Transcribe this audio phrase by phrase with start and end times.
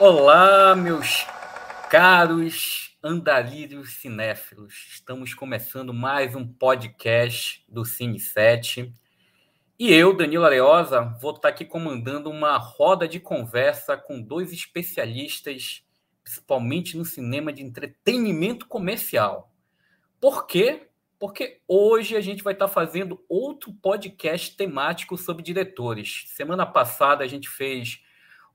[0.00, 1.26] Olá, meus
[1.90, 4.86] caros andalírios cinéfilos.
[4.92, 8.94] Estamos começando mais um podcast do Cine 7.
[9.76, 15.84] E eu, Danilo Areosa, vou estar aqui comandando uma roda de conversa com dois especialistas,
[16.22, 19.52] principalmente no cinema de entretenimento comercial.
[20.20, 20.90] Por quê?
[21.18, 26.26] Porque hoje a gente vai estar fazendo outro podcast temático sobre diretores.
[26.28, 28.00] Semana passada a gente fez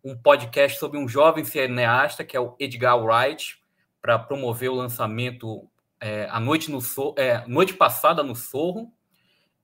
[0.04, 3.62] um podcast sobre um jovem cineasta, que é o Edgar Wright,
[4.02, 6.80] para promover o lançamento é, a noite, no
[7.18, 8.92] é, noite passada no Sorro.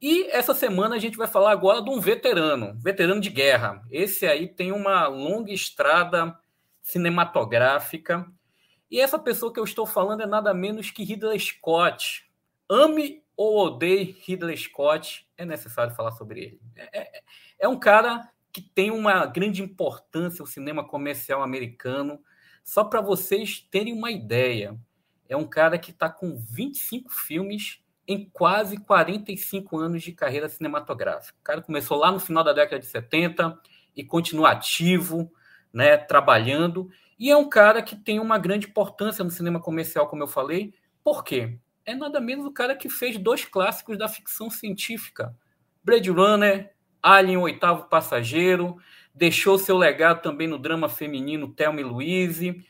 [0.01, 3.83] E essa semana a gente vai falar agora de um veterano, veterano de guerra.
[3.91, 6.39] Esse aí tem uma longa estrada
[6.81, 8.25] cinematográfica.
[8.89, 12.25] E essa pessoa que eu estou falando é nada menos que Ridley Scott.
[12.69, 16.61] Ame ou odeie Ridley Scott, é necessário falar sobre ele.
[16.75, 17.21] É, é,
[17.59, 18.29] é um cara
[18.59, 22.19] que tem uma grande importância no cinema comercial americano.
[22.63, 24.77] Só para vocês terem uma ideia,
[25.27, 31.37] é um cara que está com 25 filmes em quase 45 anos de carreira cinematográfica.
[31.39, 33.57] O cara começou lá no final da década de 70
[33.95, 35.31] e continua ativo,
[35.71, 36.89] né, trabalhando.
[37.17, 40.73] E é um cara que tem uma grande importância no cinema comercial, como eu falei.
[41.03, 41.59] Por quê?
[41.85, 45.35] É nada menos o cara que fez dois clássicos da ficção científica:
[45.83, 48.77] Blade Runner Alien, o oitavo passageiro,
[49.13, 52.65] deixou seu legado também no drama feminino Thelma e Louise,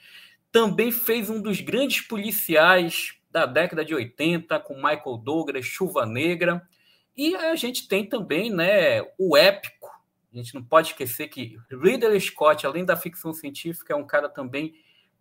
[0.52, 6.67] também fez um dos grandes policiais da década de 80 com Michael Douglas, Chuva Negra,
[7.16, 9.89] e a gente tem também, né, o épico.
[10.33, 14.30] A gente não pode esquecer que Ridley Scott, além da ficção científica, é um cara
[14.30, 14.73] também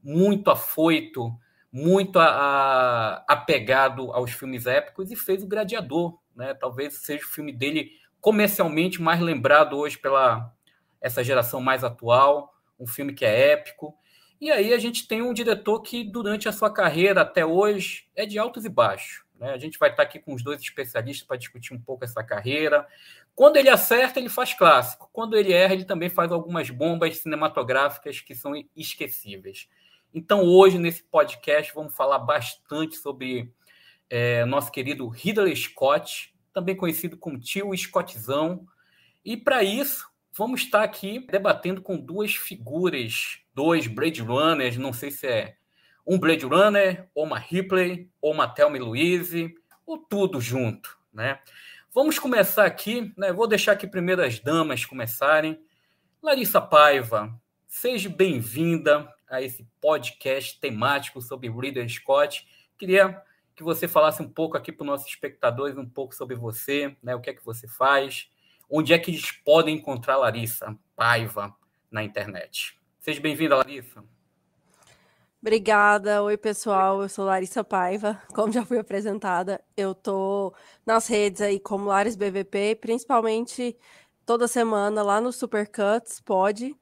[0.03, 1.33] muito afoito,
[1.73, 6.55] muito a, a, apegado aos filmes épicos e fez o Gladiador, né?
[6.55, 7.91] Talvez seja o filme dele
[8.29, 10.55] comercialmente mais lembrado hoje pela
[11.01, 13.97] essa geração mais atual, um filme que é épico.
[14.39, 18.27] E aí a gente tem um diretor que durante a sua carreira até hoje é
[18.27, 19.25] de altos e baixos.
[19.41, 19.51] Né?
[19.51, 22.87] A gente vai estar aqui com os dois especialistas para discutir um pouco essa carreira.
[23.35, 25.09] Quando ele acerta, ele faz clássico.
[25.11, 29.71] Quando ele erra, ele também faz algumas bombas cinematográficas que são esquecíveis.
[30.13, 33.51] Então, hoje, nesse podcast, vamos falar bastante sobre
[34.11, 38.67] é, nosso querido Ridley Scott, também conhecido como tio Scottzão.
[39.25, 45.11] E para isso, vamos estar aqui debatendo com duas figuras, dois Blade Runners, não sei
[45.11, 45.57] se é
[46.07, 49.55] um Blade Runner, ou uma Ripley, ou uma Thelma Louise,
[49.85, 51.39] ou tudo junto, né?
[51.93, 53.33] Vamos começar aqui, né?
[53.33, 55.61] Vou deixar aqui primeiro as damas começarem.
[56.23, 62.47] Larissa Paiva, seja bem-vinda a esse podcast temático sobre Ridley Scott.
[62.79, 63.23] Queria
[63.59, 67.17] que você falasse um pouco aqui para os nossos espectadores, um pouco sobre você, né?
[67.17, 68.31] O que é que você faz,
[68.71, 71.53] onde é que eles podem encontrar Larissa Paiva
[71.91, 72.79] na internet.
[73.01, 74.05] Seja bem-vinda, Larissa.
[75.43, 76.23] Obrigada.
[76.23, 77.03] Oi, pessoal.
[77.03, 78.23] Eu sou Larissa Paiva.
[78.33, 80.55] Como já fui apresentada, eu tô
[80.87, 83.77] nas redes aí como Lares BVP, principalmente
[84.25, 86.77] toda semana lá no Supercuts, pode.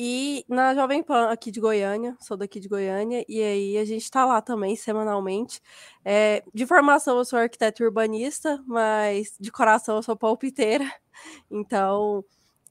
[0.00, 4.04] E na Jovem Pan, aqui de Goiânia, sou daqui de Goiânia, e aí a gente
[4.04, 5.60] está lá também semanalmente.
[6.04, 10.84] É, de formação eu sou arquiteto urbanista, mas de coração eu sou palpiteira,
[11.50, 12.24] então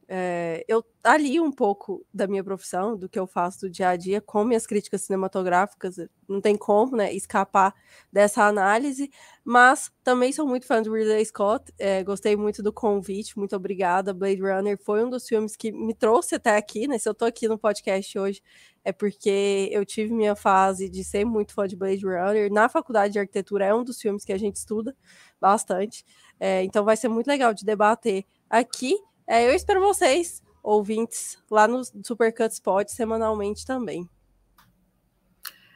[0.09, 3.95] é, eu ali um pouco da minha profissão, do que eu faço do dia a
[3.95, 5.97] dia, com minhas críticas cinematográficas,
[6.27, 7.73] não tem como, né, escapar
[8.11, 9.09] dessa análise,
[9.43, 14.13] mas também sou muito fã do Ridley Scott, é, gostei muito do convite, muito obrigada,
[14.13, 17.25] Blade Runner foi um dos filmes que me trouxe até aqui, né, se eu tô
[17.25, 18.41] aqui no podcast hoje,
[18.83, 23.13] é porque eu tive minha fase de ser muito fã de Blade Runner, na faculdade
[23.13, 24.95] de arquitetura é um dos filmes que a gente estuda
[25.39, 26.05] bastante,
[26.39, 28.95] é, então vai ser muito legal de debater aqui,
[29.27, 34.09] é, eu espero vocês, ouvintes, lá no Supercuts Pod, semanalmente também.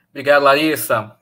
[0.10, 1.18] Obrigado, Larissa.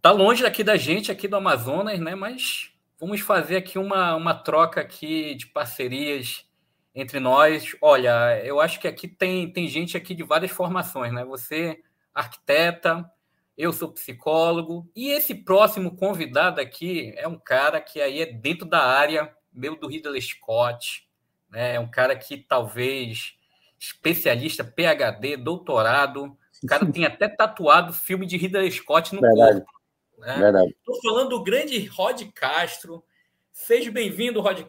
[0.00, 2.14] Tá longe aqui da gente, aqui do Amazonas, né?
[2.14, 6.46] Mas vamos fazer aqui uma, uma troca aqui de parcerias
[6.94, 7.76] entre nós.
[7.80, 11.24] Olha, eu acho que aqui tem, tem gente aqui de várias formações, né?
[11.24, 11.82] Você,
[12.14, 13.08] arquiteta,
[13.56, 18.66] eu sou psicólogo, e esse próximo convidado aqui é um cara que aí é dentro
[18.66, 21.08] da área meu do Ridley Scott,
[21.50, 21.74] né?
[21.74, 23.34] É um cara que talvez
[23.78, 26.36] especialista, PhD, doutorado.
[26.62, 29.60] O cara tem até tatuado filme de Ridley Scott no Verdade.
[29.60, 29.72] corpo.
[30.18, 30.38] Né?
[30.38, 30.76] Verdade.
[30.78, 33.04] Estou falando do grande Rod Castro.
[33.52, 34.60] Seja bem-vindo, Rod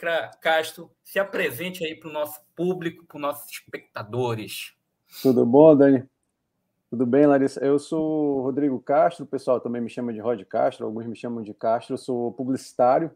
[0.42, 0.92] Castro.
[1.04, 4.74] Se apresente aí para o nosso público, para os nossos espectadores.
[5.22, 6.04] Tudo bom, Dani?
[6.90, 7.60] Tudo bem, Larissa?
[7.60, 11.42] Eu sou Rodrigo Castro, o pessoal também me chama de Rod Castro, alguns me chamam
[11.42, 11.94] de Castro.
[11.94, 13.10] Eu sou publicitário,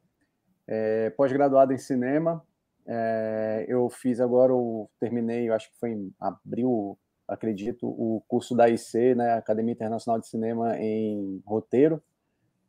[0.67, 2.43] é, pós-graduado em cinema.
[2.85, 6.97] É, eu fiz agora, eu terminei, eu acho que foi em abril,
[7.27, 12.01] acredito, o curso da IC, né, Academia Internacional de Cinema em roteiro,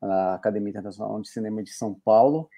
[0.01, 2.49] na Academia Internacional de Cinema de São Paulo.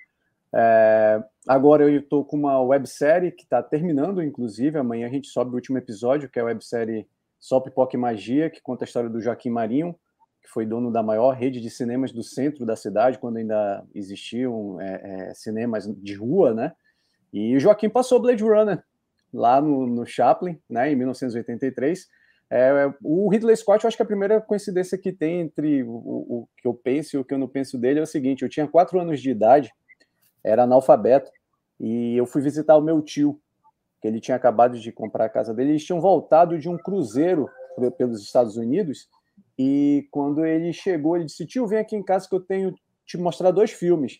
[0.52, 5.52] É, agora eu estou com uma websérie que está terminando, inclusive, amanhã a gente sobe
[5.52, 7.06] o último episódio, que é a websérie
[7.38, 9.94] Só Pipoca e Magia, que conta a história do Joaquim Marinho,
[10.50, 14.80] que foi dono da maior rede de cinemas do centro da cidade, quando ainda existiam
[14.80, 16.72] é, é, cinemas de rua, né?
[17.32, 18.82] E o Joaquim passou Blade Runner
[19.32, 22.08] lá no, no Chaplin, né, em 1983.
[22.50, 26.48] É, o Ridley Scott, eu acho que a primeira coincidência que tem entre o, o,
[26.56, 28.66] que eu penso e o que eu não penso dele é o seguinte: eu tinha
[28.66, 29.72] quatro anos de idade,
[30.42, 31.30] era analfabeto,
[31.78, 33.40] e eu fui visitar o meu tio,
[34.02, 35.70] que ele tinha acabado de comprar a casa dele.
[35.70, 37.48] Eles tinham voltado de um cruzeiro
[37.96, 39.08] pelos Estados Unidos,
[39.62, 42.74] e quando ele chegou, ele disse: Tio, vem aqui em casa que eu tenho
[43.04, 44.18] te mostrar dois filmes.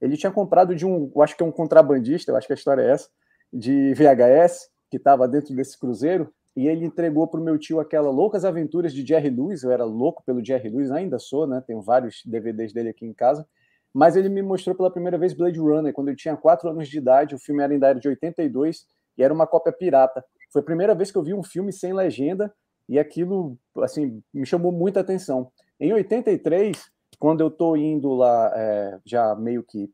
[0.00, 2.54] Ele tinha comprado de um, eu acho que é um contrabandista, eu acho que a
[2.54, 3.08] história é essa,
[3.52, 8.10] de VHS, que estava dentro desse cruzeiro, e ele entregou para o meu tio aquela
[8.10, 9.64] Loucas Aventuras de Jerry Lewis.
[9.64, 11.60] Eu era louco pelo Jerry Lewis, ainda sou, né?
[11.66, 13.44] Tenho vários DVDs dele aqui em casa.
[13.92, 16.96] Mas ele me mostrou pela primeira vez Blade Runner, quando eu tinha 4 anos de
[16.96, 17.34] idade.
[17.34, 18.86] O filme era ainda era de 82
[19.18, 20.24] e era uma cópia pirata.
[20.52, 22.54] Foi a primeira vez que eu vi um filme sem legenda
[22.88, 25.50] e aquilo, assim, me chamou muita atenção.
[25.78, 29.90] Em 83, quando eu estou indo lá, é, já meio que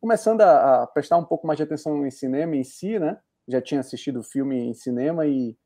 [0.00, 3.18] começando a, a, prestar um pouco mais de atenção em cinema em si, né?
[3.46, 5.56] Já tinha assistido filme em cinema e,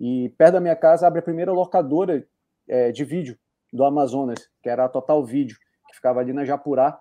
[0.00, 2.26] e perto da minha casa abre a primeira locadora
[2.68, 3.38] é, de vídeo
[3.72, 5.56] do Amazonas, que era a Total Vídeo,
[5.88, 6.98] que ficava ali na Japurá.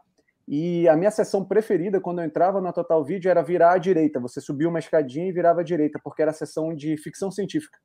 [0.47, 4.19] E a minha sessão preferida, quando eu entrava na Total Vídeo, era virar à direita.
[4.19, 7.77] Você subia uma escadinha e virava à direita, porque era a sessão de ficção científica.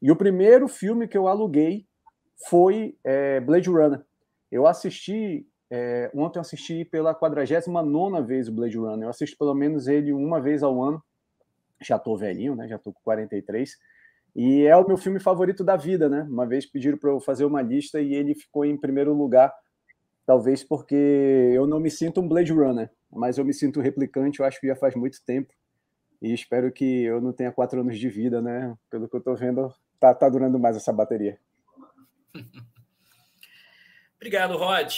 [0.00, 1.86] E o primeiro filme que eu aluguei
[2.48, 4.02] foi é, Blade Runner.
[4.50, 9.04] Eu assisti é, ontem eu assisti pela 49 vez o Blade Runner.
[9.04, 11.02] Eu assisto pelo menos ele uma vez ao ano.
[11.80, 12.66] Já tô velhinho, né?
[12.66, 13.78] Já tô com 43.
[14.34, 16.26] E é o meu filme favorito da vida, né?
[16.28, 19.52] Uma vez pediram para eu fazer uma lista e ele ficou em primeiro lugar,
[20.26, 20.94] talvez porque
[21.54, 24.68] eu não me sinto um Blade Runner, mas eu me sinto replicante, eu acho que
[24.68, 25.52] já faz muito tempo.
[26.22, 28.74] E espero que eu não tenha quatro anos de vida, né?
[28.90, 31.38] Pelo que eu tô vendo, tá, tá durando mais essa bateria.
[34.16, 34.92] Obrigado, Rod.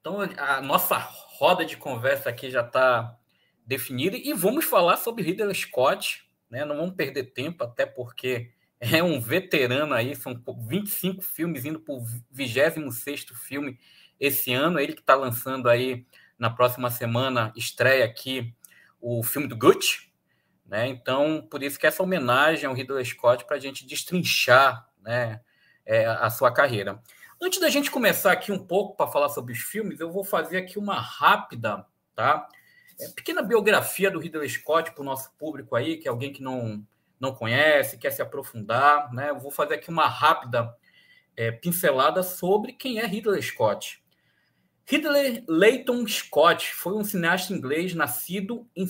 [0.00, 3.18] Então, a nossa roda de conversa aqui já está
[3.66, 6.24] definida e vamos falar sobre Ridley Scott.
[6.48, 6.64] Né?
[6.64, 8.50] Não vamos perder tempo, até porque
[8.80, 10.34] é um veterano aí, são
[10.66, 13.78] 25 filmes indo para o 26 filme
[14.18, 14.80] esse ano.
[14.80, 16.06] Ele que está lançando aí
[16.38, 18.54] na próxima semana, estreia aqui
[19.00, 20.09] o filme do Gucci.
[20.70, 20.86] Né?
[20.86, 25.40] Então, por isso que essa homenagem ao Ridley Scott para a gente destrinchar né,
[25.84, 27.02] é, a sua carreira.
[27.42, 30.58] Antes da gente começar aqui um pouco para falar sobre os filmes, eu vou fazer
[30.58, 31.84] aqui uma rápida,
[32.14, 32.46] tá?
[33.00, 36.42] É, pequena biografia do Ridley Scott para o nosso público aí, que é alguém que
[36.42, 36.86] não,
[37.18, 39.30] não conhece, quer se aprofundar, né?
[39.30, 40.72] Eu vou fazer aqui uma rápida
[41.36, 44.00] é, pincelada sobre quem é Ridley Scott.
[44.86, 48.86] Ridley Leighton Scott foi um cineasta inglês nascido em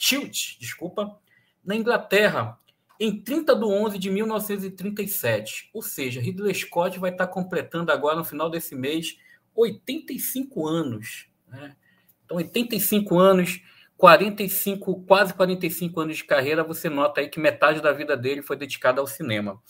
[0.00, 1.20] Saltfield, desculpa,
[1.62, 2.58] na Inglaterra,
[2.98, 5.70] em 30 de 11 de 1937.
[5.74, 9.18] Ou seja, Ridley Scott vai estar completando agora, no final desse mês,
[9.54, 11.28] 85 anos.
[11.46, 11.76] Né?
[12.24, 13.60] Então, 85 anos,
[13.96, 18.56] 45, quase 45 anos de carreira, você nota aí que metade da vida dele foi
[18.56, 19.62] dedicada ao cinema.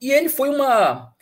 [0.00, 1.14] E ele foi uma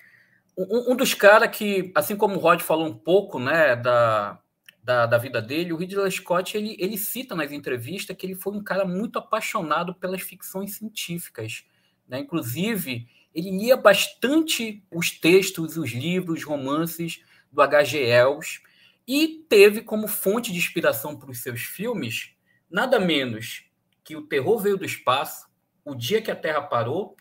[0.57, 4.39] um, um dos caras que, assim como o Rod falou um pouco né, da,
[4.83, 8.55] da, da, vida dele, o Ridley Scott ele, ele cita nas entrevistas que ele foi
[8.55, 11.65] um cara muito apaixonado pelas ficções científicas.
[12.09, 12.21] Né?
[12.21, 17.23] Inclusive, ele lia bastante os textos, os livros, os romances
[17.53, 17.99] do H.G.
[18.05, 18.61] Wells
[19.07, 22.33] e teve como fonte de inspiração para os seus filmes
[22.71, 23.65] nada menos
[24.05, 25.47] que O Terror Veio do Espaço,
[25.85, 27.17] O Dia que a Terra Parou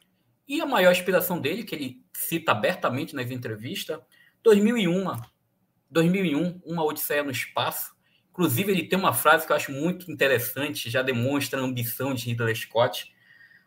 [0.47, 3.99] e a maior inspiração dele, que ele cita abertamente nas entrevistas,
[4.43, 5.07] 2001,
[5.89, 7.93] 2001, Uma Odisseia no Espaço.
[8.31, 12.25] Inclusive, ele tem uma frase que eu acho muito interessante, já demonstra a ambição de
[12.25, 13.13] Ridley Scott.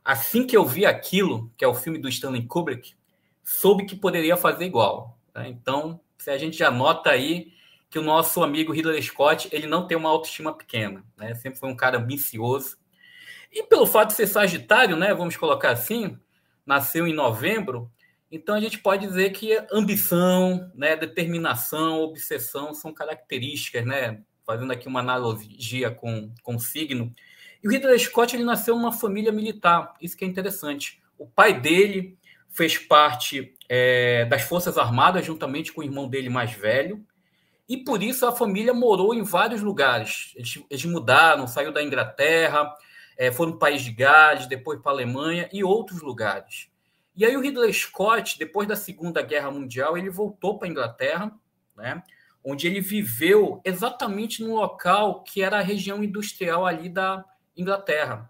[0.04, 2.94] Assim que eu vi aquilo, que é o filme do Stanley Kubrick,
[3.42, 5.18] soube que poderia fazer igual.
[5.32, 5.46] Tá?
[5.46, 7.52] Então, se a gente já nota aí
[7.90, 11.34] que o nosso amigo Ridley Scott ele não tem uma autoestima pequena, né?
[11.34, 12.78] Sempre foi um cara ambicioso.
[13.52, 15.12] E pelo fato de ser Sagitário, né?
[15.12, 16.18] Vamos colocar assim,
[16.64, 17.90] nasceu em novembro,
[18.32, 24.22] então a gente pode dizer que ambição, né, determinação, obsessão são características, né?
[24.46, 27.14] Fazendo aqui uma analogia com, com o signo.
[27.62, 31.02] E o Ridley Scott ele nasceu numa família militar, isso que é interessante.
[31.18, 32.16] O pai dele
[32.48, 37.04] fez parte é, das Forças Armadas, juntamente com o irmão dele mais velho,
[37.68, 40.32] e por isso a família morou em vários lugares.
[40.34, 42.74] Eles, eles mudaram, saiu da Inglaterra,
[43.16, 46.71] é, foram para o País de Gales, depois para a Alemanha e outros lugares.
[47.14, 51.32] E aí o Ridley Scott, depois da Segunda Guerra Mundial, ele voltou para a Inglaterra,
[51.76, 52.02] né,
[52.44, 57.24] onde ele viveu exatamente no local que era a região industrial ali da
[57.56, 58.28] Inglaterra.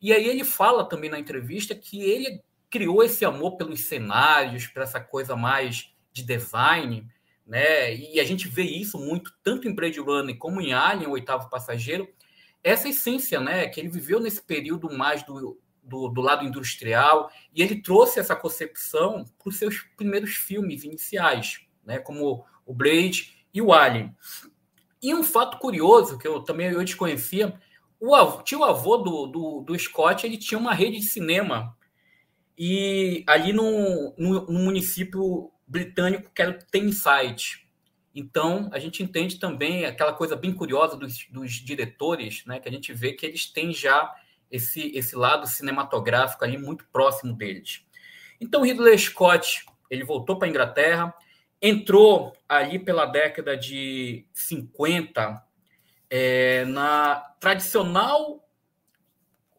[0.00, 4.82] E aí ele fala também na entrevista que ele criou esse amor pelos cenários, para
[4.82, 7.06] essa coisa mais de design,
[7.46, 7.94] né?
[7.94, 11.48] E a gente vê isso muito tanto em Blade Runner como em Alien, o oitavo
[11.48, 12.08] passageiro,
[12.62, 17.62] essa essência, né, que ele viveu nesse período mais do, do, do lado industrial e
[17.62, 23.60] ele trouxe essa concepção para os seus primeiros filmes iniciais, né, como o Blade e
[23.60, 24.14] o Alien.
[25.02, 27.58] E um fato curioso que eu também eu desconhecia,
[28.00, 31.76] o avô, tio avô do, do, do Scott ele tinha uma rede de cinema
[32.56, 37.64] e ali no, no, no município britânico que era Thameside.
[38.14, 42.72] Então, a gente entende também aquela coisa bem curiosa dos, dos diretores, né, que a
[42.72, 44.14] gente vê que eles têm já
[44.54, 47.84] esse, esse lado cinematográfico ali muito próximo deles.
[48.40, 51.14] Então, Ridley Scott, ele voltou para a Inglaterra,
[51.60, 55.44] entrou ali pela década de 50
[56.08, 58.48] é, na tradicional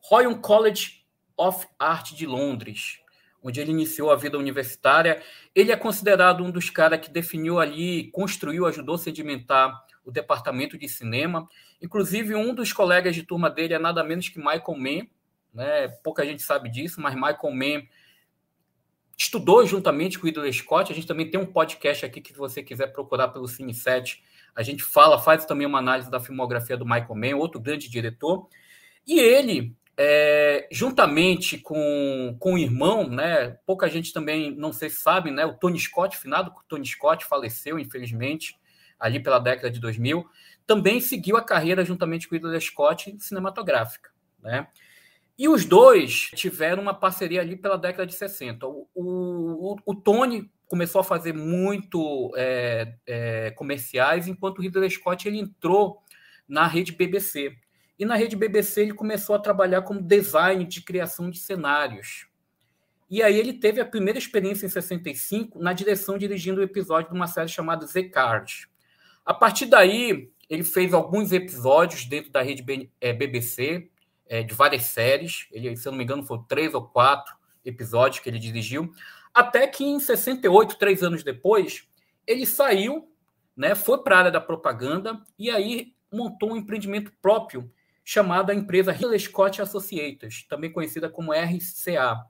[0.02, 3.02] Royal College of Art de Londres,
[3.44, 5.22] onde ele iniciou a vida universitária.
[5.54, 10.78] Ele é considerado um dos caras que definiu ali, construiu, ajudou a sedimentar o departamento
[10.78, 11.50] de cinema.
[11.82, 15.08] Inclusive, um dos colegas de turma dele é nada menos que Michael Mann.
[15.54, 15.88] Né?
[16.04, 17.84] Pouca gente sabe disso, mas Michael Mann
[19.18, 20.92] estudou juntamente com o Ridley Scott.
[20.92, 24.22] A gente também tem um podcast aqui que, se você quiser procurar pelo Cine 7,
[24.56, 28.48] a gente fala, faz também uma análise da filmografia do Michael Mann, outro grande diretor.
[29.08, 33.58] E ele é, juntamente com, com o irmão, né?
[33.66, 35.46] Pouca gente também, não sei se sabe, né?
[35.46, 38.58] O Tony Scott, finado Tony Scott, faleceu, infelizmente,
[39.00, 40.26] ali pela década de 2000.
[40.66, 44.68] Também seguiu a carreira juntamente com o Ridley Scott cinematográfica, né?
[45.38, 48.66] E os dois tiveram uma parceria ali pela década de 60.
[48.66, 55.28] O, o, o Tony começou a fazer muito é, é, comerciais, enquanto o Ridley Scott
[55.28, 56.02] ele entrou
[56.48, 57.54] na rede BBC.
[58.00, 62.28] E na rede BBC ele começou a trabalhar como design de criação de cenários.
[63.10, 67.12] E aí ele teve a primeira experiência em 65 na direção dirigindo o um episódio
[67.12, 68.68] de uma série chamada The Card.
[69.26, 73.90] A partir daí, ele fez alguns episódios dentro da rede BBC,
[74.28, 75.48] é, de várias séries.
[75.52, 78.92] Ele, se eu não me engano, foram três ou quatro episódios que ele dirigiu.
[79.34, 81.88] Até que em 68, três anos depois,
[82.26, 83.10] ele saiu,
[83.56, 87.72] né, foi para a área da propaganda e aí montou um empreendimento próprio
[88.04, 92.24] chamada empresa Hillary Scott Associates, também conhecida como RCA.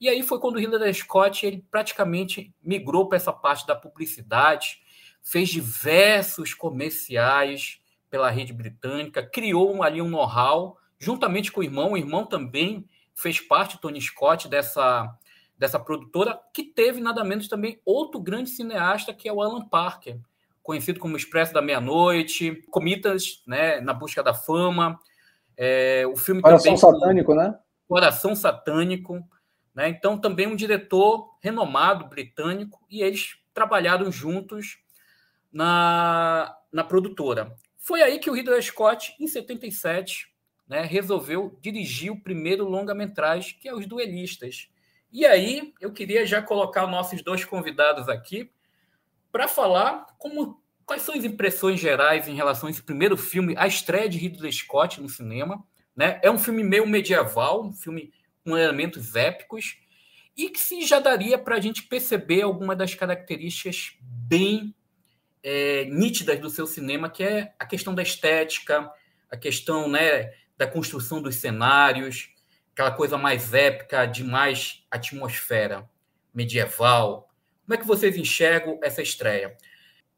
[0.00, 4.82] E aí foi quando o Hillary Scott ele praticamente migrou para essa parte da publicidade,
[5.22, 11.92] fez diversos comerciais pela rede britânica, criou ali um know-how, juntamente com o irmão.
[11.92, 12.84] O irmão também
[13.14, 15.16] fez parte, Tony Scott, dessa,
[15.56, 20.18] dessa produtora, que teve nada menos também outro grande cineasta, que é o Alan Parker,
[20.62, 24.98] conhecido como Expresso da Meia-Noite, Comitas, né, Na Busca da Fama,
[25.56, 27.58] é, o filme Coração também, Satânico, né?
[27.86, 29.22] Coração Satânico.
[29.74, 29.88] Né?
[29.88, 34.79] Então, também um diretor renomado britânico, e eles trabalharam juntos
[35.52, 37.54] na, na produtora.
[37.78, 40.28] Foi aí que o Ridley Scott, em 77,
[40.68, 44.68] né, resolveu dirigir o primeiro longa-metragem, que é Os Duelistas.
[45.12, 48.50] E aí, eu queria já colocar nossos dois convidados aqui
[49.32, 53.64] para falar como Quais são as impressões gerais em relação a esse primeiro filme, a
[53.64, 55.64] estreia de Ridley Scott no cinema?
[55.94, 56.18] Né?
[56.20, 58.12] É um filme meio medieval, um filme
[58.44, 59.76] com elementos épicos,
[60.36, 64.74] e que se já daria para a gente perceber algumas das características bem
[65.42, 68.90] é, nítidas do seu cinema, que é a questão da estética,
[69.30, 72.34] a questão né, da construção dos cenários,
[72.72, 75.88] aquela coisa mais épica, de mais atmosfera
[76.34, 77.28] medieval.
[77.64, 79.56] Como é que vocês enxergam essa estreia?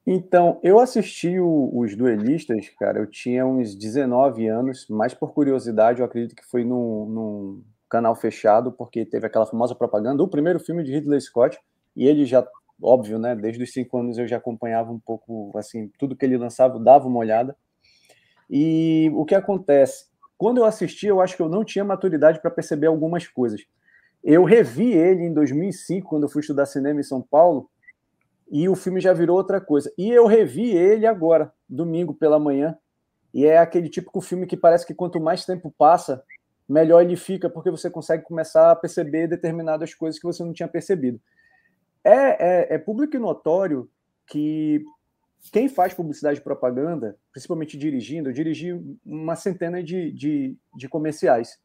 [0.06, 6.00] Então, eu assisti o, os duelistas, cara, eu tinha uns 19 anos, mais por curiosidade,
[6.00, 10.58] eu acredito que foi num, num canal fechado, porque teve aquela famosa propaganda, o primeiro
[10.58, 11.56] filme de Ridley Scott,
[11.94, 12.44] e ele já,
[12.82, 16.36] óbvio, né, desde os cinco anos eu já acompanhava um pouco, assim, tudo que ele
[16.36, 17.56] lançava, dava uma olhada.
[18.50, 20.06] E o que acontece?
[20.36, 23.62] Quando eu assisti, eu acho que eu não tinha maturidade para perceber algumas coisas.
[24.22, 27.70] Eu revi ele em 2005, quando eu fui estudar cinema em São Paulo,
[28.50, 29.90] e o filme já virou outra coisa.
[29.96, 32.76] E eu revi ele agora, domingo pela manhã,
[33.32, 36.22] e é aquele típico filme que parece que quanto mais tempo passa,
[36.68, 40.68] melhor ele fica, porque você consegue começar a perceber determinadas coisas que você não tinha
[40.68, 41.18] percebido.
[42.04, 43.88] É, é, é público e notório
[44.26, 44.84] que
[45.52, 48.72] quem faz publicidade e propaganda, principalmente dirigindo, eu dirigi
[49.04, 51.58] uma centena de, de, de comerciais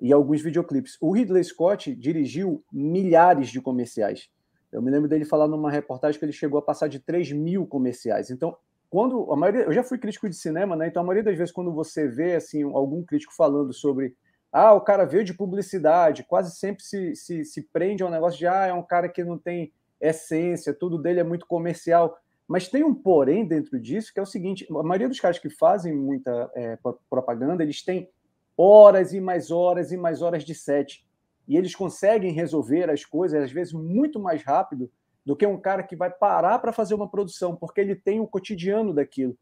[0.00, 0.96] e alguns videoclipes.
[1.00, 4.28] O Ridley Scott dirigiu milhares de comerciais.
[4.72, 7.66] Eu me lembro dele falar numa reportagem que ele chegou a passar de 3 mil
[7.66, 8.30] comerciais.
[8.30, 8.56] Então,
[8.90, 10.88] quando a maioria, eu já fui crítico de cinema, né?
[10.88, 14.14] Então, a maioria das vezes, quando você vê assim algum crítico falando sobre
[14.52, 18.46] ah, o cara veio de publicidade, quase sempre se, se, se prende ao negócio de
[18.46, 22.18] ah, é um cara que não tem essência, tudo dele é muito comercial.
[22.48, 25.50] Mas tem um porém dentro disso, que é o seguinte: a maioria dos caras que
[25.50, 26.78] fazem muita é,
[27.10, 28.08] propaganda, eles têm
[28.56, 31.04] horas e mais horas e mais horas de set.
[31.48, 34.90] E eles conseguem resolver as coisas, às vezes, muito mais rápido
[35.24, 38.26] do que um cara que vai parar para fazer uma produção, porque ele tem o
[38.26, 39.36] cotidiano daquilo.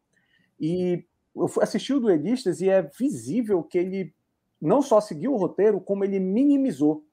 [0.59, 1.05] E
[1.37, 4.15] eu assisti o Duelistas e é visível que ele
[4.61, 7.05] não só seguiu o roteiro, como ele minimizou.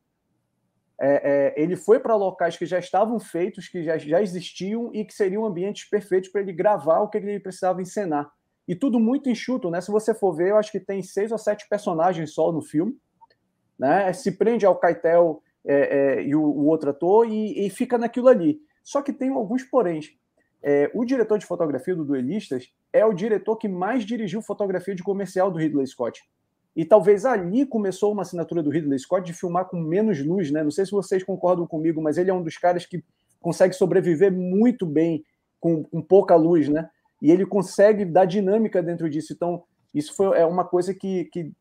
[1.00, 5.04] É, é, ele foi para locais que já estavam feitos, que já, já existiam e
[5.04, 8.32] que seriam ambientes perfeitos para ele gravar o que ele precisava encenar.
[8.68, 9.82] E tudo muito enxuto, né?
[9.82, 12.96] Se você for ver, eu acho que tem seis ou sete personagens só no filme.
[13.78, 14.14] Né?
[14.14, 18.28] Se prende ao Keitel é, é, e o, o, outro ator e, e, fica naquilo
[18.28, 18.62] ali.
[18.84, 20.16] Só que tem alguns poréns.
[20.62, 25.02] É, o diretor de fotografia do Duelistas é o diretor que mais dirigiu fotografia de
[25.02, 26.22] comercial do Ridley Scott.
[26.76, 30.64] E talvez ali começou uma assinatura do Ridley Scott de filmar com menos luz, né?
[30.64, 33.04] Não sei se vocês concordam comigo, mas ele é um dos caras que
[33.42, 35.24] consegue sobreviver muito bem
[35.60, 36.90] com, com pouca luz, né?
[37.22, 39.32] e ele consegue dar dinâmica dentro disso.
[39.32, 39.64] Então,
[39.94, 41.52] isso foi, é uma coisa que, que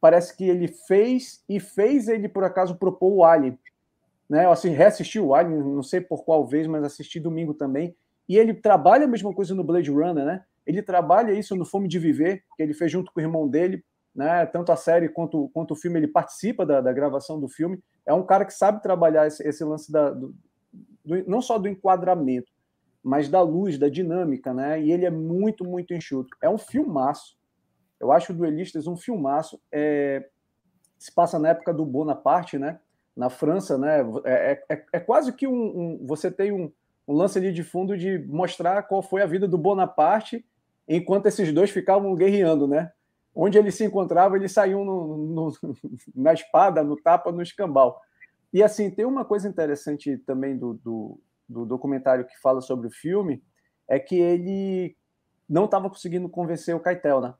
[0.00, 3.58] parece que ele fez e fez ele, por acaso, propor o Alien.
[4.30, 4.44] Né?
[4.44, 7.96] Eu assim, reassisti o Alien, não sei por qual vez, mas assisti domingo também.
[8.28, 10.44] E ele trabalha a mesma coisa no Blade Runner, né?
[10.66, 13.82] Ele trabalha isso no Fome de Viver, que ele fez junto com o irmão dele,
[14.18, 14.44] né?
[14.46, 17.78] Tanto a série quanto, quanto o filme, ele participa da, da gravação do filme.
[18.04, 20.34] É um cara que sabe trabalhar esse, esse lance da, do,
[21.04, 22.50] do, não só do enquadramento,
[23.00, 24.82] mas da luz, da dinâmica, né?
[24.82, 26.36] E ele é muito, muito enxuto.
[26.42, 27.38] É um filmaço.
[28.00, 29.60] Eu acho o Duelistas um filmaço.
[29.70, 30.28] É...
[30.98, 32.80] Se passa na época do Bonaparte, né?
[33.16, 34.00] Na França, né?
[34.24, 36.72] É, é, é quase que um, um, Você tem um,
[37.06, 40.44] um lance ali de fundo de mostrar qual foi a vida do Bonaparte
[40.88, 42.90] enquanto esses dois ficavam guerreando, né?
[43.40, 45.52] Onde eles se encontravam, eles saíam no, no,
[46.12, 48.00] na espada, no tapa, no escambau.
[48.52, 52.90] E assim, tem uma coisa interessante também do, do, do documentário que fala sobre o
[52.90, 53.40] filme
[53.86, 54.96] é que ele
[55.48, 57.34] não estava conseguindo convencer o Keitel, né?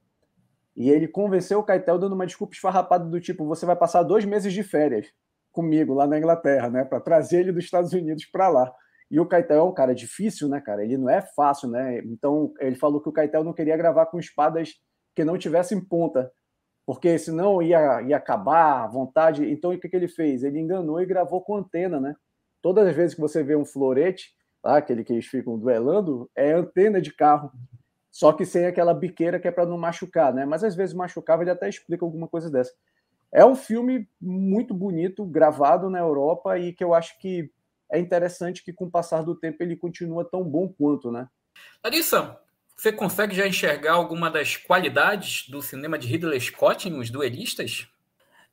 [0.77, 4.25] E ele convenceu o Keitel dando uma desculpa esfarrapada do tipo: você vai passar dois
[4.25, 5.13] meses de férias
[5.51, 6.85] comigo lá na Inglaterra, né?
[6.85, 8.73] Para trazer ele dos Estados Unidos para lá.
[9.11, 10.85] E o Keitel é um cara difícil, né, cara?
[10.85, 11.99] Ele não é fácil, né?
[12.05, 14.75] Então ele falou que o Keitel não queria gravar com espadas
[15.19, 16.31] que não tivessem ponta,
[16.87, 19.45] porque senão ia, ia acabar a vontade.
[19.51, 20.45] Então o que, que ele fez?
[20.45, 22.15] Ele enganou e gravou com antena, né?
[22.63, 24.77] Todas as vezes que você vê um florete, tá?
[24.77, 27.51] aquele que eles ficam duelando, é antena de carro.
[28.13, 30.47] Só que sem aquela biqueira que é para não machucar, né?
[30.47, 32.73] Mas às vezes machucava, ele até explica alguma coisa dessa.
[33.33, 37.51] É um filme muito bonito, gravado na Europa e que eu acho que
[37.91, 41.29] é interessante que com o passar do tempo ele continua tão bom quanto, né?
[41.83, 42.39] Larissa,
[42.79, 47.89] você consegue já enxergar alguma das qualidades do cinema de Ridley Scott em Os Duelistas?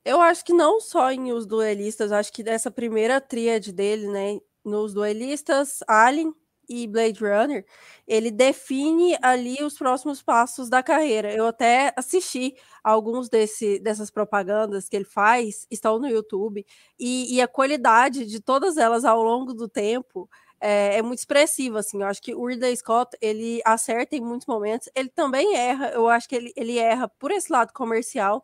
[0.03, 4.39] Eu acho que não só em Os Duelistas, acho que dessa primeira tríade dele, né,
[4.63, 6.33] nos Duelistas, Alien
[6.67, 7.63] e Blade Runner,
[8.07, 11.31] ele define ali os próximos passos da carreira.
[11.31, 16.65] Eu até assisti alguns desse, dessas propagandas que ele faz, estão no YouTube,
[16.99, 20.27] e, e a qualidade de todas elas ao longo do tempo
[20.67, 24.47] é, é, muito expressiva, assim, eu acho que o Ridley Scott, ele acerta em muitos
[24.47, 28.43] momentos, ele também erra, eu acho que ele, ele erra por esse lado comercial,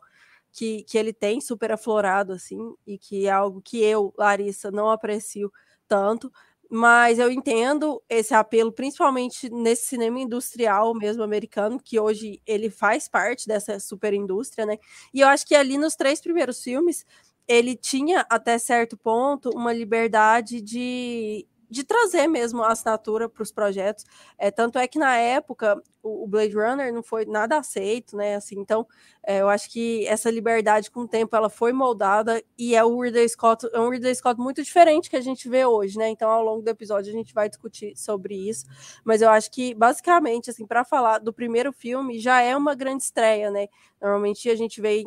[0.52, 4.88] que, que ele tem super aflorado, assim, e que é algo que eu, Larissa, não
[4.88, 5.52] aprecio
[5.88, 6.32] tanto,
[6.70, 13.08] mas eu entendo esse apelo, principalmente nesse cinema industrial mesmo americano, que hoje ele faz
[13.08, 14.78] parte dessa super indústria, né?
[15.12, 17.04] E eu acho que ali nos três primeiros filmes,
[17.48, 23.50] ele tinha até certo ponto uma liberdade de de trazer mesmo a assinatura para os
[23.50, 24.04] projetos.
[24.36, 28.34] É, tanto é que na época o, o, Blade Runner não foi nada aceito, né?
[28.34, 28.86] Assim, então
[29.26, 33.00] é, eu acho que essa liberdade com o tempo ela foi moldada e é o
[33.00, 36.10] Ridley Scott, é um Ridley Scott muito diferente que a gente vê hoje, né?
[36.10, 38.66] Então ao longo do episódio a gente vai discutir sobre isso,
[39.02, 43.04] mas eu acho que basicamente assim para falar do primeiro filme já é uma grande
[43.04, 43.68] estreia, né?
[43.98, 45.04] Normalmente a gente vê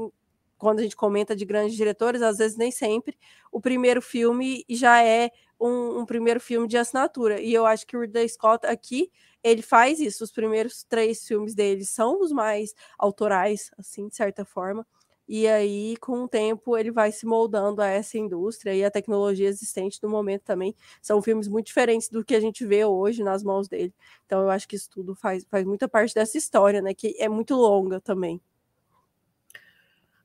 [0.66, 3.16] quando a gente comenta de grandes diretores, às vezes nem sempre,
[3.52, 7.40] o primeiro filme já é um, um, primeiro filme de assinatura.
[7.40, 9.12] E eu acho que o Ridley Scott aqui,
[9.44, 10.24] ele faz isso.
[10.24, 14.84] Os primeiros três filmes dele são os mais autorais, assim, de certa forma.
[15.28, 19.48] e aí, com o tempo, ele vai se moldando a essa indústria e a tecnologia
[19.48, 20.76] existente no momento também.
[21.00, 23.94] São filmes muito diferentes do que a gente vê hoje nas mãos dele.
[24.26, 26.96] Então, eu acho que isso tudo faz, faz muita parte dessa história, né?
[26.96, 28.42] Que é muito longa também.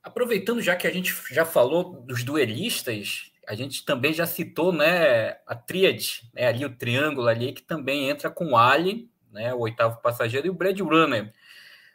[0.03, 5.37] Aproveitando já que a gente já falou dos duelistas, a gente também já citou né,
[5.47, 9.61] a tríade, né, ali o triângulo ali, que também entra com o Ali, né, o
[9.61, 11.33] oitavo passageiro, e o Brad Runner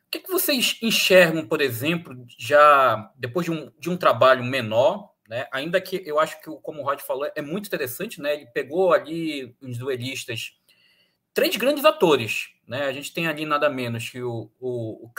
[0.06, 5.12] o que, que vocês enxergam, por exemplo, já depois de um, de um trabalho menor,
[5.28, 5.48] né?
[5.52, 8.36] Ainda que eu acho que, como o Rod falou, é muito interessante, né?
[8.36, 10.54] Ele pegou ali os duelistas,
[11.34, 12.86] três grandes atores, né?
[12.86, 15.10] A gente tem ali nada menos que o, o, o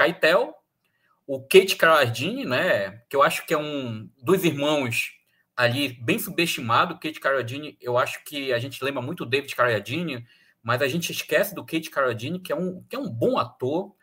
[1.27, 3.03] o Kate Carradine, né?
[3.09, 5.12] Que eu acho que é um dos irmãos
[5.57, 6.95] ali bem subestimado.
[6.95, 10.27] O Kate Carradine, eu acho que a gente lembra muito do David Carradine,
[10.62, 13.95] mas a gente esquece do Kate Carradine, que é um, que é um bom ator.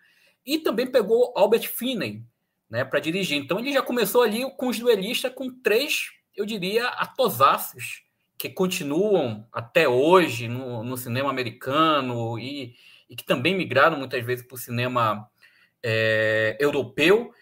[0.45, 2.23] E também pegou Albert Finney
[2.69, 3.37] né, para dirigir.
[3.37, 8.03] Então ele já começou ali com os duelistas com três, eu diria, atosaços
[8.37, 12.75] que continuam até hoje no, no cinema americano e,
[13.09, 15.29] e, que também migraram muitas vezes para o cinema
[15.83, 17.33] é, europeu.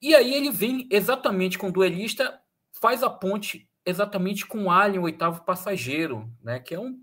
[0.00, 2.40] E aí ele vem exatamente com o duelista,
[2.72, 6.98] faz a ponte exatamente com Alien, o oitavo passageiro, né, que é um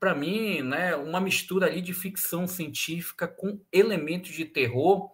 [0.00, 5.10] para mim, né, uma mistura ali de ficção científica com elementos de terror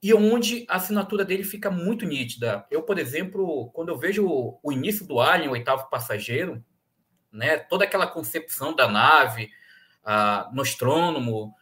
[0.00, 2.64] e onde a assinatura dele fica muito nítida.
[2.70, 4.24] Eu, por exemplo, quando eu vejo
[4.62, 6.64] o início do Alien, o oitavo passageiro,
[7.32, 9.50] né, toda aquela concepção da nave,
[10.04, 11.52] a Nostrônomo,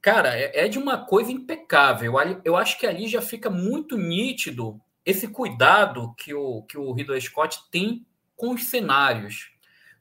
[0.00, 2.14] cara, é, é de uma coisa impecável.
[2.44, 7.20] Eu acho que ali já fica muito nítido esse cuidado que o, que o Ridley
[7.20, 8.06] Scott tem
[8.36, 9.50] com os cenários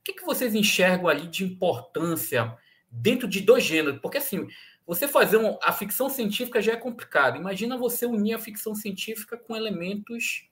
[0.08, 2.56] que, que vocês enxergam ali de importância
[2.90, 4.00] dentro de dois gêneros?
[4.02, 4.48] Porque assim,
[4.86, 7.36] você fazer um, a ficção científica já é complicado.
[7.36, 10.48] Imagina você unir a ficção científica com elementos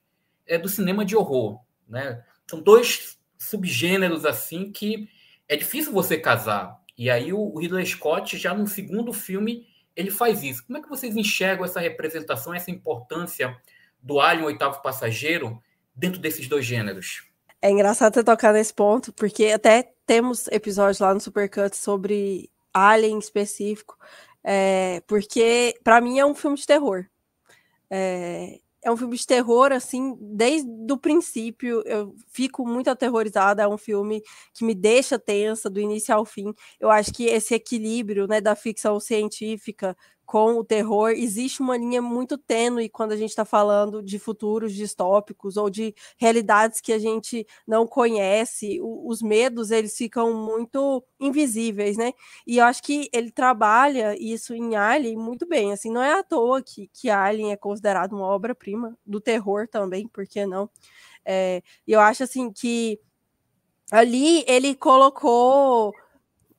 [0.46, 2.22] é, do cinema de horror, né?
[2.50, 5.10] São dois subgêneros assim que
[5.48, 6.78] é difícil você casar.
[6.98, 10.66] E aí o, Ridley Scott já no segundo filme ele faz isso.
[10.66, 13.56] Como é que vocês enxergam essa representação, essa importância
[14.02, 15.62] do Alien Oitavo Passageiro
[15.96, 17.24] dentro desses dois gêneros?
[17.62, 23.18] É engraçado você tocar nesse ponto, porque até temos episódios lá no Supercut sobre Alien
[23.18, 23.98] específico,
[24.44, 27.06] é, porque para mim é um filme de terror.
[27.90, 33.64] É, é um filme de terror, assim, desde o princípio eu fico muito aterrorizada.
[33.64, 34.22] É um filme
[34.54, 36.54] que me deixa tensa do início ao fim.
[36.80, 42.02] Eu acho que esse equilíbrio, né, da ficção científica com o terror, existe uma linha
[42.02, 47.00] muito tênue quando a gente está falando de futuros distópicos ou de realidades que a
[47.00, 48.80] gente não conhece.
[48.82, 52.12] O, os medos, eles ficam muito invisíveis, né?
[52.46, 56.24] E eu acho que ele trabalha isso em Alien muito bem, assim, não é à
[56.24, 60.70] toa que, que Alien é considerado uma obra-prima do terror também, por que não?
[61.24, 63.00] É, e eu acho, assim, que
[63.92, 65.94] ali ele colocou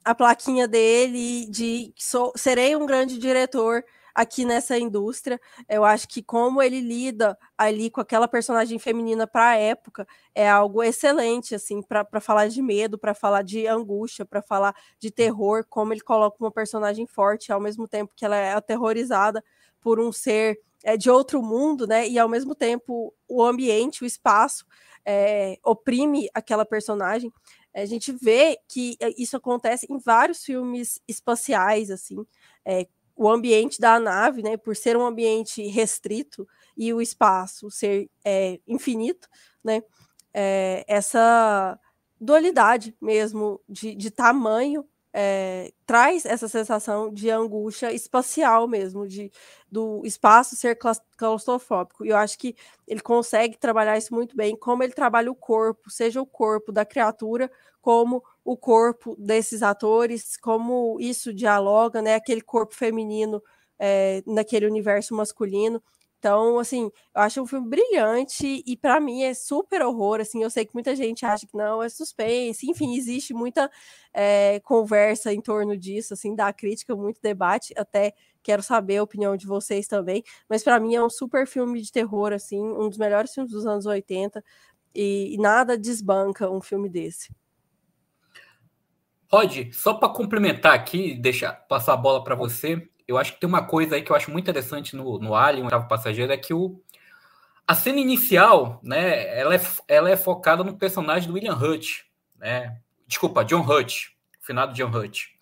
[0.06, 5.40] a plaquinha dele de sou, serei um grande diretor aqui nessa indústria.
[5.68, 10.48] Eu acho que como ele lida ali com aquela personagem feminina para a época é
[10.48, 15.64] algo excelente, assim, para falar de medo, para falar de angústia, para falar de terror,
[15.68, 19.42] como ele coloca uma personagem forte ao mesmo tempo que ela é aterrorizada
[19.80, 22.08] por um ser é, de outro mundo, né?
[22.08, 24.64] E ao mesmo tempo o ambiente, o espaço
[25.04, 27.32] é, oprime aquela personagem
[27.82, 32.24] a gente vê que eh, isso acontece em vários filmes espaciais, assim,
[32.64, 38.10] é, o ambiente da nave, né, por ser um ambiente restrito e o espaço ser
[38.24, 39.28] é, infinito,
[39.64, 39.82] né,
[40.32, 41.78] é, essa
[42.20, 44.86] dualidade mesmo de, de tamanho
[45.18, 49.30] é, traz essa sensação de angústia espacial mesmo, de
[49.72, 50.78] do espaço ser
[51.16, 52.04] claustrofóbico.
[52.04, 52.54] E eu acho que
[52.86, 56.84] ele consegue trabalhar isso muito bem, como ele trabalha o corpo, seja o corpo da
[56.84, 57.50] criatura,
[57.80, 62.14] como o corpo desses atores, como isso dialoga, né?
[62.14, 63.42] Aquele corpo feminino
[63.78, 65.82] é, naquele universo masculino.
[66.18, 70.50] Então, assim, eu acho um filme brilhante e para mim é super horror, assim, eu
[70.50, 73.70] sei que muita gente acha que não, é suspense, enfim, existe muita
[74.14, 79.36] é, conversa em torno disso, assim, da crítica, muito debate, até quero saber a opinião
[79.36, 82.98] de vocês também, mas para mim é um super filme de terror, assim, um dos
[82.98, 84.42] melhores filmes dos anos 80
[84.94, 87.30] e, e nada desbanca um filme desse.
[89.30, 93.48] Rod, só para complementar aqui, deixar passar a bola para você, eu acho que tem
[93.48, 96.36] uma coisa aí que eu acho muito interessante no, no Alien, o oitavo passageiro, é
[96.36, 96.80] que o,
[97.66, 102.02] a cena inicial, né, ela é, ela é focada no personagem do William Hurt,
[102.38, 102.78] né?
[103.06, 104.08] Desculpa, John Hurt,
[104.40, 105.36] o finado John Hurt.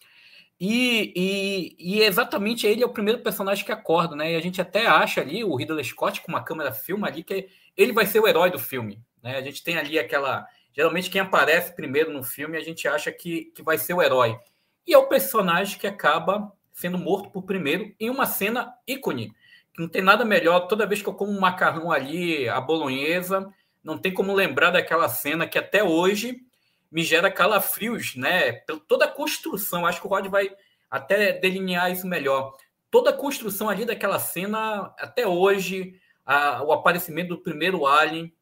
[0.61, 4.33] E, e, e, exatamente ele é o primeiro personagem que acorda, né?
[4.33, 7.49] E a gente até acha ali o Ridley Scott com uma câmera filma ali que
[7.77, 9.37] ele vai ser o herói do filme, né?
[9.37, 13.47] A gente tem ali aquela geralmente quem aparece primeiro no filme a gente acha que,
[13.55, 14.39] que vai ser o herói
[14.87, 19.33] e é o personagem que acaba sendo morto por primeiro em uma cena ícone.
[19.79, 23.51] Não tem nada melhor toda vez que eu como um macarrão ali, a bolonhesa,
[23.83, 26.41] não tem como lembrar daquela cena que até hoje
[26.91, 28.53] me gera calafrios, né?
[28.89, 30.51] Toda a construção, acho que o Rod vai
[30.91, 32.57] até delinear isso melhor.
[32.91, 38.33] Toda a construção ali daquela cena, até hoje, a, o aparecimento do primeiro Alien,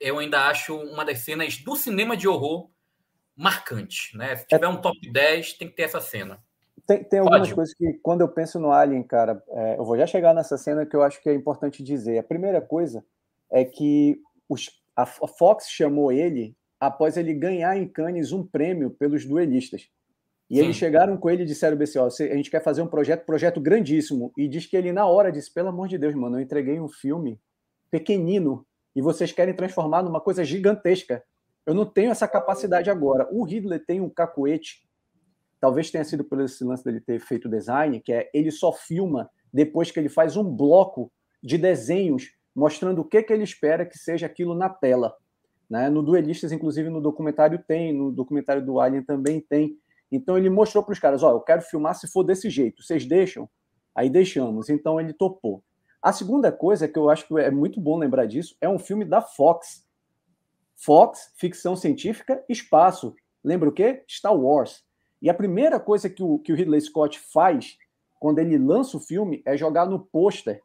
[0.00, 2.70] eu ainda acho uma das cenas do cinema de horror
[3.36, 4.36] marcante, né?
[4.36, 6.42] Se tiver um top 10, tem que ter essa cena.
[6.88, 7.54] Tem, tem algumas Pode.
[7.54, 10.86] coisas que, quando eu penso no Alien, cara, é, eu vou já chegar nessa cena
[10.86, 12.16] que eu acho que é importante dizer.
[12.16, 13.04] A primeira coisa
[13.52, 19.26] é que os, a Fox chamou ele após ele ganhar em Cannes um prêmio pelos
[19.26, 19.90] duelistas.
[20.48, 20.62] E Sim.
[20.62, 23.60] eles chegaram com ele e disseram assim, ó, a gente quer fazer um projeto, projeto
[23.60, 24.32] grandíssimo.
[24.34, 26.88] E diz que ele, na hora, disse, pelo amor de Deus, mano, eu entreguei um
[26.88, 27.38] filme
[27.90, 31.22] pequenino e vocês querem transformar numa coisa gigantesca.
[31.66, 33.28] Eu não tenho essa capacidade agora.
[33.30, 34.87] O Ridley tem um cacuete,
[35.60, 39.30] talvez tenha sido por esse lance dele ter feito design, que é ele só filma
[39.52, 41.10] depois que ele faz um bloco
[41.42, 45.14] de desenhos mostrando o que, que ele espera que seja aquilo na tela.
[45.70, 45.88] Né?
[45.88, 49.78] No Duelistas, inclusive, no documentário tem, no documentário do Alien também tem.
[50.10, 52.82] Então ele mostrou para os caras: ó, eu quero filmar se for desse jeito.
[52.82, 53.48] Vocês deixam?
[53.94, 54.68] Aí deixamos.
[54.68, 55.62] Então ele topou.
[56.02, 59.04] A segunda coisa que eu acho que é muito bom lembrar disso é um filme
[59.04, 59.86] da Fox.
[60.76, 63.14] Fox, ficção científica, espaço.
[63.42, 64.04] Lembra o quê?
[64.08, 64.84] Star Wars.
[65.20, 67.76] E a primeira coisa que o, que o Ridley Scott faz
[68.20, 70.60] quando ele lança o filme é jogar no pôster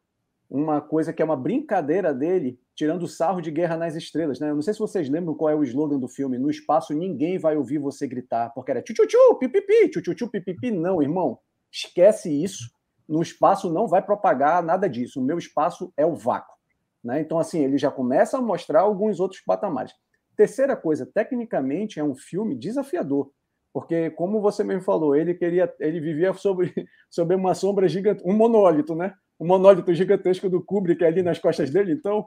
[0.50, 4.50] uma coisa que é uma brincadeira dele tirando sarro de Guerra nas Estrelas, né?
[4.50, 6.38] Eu não sei se vocês lembram qual é o slogan do filme.
[6.38, 10.70] No espaço ninguém vai ouvir você gritar, porque era tchu-tchu-tchu, pipipi, tchu-tchu-tchu, pipipi.
[10.70, 11.38] Não, irmão,
[11.72, 12.70] esquece isso.
[13.08, 15.20] No espaço não vai propagar nada disso.
[15.20, 16.54] O meu espaço é o vácuo.
[17.02, 17.20] Né?
[17.20, 19.92] Então, assim, ele já começa a mostrar alguns outros patamares.
[20.36, 23.30] Terceira coisa, tecnicamente é um filme desafiador,
[23.74, 26.72] porque, como você mesmo falou, ele queria, ele vivia sobre,
[27.10, 29.14] sobre uma sombra gigante, um monólito, né?
[29.38, 31.92] um monólito gigantesco do Kubrick ali nas costas dele.
[31.92, 32.24] Então,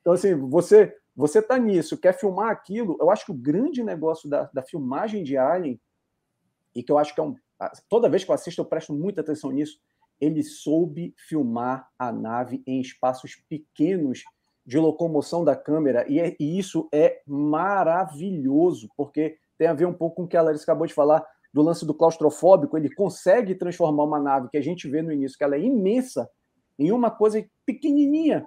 [0.00, 2.96] então assim, você você está nisso, quer filmar aquilo.
[3.00, 5.80] Eu acho que o grande negócio da, da filmagem de Alien,
[6.74, 7.34] e que eu acho que é um.
[7.88, 9.78] Toda vez que eu assisto, eu presto muita atenção nisso.
[10.18, 14.24] Ele soube filmar a nave em espaços pequenos
[14.64, 19.92] de locomoção da câmera, e, é, e isso é maravilhoso, porque tem a ver um
[19.92, 22.76] pouco com o que a Larissa acabou de falar do lance do claustrofóbico.
[22.76, 26.28] Ele consegue transformar uma nave que a gente vê no início, que ela é imensa,
[26.78, 28.46] em uma coisa pequenininha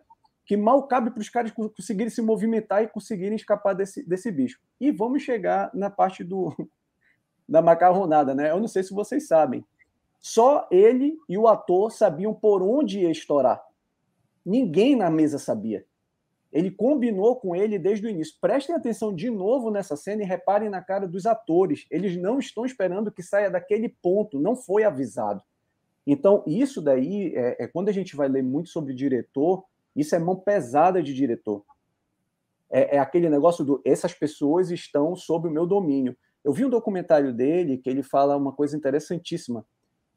[0.49, 4.59] que mal cabe para os caras conseguirem se movimentar e conseguirem escapar desse, desse bicho.
[4.81, 6.51] E vamos chegar na parte do
[7.47, 8.49] da macarronada, né?
[8.49, 9.63] Eu não sei se vocês sabem.
[10.19, 13.61] Só ele e o ator sabiam por onde ia estourar.
[14.43, 15.85] Ninguém na mesa sabia.
[16.51, 18.35] Ele combinou com ele desde o início.
[18.41, 21.85] Prestem atenção de novo nessa cena e reparem na cara dos atores.
[21.91, 25.43] Eles não estão esperando que saia daquele ponto, não foi avisado.
[26.05, 29.63] Então, isso daí, é, é, quando a gente vai ler muito sobre diretor,
[29.95, 31.63] isso é mão pesada de diretor.
[32.69, 36.17] É, é, aquele negócio do essas pessoas estão sob o meu domínio.
[36.43, 39.65] Eu vi um documentário dele que ele fala uma coisa interessantíssima,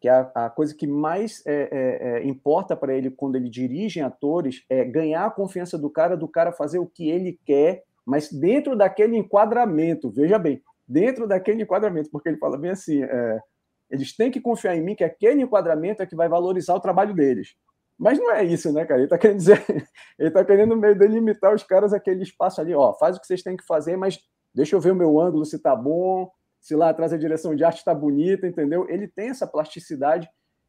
[0.03, 4.01] que a, a coisa que mais é, é, é importa para ele quando ele dirige
[4.01, 8.29] atores é ganhar a confiança do cara, do cara fazer o que ele quer, mas
[8.33, 10.11] dentro daquele enquadramento.
[10.11, 13.01] Veja bem, dentro daquele enquadramento, porque ele fala bem assim.
[13.01, 13.39] É,
[13.89, 17.15] eles têm que confiar em mim que aquele enquadramento é que vai valorizar o trabalho
[17.15, 17.55] deles.
[17.97, 18.99] Mas não é isso, né, cara?
[18.99, 19.65] Ele está querendo dizer,
[20.19, 23.45] ele está querendo meio delimitar os caras aquele espaço ali, ó, faz o que vocês
[23.45, 24.19] têm que fazer, mas
[24.53, 26.29] deixa eu ver o meu ângulo se tá bom,
[26.63, 28.89] se lá atrás a direção de arte está bonita, entendeu?
[28.89, 30.29] Ele tem essa plasticidade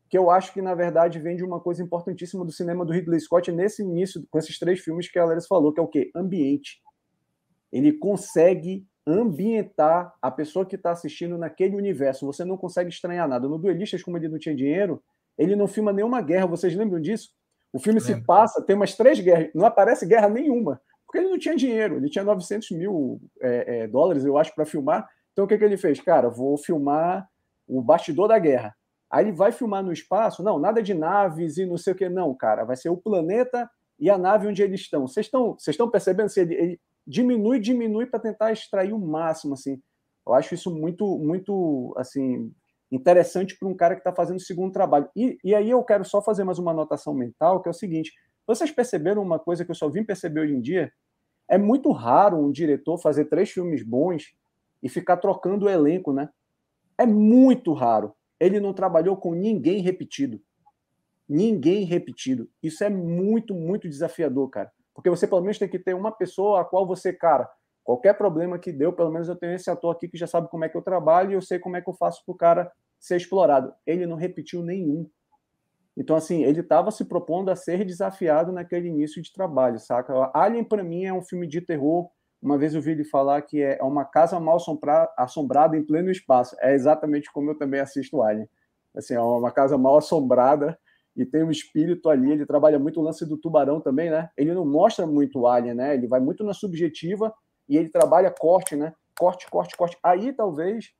[0.09, 3.19] que eu acho que, na verdade, vem de uma coisa importantíssima do cinema do Ridley
[3.19, 6.11] Scott nesse início, com esses três filmes que a Larissa falou, que é o quê?
[6.15, 6.81] Ambiente.
[7.71, 12.25] Ele consegue ambientar a pessoa que está assistindo naquele universo.
[12.25, 13.47] Você não consegue estranhar nada.
[13.47, 15.01] No Duelistas, como ele não tinha dinheiro,
[15.37, 16.47] ele não filma nenhuma guerra.
[16.47, 17.29] Vocês lembram disso?
[17.71, 21.39] O filme se passa, tem umas três guerras, não aparece guerra nenhuma, porque ele não
[21.39, 21.97] tinha dinheiro.
[21.97, 25.07] Ele tinha 900 mil é, é, dólares, eu acho, para filmar.
[25.33, 25.99] Então o que, que ele fez?
[25.99, 27.27] Cara, vou filmar
[27.67, 28.75] o bastidor da guerra.
[29.11, 30.41] Aí ele vai filmar no espaço?
[30.41, 32.07] Não, nada de naves e não sei o que.
[32.09, 33.69] Não, cara, vai ser o planeta
[33.99, 35.07] e a nave onde eles estão.
[35.07, 36.31] Vocês estão, vocês estão percebendo?
[36.35, 39.81] Ele, ele diminui, diminui para tentar extrair o máximo, assim.
[40.25, 42.51] Eu acho isso muito, muito, assim,
[42.91, 45.09] interessante para um cara que está fazendo o segundo trabalho.
[45.15, 48.13] E, e aí eu quero só fazer mais uma anotação mental, que é o seguinte:
[48.47, 50.91] vocês perceberam uma coisa que eu só vim perceber hoje em dia?
[51.47, 54.33] É muito raro um diretor fazer três filmes bons
[54.83, 56.29] e ficar trocando o elenco, né?
[56.97, 58.13] É muito raro.
[58.39, 60.41] ele não trabalhou com ninguém repetido.
[61.27, 62.49] Ninguém repetido.
[62.61, 64.71] Isso é muito, muito desafiador, cara.
[64.93, 67.49] Porque você pelo menos tem que ter uma pessoa a qual você, cara,
[67.83, 70.65] qualquer problema que deu, pelo menos eu tenho esse ator aqui que já sabe como
[70.65, 72.71] é que eu trabalho e eu sei como é que eu faço para o cara
[72.99, 73.73] ser explorado.
[73.87, 75.09] Ele não repetiu nenhum.
[75.95, 80.31] Então, assim, ele estava se propondo a ser desafiado naquele início de trabalho, saca?
[80.33, 82.09] Alien, para mim, é um filme de terror.
[82.43, 84.57] Uma vez eu vi ele falar que é uma casa mal
[85.17, 86.55] assombrada em pleno espaço.
[86.59, 88.49] É exatamente como eu também assisto Alien.
[88.95, 90.77] Assim, é uma casa mal assombrada
[91.15, 92.31] e tem um espírito ali.
[92.31, 94.29] Ele trabalha muito o lance do tubarão também, né?
[94.35, 95.93] Ele não mostra muito Alien, né?
[95.93, 97.33] Ele vai muito na subjetiva
[97.69, 98.93] e ele trabalha corte, né?
[99.17, 99.97] Corte, corte, corte.
[100.03, 100.91] Aí, talvez,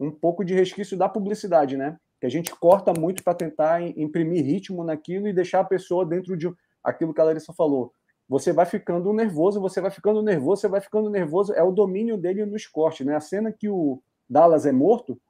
[0.00, 1.98] um pouco de resquício da publicidade, né?
[2.20, 6.36] que a gente corta muito para tentar imprimir ritmo naquilo e deixar a pessoa dentro
[6.36, 6.50] de
[6.82, 7.92] aquilo que a Larissa falou.
[8.28, 11.52] Você vai ficando nervoso, você vai ficando nervoso, você vai ficando nervoso.
[11.52, 13.14] É o domínio dele nos cortes, né?
[13.14, 15.20] A cena que o Dallas é morto,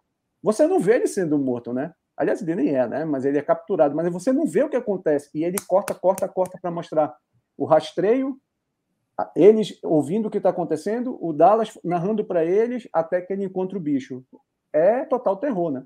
[0.42, 1.94] você não vê ele sendo morto, né?
[2.16, 3.04] Aliás, ele nem é, né?
[3.04, 3.94] Mas ele é capturado.
[3.94, 5.28] Mas você não vê o que acontece.
[5.34, 7.14] E ele corta, corta, corta para mostrar
[7.56, 8.40] o rastreio,
[9.34, 13.76] eles ouvindo o que está acontecendo, o Dallas narrando para eles até que ele encontra
[13.76, 14.24] o bicho.
[14.72, 15.84] É total terror, né?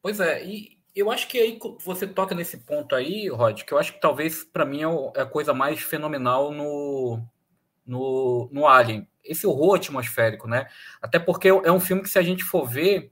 [0.00, 3.78] Pois é, e eu acho que aí você toca nesse ponto aí, Rod, que eu
[3.78, 7.20] acho que talvez para mim é, é a coisa mais fenomenal no,
[7.84, 9.08] no, no Alien.
[9.24, 10.68] Esse horror atmosférico, né?
[11.00, 13.10] Até porque é um filme que, se a gente for ver,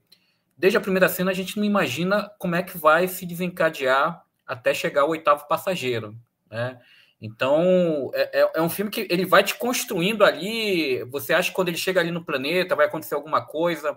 [0.56, 4.74] desde a primeira cena, a gente não imagina como é que vai se desencadear até
[4.74, 6.16] chegar o oitavo passageiro,
[6.50, 6.78] né?
[7.20, 11.04] Então, é, é, é um filme que ele vai te construindo ali.
[11.04, 13.96] Você acha que quando ele chega ali no planeta vai acontecer alguma coisa,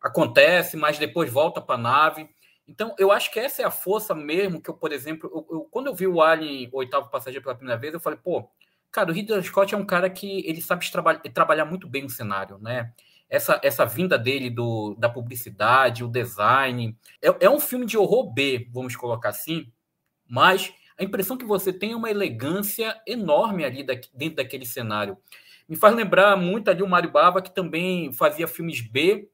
[0.00, 2.28] acontece, mas depois volta para a nave.
[2.66, 5.68] Então, eu acho que essa é a força mesmo que eu, por exemplo, eu, eu,
[5.70, 8.48] quando eu vi o Alien, oitavo passageiro pela primeira vez, eu falei, pô,
[8.90, 12.10] cara, o Ridley Scott é um cara que ele sabe traba trabalhar muito bem o
[12.10, 12.92] cenário, né?
[13.28, 16.96] Essa, essa vinda dele do, da publicidade, o design.
[17.20, 19.70] É, é um filme de horror B, vamos colocar assim,
[20.26, 25.18] mas a impressão que você tem é uma elegância enorme ali da, dentro daquele cenário.
[25.68, 29.28] Me faz lembrar muito ali o Mário Bava, que também fazia filmes B,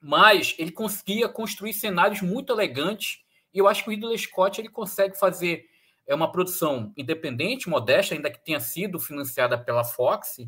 [0.00, 4.68] mas ele conseguia construir cenários muito elegantes e eu acho que o Ridley Scott ele
[4.68, 5.66] consegue fazer
[6.06, 10.38] é uma produção independente, modesta, ainda que tenha sido financiada pela Fox,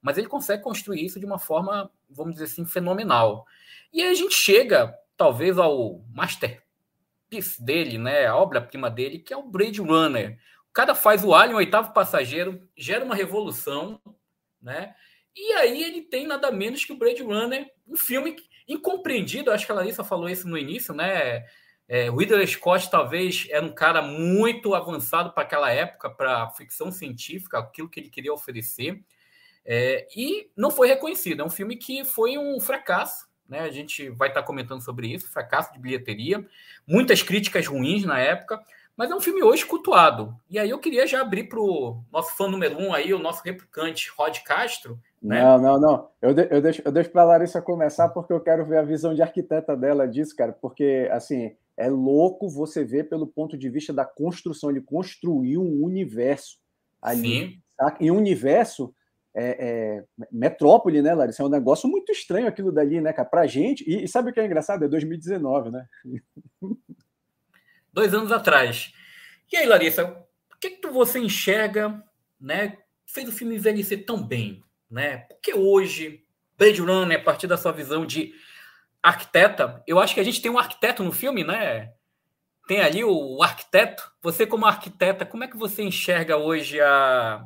[0.00, 3.44] mas ele consegue construir isso de uma forma, vamos dizer assim, fenomenal.
[3.92, 9.36] E aí a gente chega, talvez, ao masterpiece dele, né, a obra-prima dele, que é
[9.36, 10.38] o Blade Runner.
[10.70, 14.00] O cara faz o Alien, o oitavo passageiro, gera uma revolução,
[14.62, 14.94] né?
[15.34, 18.36] E aí ele tem nada menos que o Blade Runner, um filme
[18.68, 21.44] incompreendido, acho que a Larissa falou isso no início, né?
[21.88, 26.92] É, o Ridley Scott talvez era um cara muito avançado para aquela época, para ficção
[26.92, 29.02] científica, aquilo que ele queria oferecer,
[29.64, 31.40] é, e não foi reconhecido.
[31.40, 33.60] É um filme que foi um fracasso, né?
[33.60, 36.46] A gente vai estar comentando sobre isso, fracasso de bilheteria,
[36.86, 38.62] muitas críticas ruins na época,
[38.94, 40.36] mas é um filme hoje cultuado.
[40.50, 43.42] E aí eu queria já abrir para o nosso fã número um aí, o nosso
[43.42, 45.42] replicante Rod Castro, né?
[45.42, 46.08] Não, não, não.
[46.22, 48.82] Eu, de, eu deixo, eu deixo para a Larissa começar porque eu quero ver a
[48.82, 50.52] visão de arquiteta dela disso, cara.
[50.52, 54.70] Porque, assim, é louco você ver pelo ponto de vista da construção.
[54.70, 56.58] Ele construiu um universo
[57.02, 57.22] ali.
[57.22, 57.62] Sim.
[57.76, 57.96] Tá?
[58.00, 58.94] E um universo
[59.34, 61.42] é, é, metrópole, né, Larissa?
[61.42, 63.28] É um negócio muito estranho aquilo dali, né, cara?
[63.28, 63.88] Pra gente.
[63.88, 64.84] E, e sabe o que é engraçado?
[64.84, 65.86] É 2019, né?
[67.92, 68.92] Dois anos atrás.
[69.52, 72.02] E aí, Larissa, o que, que você enxerga,
[72.40, 72.78] né?
[73.06, 74.62] Fez o filme envelhecer tão bem?
[74.90, 75.18] Né?
[75.18, 76.24] Porque hoje,
[76.56, 78.34] Blade Runner, a partir da sua visão de
[79.02, 81.92] arquiteta, eu acho que a gente tem um arquiteto no filme, né?
[82.66, 84.12] Tem ali o arquiteto.
[84.22, 87.44] Você, como arquiteta, como é que você enxerga hoje a,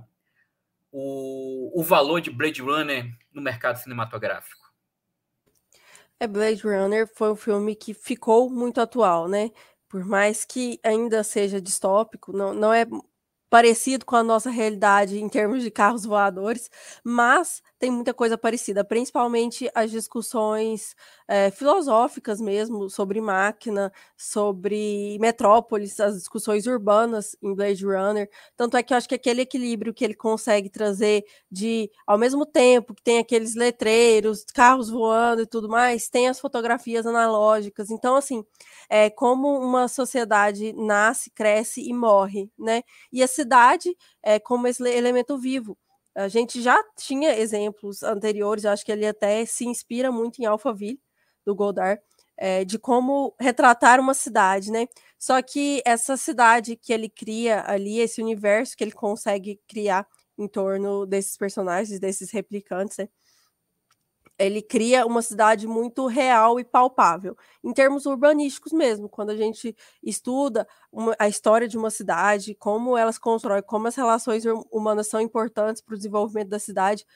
[0.90, 4.62] o, o valor de Blade Runner no mercado cinematográfico?
[6.18, 9.50] É, Blade Runner foi um filme que ficou muito atual, né?
[9.88, 12.87] Por mais que ainda seja distópico, não, não é
[13.53, 16.71] parecido com a nossa realidade em termos de carros voadores,
[17.05, 20.97] mas tem muita coisa parecida, principalmente as discussões
[21.33, 28.29] é, filosóficas mesmo sobre máquina, sobre metrópolis, as discussões urbanas em Blade Runner.
[28.55, 32.44] Tanto é que eu acho que aquele equilíbrio que ele consegue trazer de, ao mesmo
[32.44, 37.90] tempo que tem aqueles letreiros, carros voando e tudo mais, tem as fotografias analógicas.
[37.90, 38.44] Então, assim,
[38.90, 42.83] é como uma sociedade nasce, cresce e morre, né?
[43.11, 45.79] E a cidade é como esse elemento vivo.
[46.15, 51.00] A gente já tinha exemplos anteriores, acho que ele até se inspira muito em Alphaville,
[51.45, 52.01] do Godard,
[52.37, 54.87] é, de como retratar uma cidade, né?
[55.19, 60.07] Só que essa cidade que ele cria ali, esse universo que ele consegue criar
[60.38, 63.09] em torno desses personagens, desses replicantes, né?
[64.38, 69.09] ele cria uma cidade muito real e palpável, em termos urbanísticos mesmo.
[69.09, 73.95] Quando a gente estuda uma, a história de uma cidade, como elas constroem, como as
[73.95, 77.07] relações humanas são importantes para o desenvolvimento da cidade,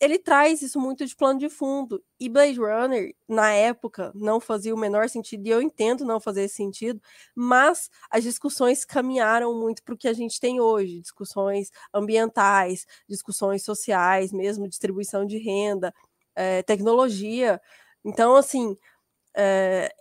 [0.00, 2.02] ele traz isso muito de plano de fundo.
[2.20, 6.42] E Blade Runner, na época, não fazia o menor sentido, e eu entendo não fazer
[6.44, 7.00] esse sentido,
[7.34, 13.62] mas as discussões caminharam muito para o que a gente tem hoje: discussões ambientais, discussões
[13.64, 15.94] sociais, mesmo distribuição de renda,
[16.34, 17.60] é, tecnologia.
[18.04, 18.76] Então, assim,
[19.36, 19.94] é,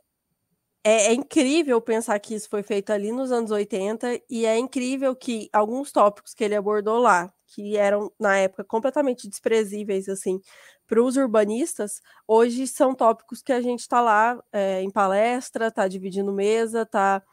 [0.83, 5.15] é, é, incrível pensar que isso foi feito ali nos anos 80 e é incrível
[5.15, 10.41] que alguns tópicos que ele abordou lá, que eram na época completamente desprezíveis assim
[10.87, 15.87] para os urbanistas, hoje são tópicos que a gente está lá é, em palestra, está
[15.87, 17.23] dividindo mesa, está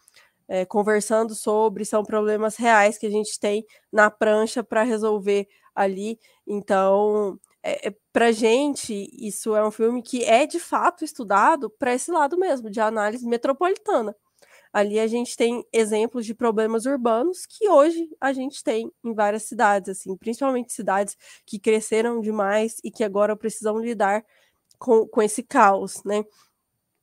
[0.48, 6.18] é, conversando sobre, são problemas reais que a gente tem na prancha para resolver ali.
[6.46, 11.94] Então, é, é para gente, isso é um filme que é de fato estudado para
[11.94, 14.14] esse lado mesmo, de análise metropolitana.
[14.72, 19.44] Ali a gente tem exemplos de problemas urbanos que hoje a gente tem em várias
[19.44, 24.24] cidades, assim, principalmente cidades que cresceram demais e que agora precisam lidar
[24.78, 26.24] com, com esse caos, né?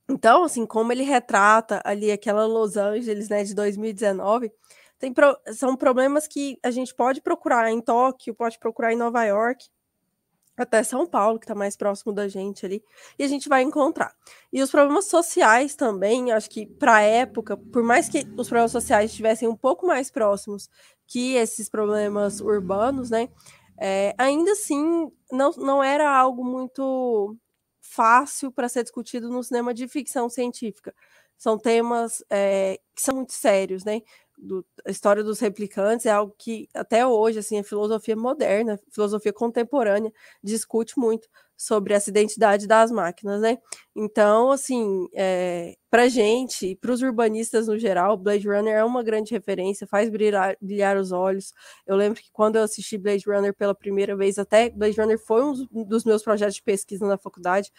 [0.09, 4.51] Então, assim, como ele retrata ali aquela Los Angeles, né, de 2019,
[4.99, 9.23] tem pro, são problemas que a gente pode procurar em Tóquio, pode procurar em Nova
[9.25, 9.65] York,
[10.57, 12.83] até São Paulo, que está mais próximo da gente ali,
[13.17, 14.13] e a gente vai encontrar.
[14.51, 18.71] E os problemas sociais também, acho que para a época, por mais que os problemas
[18.71, 20.69] sociais estivessem um pouco mais próximos
[21.05, 23.29] que esses problemas urbanos, né,
[23.79, 27.37] é, ainda assim não, não era algo muito
[27.79, 30.93] fácil para ser discutido no cinema de ficção científica.
[31.37, 34.01] São temas é, que são muito sérios, né?
[34.37, 38.93] Do, a história dos replicantes é algo que até hoje assim a filosofia moderna, a
[38.93, 40.11] filosofia contemporânea
[40.43, 41.27] discute muito
[41.57, 43.57] sobre essa identidade das máquinas, né?
[43.95, 49.31] Então, assim, é, para gente, para os urbanistas no geral, Blade Runner é uma grande
[49.33, 51.51] referência, faz brilhar, brilhar os olhos.
[51.87, 55.43] Eu lembro que quando eu assisti Blade Runner pela primeira vez, até Blade Runner foi
[55.43, 57.71] um dos meus projetos de pesquisa na faculdade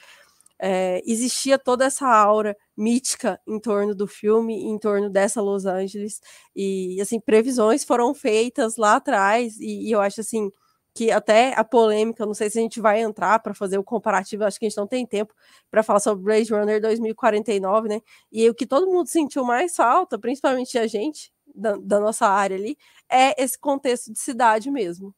[0.61, 6.21] é, existia toda essa aura mítica em torno do filme, em torno dessa Los Angeles,
[6.55, 10.51] e assim, previsões foram feitas lá atrás, e, e eu acho assim
[10.95, 14.45] que até a polêmica, não sei se a gente vai entrar para fazer o comparativo,
[14.45, 15.33] acho que a gente não tem tempo
[15.71, 18.01] para falar sobre Blade Runner 2049, né?
[18.33, 22.57] E o que todo mundo sentiu mais falta, principalmente a gente da, da nossa área
[22.57, 22.77] ali,
[23.09, 25.15] é esse contexto de cidade mesmo.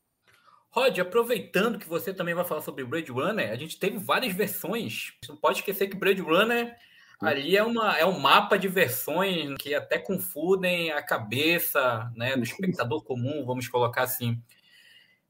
[0.71, 5.13] Rod, aproveitando que você também vai falar sobre Blade Runner, a gente teve várias versões.
[5.29, 6.77] Não pode esquecer que Blade Runner
[7.21, 12.43] ali é, uma, é um mapa de versões que até confundem a cabeça né, do
[12.43, 14.41] espectador comum, vamos colocar assim.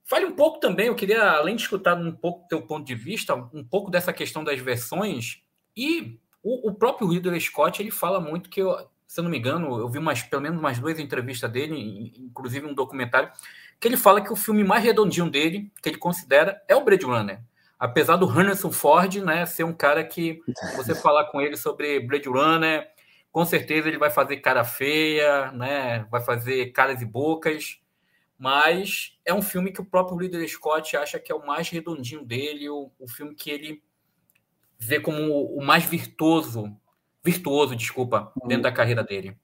[0.05, 2.95] Fale um pouco também, eu queria, além de escutar um pouco do teu ponto de
[2.95, 5.43] vista, um pouco dessa questão das versões,
[5.77, 8.77] e o, o próprio Ridley Scott, ele fala muito que, eu,
[9.07, 12.67] se eu não me engano, eu vi umas, pelo menos umas duas entrevistas dele, inclusive
[12.67, 13.31] um documentário,
[13.81, 17.07] que ele fala que o filme mais redondinho dele, que ele considera, é o Blade
[17.07, 17.41] Runner.
[17.79, 20.43] Apesar do Harrison Ford né, ser um cara que,
[20.77, 22.87] você falar com ele sobre Blade Runner,
[23.33, 27.81] com certeza ele vai fazer cara feia, né, vai fazer caras e bocas,
[28.39, 32.23] mas é um filme que o próprio Ridley Scott acha que é o mais redondinho
[32.23, 33.83] dele, o, o filme que ele
[34.79, 36.77] vê como o mais virtuoso,
[37.25, 38.63] virtuoso, desculpa, dentro uhum.
[38.63, 39.37] da carreira dele.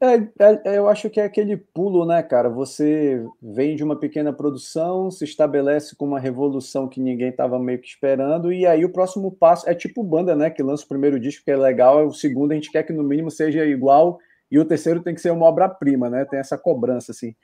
[0.00, 2.48] É, é, é, eu acho que é aquele pulo, né, cara?
[2.48, 7.78] Você vem de uma pequena produção, se estabelece com uma revolução que ninguém estava meio
[7.80, 10.48] que esperando, e aí o próximo passo é tipo banda, né?
[10.50, 13.02] Que lança o primeiro disco que é legal, o segundo a gente quer que no
[13.02, 14.18] mínimo seja igual,
[14.50, 16.24] e o terceiro tem que ser uma obra-prima, né?
[16.24, 17.34] Tem essa cobrança, assim.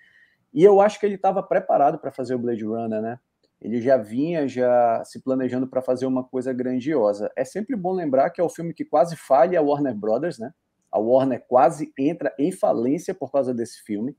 [0.53, 3.19] E eu acho que ele estava preparado para fazer o Blade Runner, né?
[3.61, 7.31] Ele já vinha já se planejando para fazer uma coisa grandiosa.
[7.37, 10.53] É sempre bom lembrar que é o filme que quase falha a Warner Brothers, né?
[10.91, 14.17] A Warner quase entra em falência por causa desse filme.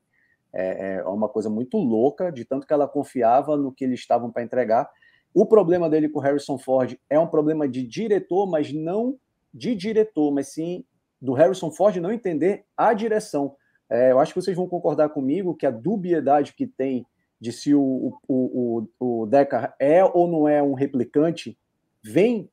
[0.53, 4.31] É, é uma coisa muito louca, de tanto que ela confiava no que eles estavam
[4.31, 4.89] para entregar.
[5.33, 9.17] O problema dele com Harrison Ford é um problema de diretor, mas não
[9.53, 10.83] de diretor, mas sim
[11.21, 13.55] do Harrison Ford não entender a direção.
[13.89, 17.05] É, eu acho que vocês vão concordar comigo que a dubiedade que tem
[17.39, 21.57] de se o, o, o, o Deckard é ou não é um replicante
[22.03, 22.49] vem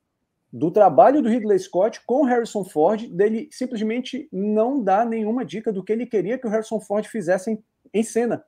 [0.51, 5.83] do trabalho do Ridley Scott com Harrison Ford, dele simplesmente não dar nenhuma dica do
[5.83, 8.43] que ele queria que o Harrison Ford fizesse em, em cena.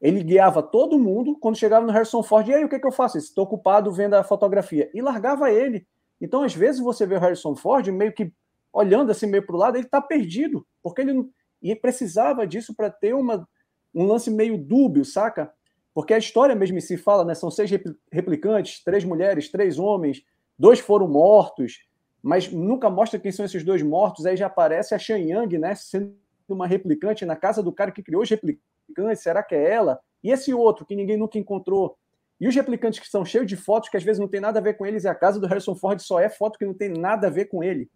[0.00, 2.92] Ele guiava todo mundo, quando chegava no Harrison Ford, e aí, o que, que eu
[2.92, 3.16] faço?
[3.16, 4.90] Estou ocupado vendo a fotografia.
[4.92, 5.86] E largava ele.
[6.20, 8.30] Então, às vezes, você vê o Harrison Ford meio que
[8.70, 11.30] olhando assim, meio para o lado, ele está perdido, porque ele
[11.62, 13.48] e precisava disso para ter uma,
[13.94, 15.50] um lance meio dúbio, saca?
[15.94, 17.34] Porque a história mesmo se fala, né?
[17.34, 17.70] São seis
[18.12, 20.22] replicantes, três mulheres, três homens,
[20.58, 21.80] dois foram mortos,
[22.22, 24.26] mas nunca mostra quem são esses dois mortos.
[24.26, 26.16] Aí já aparece a Shan Yang, né, sendo
[26.48, 29.22] uma replicante na casa do cara que criou os replicantes.
[29.22, 30.00] Será que é ela?
[30.22, 31.96] E esse outro que ninguém nunca encontrou.
[32.40, 34.62] E os replicantes que são cheios de fotos que às vezes não tem nada a
[34.62, 36.88] ver com eles, e a casa do Harrison Ford só é foto que não tem
[36.88, 37.90] nada a ver com ele.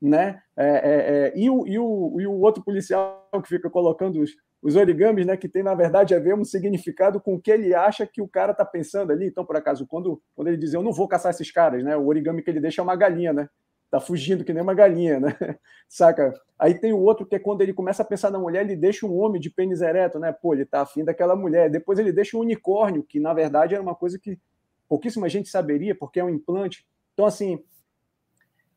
[0.00, 0.40] Né?
[0.56, 4.32] É, é, é, e, o, e, o, e o outro policial que fica colocando os,
[4.62, 7.74] os origamis, né, que tem na verdade a ver um significado com o que ele
[7.74, 9.26] acha que o cara está pensando ali.
[9.26, 12.06] Então, por acaso, quando, quando ele diz eu não vou caçar esses caras, né, o
[12.06, 13.48] origami que ele deixa é uma galinha, né?
[13.90, 15.36] Tá fugindo que nem uma galinha, né?
[15.86, 16.32] Saca?
[16.58, 19.04] Aí tem o outro que é quando ele começa a pensar na mulher, ele deixa
[19.04, 20.32] um homem de pênis ereto, né?
[20.32, 21.68] Pô, ele tá afim daquela mulher.
[21.68, 24.38] Depois ele deixa um unicórnio, que na verdade era uma coisa que
[24.88, 26.86] pouquíssima gente saberia, porque é um implante.
[27.12, 27.62] Então, assim,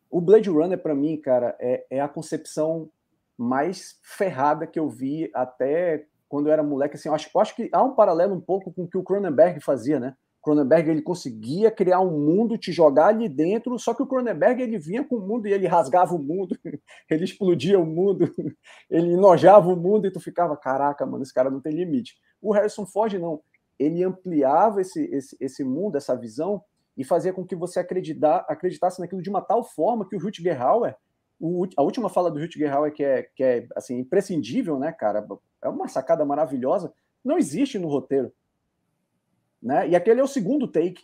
[0.09, 2.89] o Blade Runner, para mim, cara, é, é a concepção
[3.37, 6.95] mais ferrada que eu vi até quando eu era moleque.
[6.95, 9.03] Assim, eu acho, eu acho que há um paralelo um pouco com o que o
[9.03, 10.15] Cronenberg fazia, né?
[10.45, 14.77] Cronenberg ele conseguia criar um mundo, te jogar ali dentro, só que o Cronenberg ele
[14.77, 16.55] vinha com o mundo e ele rasgava o mundo,
[17.09, 18.29] ele explodia o mundo,
[18.87, 22.15] ele enojava o mundo e tu ficava, caraca, mano, esse cara não tem limite.
[22.39, 23.41] O Harrison Ford não,
[23.79, 26.61] ele ampliava esse, esse, esse mundo, essa visão
[26.95, 30.61] e fazia com que você acreditar, acreditasse naquilo de uma tal forma que o Rutger
[30.61, 30.95] Hauer,
[31.39, 35.25] o, a última fala do Rutger Hauer que é, que é assim imprescindível, né, cara,
[35.61, 38.31] é uma sacada maravilhosa, não existe no roteiro
[39.65, 39.89] né?
[39.89, 41.03] E aquele é o segundo take.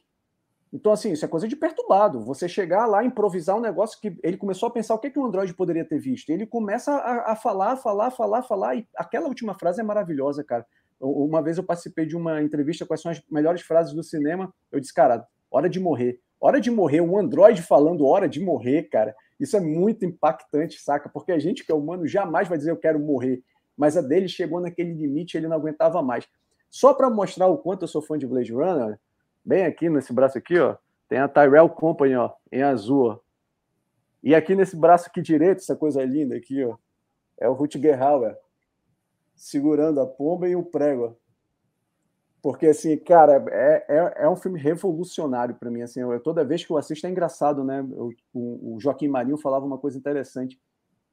[0.72, 2.24] Então, assim, isso é coisa de perturbado.
[2.24, 5.26] Você chegar lá, improvisar um negócio que ele começou a pensar o que, que o
[5.26, 6.30] Android poderia ter visto.
[6.30, 10.64] Ele começa a, a falar, falar, falar, falar, e aquela última frase é maravilhosa, cara.
[11.00, 14.54] Uma vez eu participei de uma entrevista são as melhores frases do cinema.
[14.72, 16.22] Eu disse, cara, hora de morrer.
[16.40, 19.16] Hora de morrer, um Android falando hora de morrer, cara.
[19.42, 21.10] Isso é muito impactante, saca?
[21.10, 23.44] Porque a gente que é humano jamais vai dizer eu quero morrer.
[23.76, 26.28] Mas a dele chegou naquele limite, ele não aguentava mais.
[26.70, 29.00] Só para mostrar o quanto eu sou fã de Blade Runner,
[29.44, 30.78] bem aqui nesse braço aqui, ó,
[31.10, 33.08] tem a Tyrell Company, ó, em azul.
[33.08, 33.20] Ó.
[34.22, 36.78] E aqui nesse braço aqui direito, essa coisa linda aqui, ó,
[37.40, 38.38] é o Rutger Hauer
[39.36, 41.18] segurando a pomba e o prego.
[42.42, 45.82] Porque, assim, cara, é, é, é um filme revolucionário para mim.
[45.82, 47.80] Assim, eu, toda vez que eu assisto é engraçado, né?
[47.92, 50.60] Eu, o, o Joaquim Marinho falava uma coisa interessante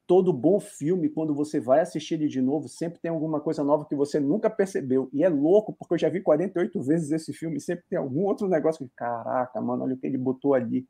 [0.09, 3.85] todo bom filme, quando você vai assistir ele de novo, sempre tem alguma coisa nova
[3.85, 5.11] que você nunca percebeu.
[5.13, 8.49] E é louco, porque eu já vi 48 vezes esse filme sempre tem algum outro
[8.49, 10.89] negócio que, caraca, mano, olha o que ele botou ali.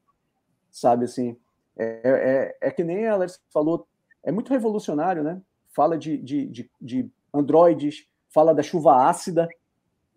[0.70, 1.36] Sabe assim?
[1.76, 3.88] É, é, é que nem a Alex falou,
[4.22, 5.42] é muito revolucionário, né?
[5.74, 9.48] Fala de, de, de, de androides, fala da chuva ácida.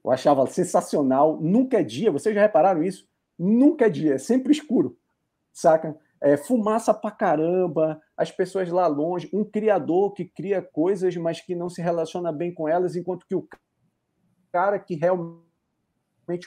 [0.04, 1.40] Eu achava sensacional.
[1.42, 3.08] Nunca é dia, vocês já repararam isso?
[3.38, 4.98] Nunca é dia, é sempre escuro,
[5.54, 5.98] saca?
[6.22, 11.56] é, fumaça pra caramba, as pessoas lá longe, um criador que cria coisas, mas que
[11.56, 13.48] não se relaciona bem com elas, enquanto que o
[14.52, 15.42] cara que realmente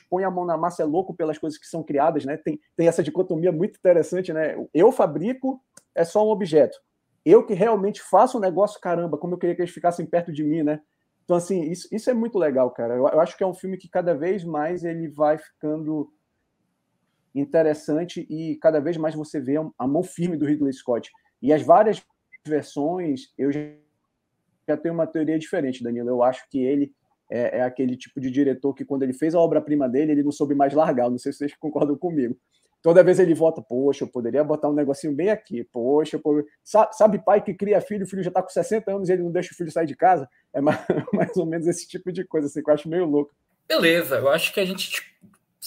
[0.09, 2.37] põe a mão na massa é louco pelas coisas que são criadas, né?
[2.37, 4.55] Tem, tem essa dicotomia muito interessante, né?
[4.73, 5.61] Eu fabrico,
[5.93, 6.79] é só um objeto.
[7.25, 10.45] Eu que realmente faço um negócio, caramba, como eu queria que eles ficassem perto de
[10.45, 10.81] mim, né?
[11.25, 12.95] Então, assim, isso, isso é muito legal, cara.
[12.95, 16.13] Eu, eu acho que é um filme que cada vez mais ele vai ficando
[17.35, 21.11] interessante e cada vez mais você vê a mão firme do Ridley Scott.
[21.43, 22.05] E as várias
[22.47, 26.09] versões, eu já tenho uma teoria diferente, Danilo.
[26.09, 26.95] Eu acho que ele
[27.31, 30.33] é, é aquele tipo de diretor que, quando ele fez a obra-prima dele, ele não
[30.33, 31.11] soube mais largar.
[31.11, 32.37] Não sei se vocês concordam comigo.
[32.85, 36.21] Toda vez ele volta, poxa, eu poderia botar um negocinho bem aqui, poxa,
[36.63, 39.23] sabe, sabe, pai que cria filho, o filho já está com 60 anos e ele
[39.23, 40.29] não deixa o filho sair de casa?
[40.53, 40.79] É mais,
[41.11, 43.35] mais ou menos esse tipo de coisa, assim, que eu acho meio louco.
[43.67, 45.03] Beleza, eu acho que a gente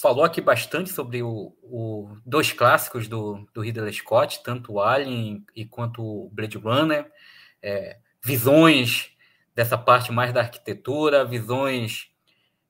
[0.00, 5.44] falou aqui bastante sobre o, o, dois clássicos do, do Ridley Scott, tanto o Alien
[5.56, 7.04] e quanto o Blade Runner,
[7.60, 9.10] é, visões
[9.56, 12.12] dessa parte mais da arquitetura, visões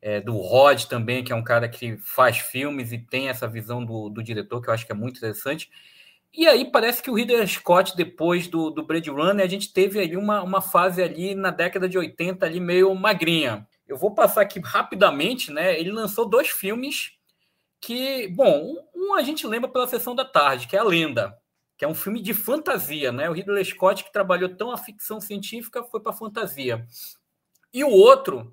[0.01, 3.85] é, do Rod também, que é um cara que faz filmes e tem essa visão
[3.85, 5.71] do, do diretor, que eu acho que é muito interessante.
[6.33, 9.99] E aí parece que o Ridley Scott, depois do, do Blade Runner, a gente teve
[9.99, 13.67] ali uma, uma fase ali na década de 80 ali meio magrinha.
[13.87, 15.79] Eu vou passar aqui rapidamente, né?
[15.79, 17.13] Ele lançou dois filmes
[17.81, 21.37] que, bom, um a gente lembra pela sessão da tarde, que é a Lenda,
[21.77, 23.31] que é um filme de fantasia, né?
[23.31, 26.87] O Ridley Scott, que trabalhou tão a ficção científica, foi para fantasia.
[27.73, 28.53] E o outro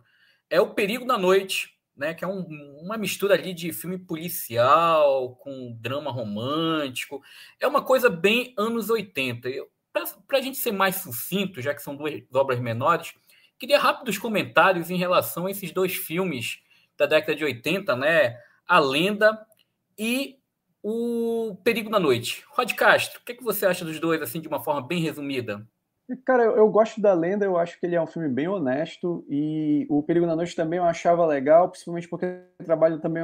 [0.50, 2.14] é O Perigo da Noite, né?
[2.14, 2.42] Que é um,
[2.82, 7.22] uma mistura ali de filme policial com drama romântico.
[7.60, 9.50] É uma coisa bem anos 80.
[10.28, 13.14] Para a gente ser mais sucinto, já que são duas obras menores,
[13.58, 16.60] queria rápidos comentários em relação a esses dois filmes
[16.98, 18.38] da década de 80, né?
[18.68, 19.46] A Lenda
[19.98, 20.38] e
[20.84, 22.44] o Perigo da Noite.
[22.50, 25.02] Rod Castro, o que, é que você acha dos dois, assim, de uma forma bem
[25.02, 25.68] resumida?
[26.24, 29.88] Cara, eu, gosto da Lenda, eu acho que ele é um filme bem honesto, e
[29.90, 33.24] o Perigo da Noite também eu achava legal, principalmente porque trabalho também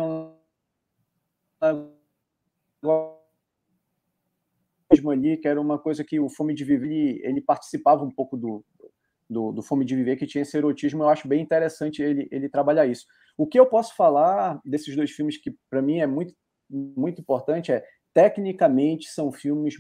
[4.92, 8.36] erotismo ali, que era uma coisa que o Fome de Viver, ele participava um pouco
[8.36, 8.66] do,
[9.30, 12.50] do, do Fome de Viver, que tinha esse erotismo, eu acho bem interessante ele, ele
[12.50, 13.06] trabalhar isso.
[13.38, 16.34] O que eu posso falar desses dois filmes que, para mim, é muito,
[16.68, 19.76] muito importante é, tecnicamente, são filmes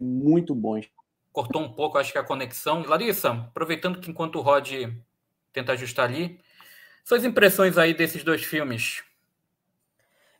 [0.00, 0.88] muito bons.
[1.32, 2.82] Cortou um pouco, acho que a conexão.
[2.82, 4.70] Larissa, aproveitando que enquanto o Rod
[5.52, 6.40] tenta ajustar ali,
[7.04, 9.02] suas impressões aí desses dois filmes?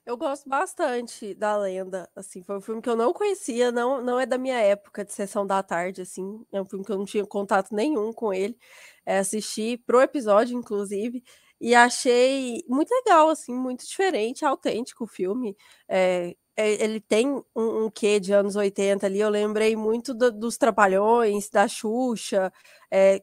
[0.08, 4.18] Eu gosto bastante da Lenda, assim, foi um filme que eu não conhecia, não, não
[4.18, 7.04] é da minha época de sessão da tarde, assim, é um filme que eu não
[7.04, 8.56] tinha contato nenhum com ele,
[9.04, 11.22] é, assisti pro episódio, inclusive,
[11.60, 15.54] e achei muito legal, assim, muito diferente, autêntico o filme,
[15.86, 16.34] é,
[16.66, 17.42] ele tem um,
[17.86, 22.52] um quê de anos 80 ali, eu lembrei muito do, dos Trapalhões, da Xuxa,
[22.90, 23.22] é,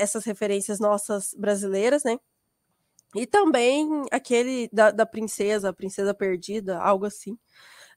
[0.00, 2.18] essas referências nossas brasileiras, né,
[3.14, 7.38] e também aquele da, da princesa, a princesa perdida, algo assim.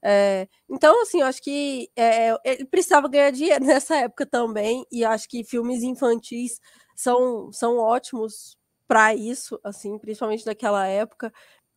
[0.04, 5.04] É, então, assim, eu acho que é, ele precisava ganhar dinheiro nessa época também, e
[5.06, 6.60] acho que filmes infantis
[6.96, 11.32] são, são ótimos para isso, assim, principalmente naquela época.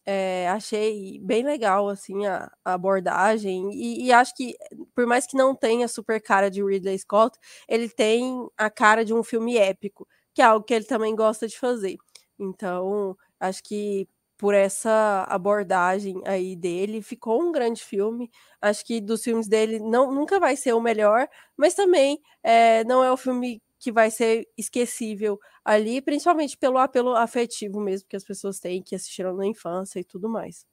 [0.04, 4.56] É, achei bem legal assim a, a abordagem e, e, acho que
[4.96, 7.38] por mais que não tenha super cara de Ridley Scott,
[7.68, 11.46] ele tem a cara de um filme épico, que é algo que ele também gosta
[11.46, 11.96] de fazer.
[12.38, 14.08] Então, acho que
[14.42, 18.28] por essa abordagem aí dele, ficou um grande filme.
[18.60, 23.04] Acho que dos filmes dele não, nunca vai ser o melhor, mas também é, não
[23.04, 28.24] é o filme que vai ser esquecível ali, principalmente pelo apelo afetivo mesmo que as
[28.24, 30.64] pessoas têm, que assistiram na infância e tudo mais.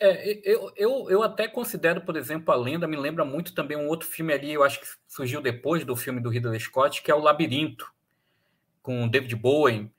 [0.00, 3.88] É, eu, eu, eu até considero, por exemplo, a lenda me lembra muito também um
[3.88, 7.14] outro filme ali, eu acho que surgiu depois do filme do Ridley Scott, que é
[7.14, 7.92] o Labirinto,
[8.82, 9.92] com David Bowie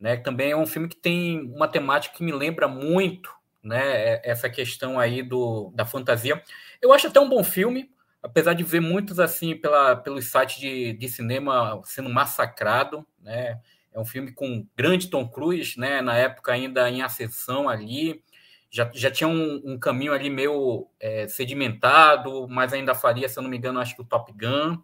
[0.00, 0.16] né?
[0.16, 3.30] Também é um filme que tem uma temática que me lembra muito,
[3.62, 4.14] né?
[4.14, 6.42] É, essa questão aí do, da fantasia.
[6.80, 7.92] Eu acho até um bom filme,
[8.22, 13.60] apesar de ver muitos assim pela, pelos sites de, de cinema sendo massacrado, né?
[13.92, 16.00] É um filme com grande Tom Cruise, né?
[16.00, 18.22] Na época ainda em ascensão ali,
[18.70, 23.42] já, já tinha um, um caminho ali meio é, sedimentado, mas ainda faria, se eu
[23.42, 24.78] não me engano, acho que o Top Gun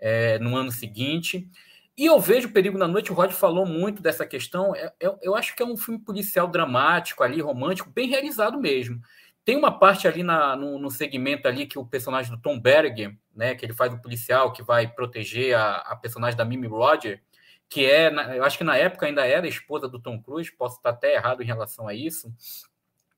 [0.00, 1.48] é, no ano seguinte.
[1.96, 4.74] E eu vejo Perigo na Noite, o Rod falou muito dessa questão.
[4.74, 8.08] Eu, é, eu, é, eu, acho que é um filme policial dramático ali, romântico, bem
[8.08, 9.00] realizado mesmo.
[9.48, 13.16] Tem uma parte ali na, no, no, segmento ali que o personagem do Tom Berger,
[13.34, 17.22] né, que ele faz o policial que vai proteger a, a personagem da Mimi Roger,
[17.66, 20.90] que é, eu acho que na época ainda era esposa do Tom Cruise, posso estar
[20.90, 22.30] até errado em relação a isso.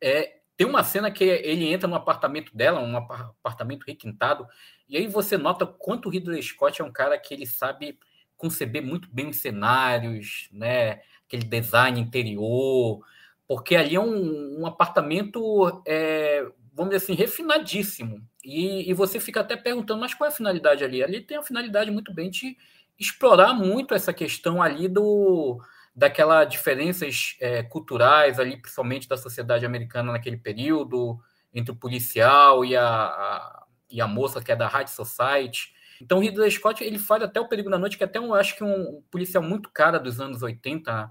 [0.01, 4.47] É, tem uma cena que ele entra no apartamento dela, um apartamento requintado,
[4.89, 7.99] e aí você nota quanto o Ridley Scott é um cara que ele sabe
[8.37, 11.03] conceber muito bem os cenários, né?
[11.27, 13.05] Aquele design interior,
[13.51, 18.25] porque ali é um, um apartamento, é, vamos dizer assim, refinadíssimo.
[18.45, 21.03] E, e, você fica até perguntando, mas qual é a finalidade ali?
[21.03, 22.57] Ali tem a finalidade muito bem de
[22.97, 25.61] explorar muito essa questão ali do
[25.93, 31.19] daquelas diferenças é, culturais ali, principalmente da sociedade americana naquele período,
[31.53, 35.75] entre o policial e a, a, e a moça que é da High Society.
[36.01, 38.33] Então o Ridley Scott ele faz até o Perigo da Noite, que é até um,
[38.33, 41.11] acho que um policial muito cara dos anos 80.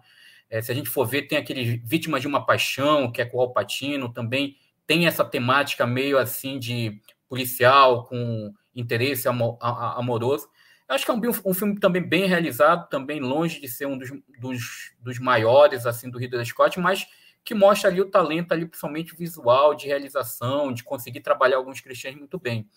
[0.50, 3.38] É, se a gente for ver, tem aquele Vítima de uma Paixão, que é com
[3.38, 10.50] o Alpatino, também tem essa temática meio assim de policial com interesse amoroso.
[10.88, 13.96] Eu acho que é um, um, filme também bem realizado, também longe de ser um
[13.96, 17.06] dos, dos, dos maiores assim do Ridley Scott, mas
[17.44, 22.16] que mostra ali o talento ali, principalmente visual, de realização, de conseguir trabalhar alguns cristãos
[22.16, 22.68] muito bem.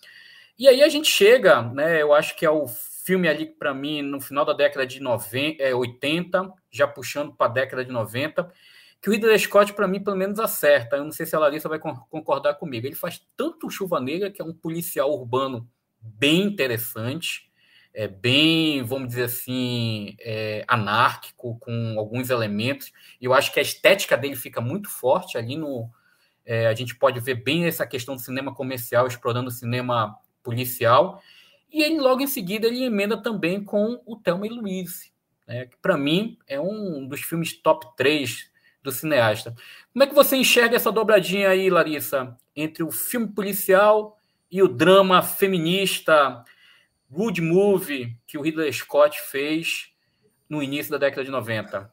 [0.59, 2.03] E aí a gente chega, né?
[2.03, 2.67] Eu acho que é o
[3.05, 7.47] filme ali para mim no final da década de 90, é, 80, já puxando para
[7.47, 8.51] a década de 90,
[9.01, 10.97] que o Ridley Scott para mim pelo menos acerta.
[10.97, 12.87] Eu não sei se a Larissa vai concordar comigo.
[12.87, 15.69] Ele faz tanto Chuva Negra que é um policial urbano
[16.01, 17.51] bem interessante,
[17.95, 22.93] é bem, vamos dizer assim, é, anárquico com alguns elementos.
[23.21, 25.91] E eu acho que a estética dele fica muito forte ali no
[26.45, 31.23] é, a gente pode ver bem essa questão do cinema comercial explorando o cinema policial.
[31.73, 35.11] E ele, logo em seguida, ele emenda também com o Thelma e Louise,
[35.47, 38.51] né, que para mim é um dos filmes top 3
[38.83, 39.55] do cineasta.
[39.93, 44.19] Como é que você enxerga essa dobradinha aí, Larissa, entre o filme policial
[44.51, 46.45] e o drama feminista,
[47.09, 49.93] good movie, que o Ridley Scott fez
[50.49, 51.91] no início da década de 90?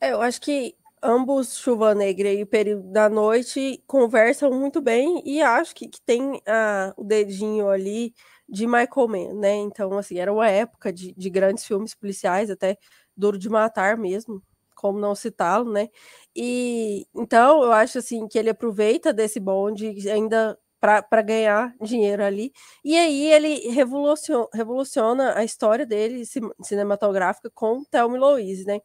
[0.00, 5.22] É, eu acho que ambos Chuva Negra e o Período da Noite conversam muito bem
[5.24, 8.12] e acho que, que tem ah, o dedinho ali
[8.48, 9.54] de Michael Mann, né?
[9.56, 12.78] Então, assim, era uma época de, de grandes filmes policiais, até
[13.16, 14.42] Duro de Matar mesmo,
[14.74, 15.88] como não citá-lo, né?
[16.34, 22.52] E então eu acho assim que ele aproveita desse bonde, ainda para ganhar dinheiro ali.
[22.84, 26.22] E aí ele revoluciona, revoluciona a história dele
[26.62, 28.80] cinematográfica com Thelma e Louise, né?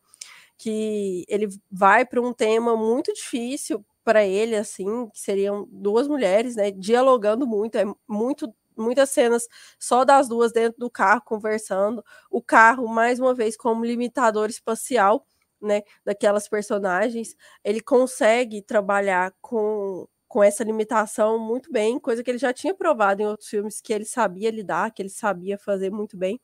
[0.57, 6.55] Que ele vai para um tema muito difícil para ele, assim, que seriam duas mulheres,
[6.55, 6.71] né?
[6.71, 9.47] Dialogando muito, é muito muitas cenas
[9.79, 12.03] só das duas dentro do carro conversando.
[12.29, 15.25] O carro, mais uma vez, como limitador espacial,
[15.61, 22.37] né, daquelas personagens, ele consegue trabalhar com, com essa limitação muito bem, coisa que ele
[22.37, 26.17] já tinha provado em outros filmes que ele sabia lidar, que ele sabia fazer muito
[26.17, 26.39] bem.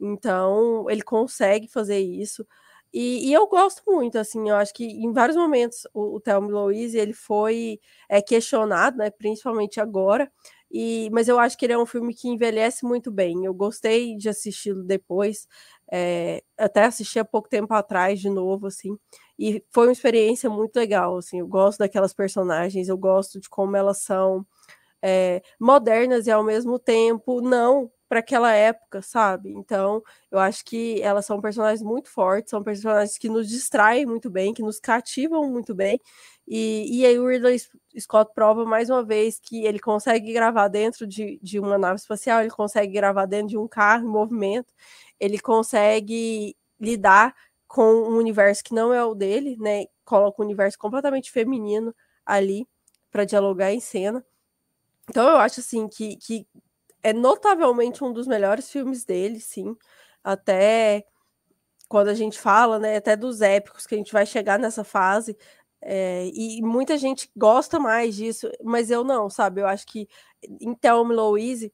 [0.00, 2.46] Então, ele consegue fazer isso.
[2.92, 6.48] E, e, eu gosto muito, assim, eu acho que em vários momentos o, o Thelma
[6.48, 10.30] Louise, ele foi é, questionado, né, principalmente agora,
[10.70, 13.44] e, mas eu acho que ele é um filme que envelhece muito bem.
[13.44, 15.46] Eu gostei de assisti-lo depois,
[15.92, 18.96] é, até assisti há pouco tempo atrás de novo, assim,
[19.38, 21.16] e foi uma experiência muito legal.
[21.18, 24.46] Assim, eu gosto daquelas personagens, eu gosto de como elas são
[25.02, 29.50] é, modernas e ao mesmo tempo não para aquela época, sabe?
[29.52, 34.30] Então, eu acho que elas são personagens muito fortes, são personagens que nos distraem muito
[34.30, 36.00] bem, que nos cativam muito bem.
[36.50, 37.58] E, e aí o Ridley
[38.00, 42.40] Scott prova mais uma vez que ele consegue gravar dentro de, de uma nave espacial,
[42.40, 44.72] ele consegue gravar dentro de um carro em movimento,
[45.20, 47.34] ele consegue lidar
[47.66, 49.84] com um universo que não é o dele, né?
[50.06, 51.94] Coloca um universo completamente feminino
[52.24, 52.66] ali
[53.10, 54.24] para dialogar em cena.
[55.10, 56.46] Então eu acho assim que, que
[57.02, 59.76] é notavelmente um dos melhores filmes dele, sim.
[60.24, 61.04] Até
[61.88, 65.36] quando a gente fala, né, até dos épicos, que a gente vai chegar nessa fase,
[65.80, 69.60] é, e muita gente gosta mais disso, mas eu não, sabe?
[69.60, 70.08] Eu acho que
[70.60, 71.72] em Thelma Louise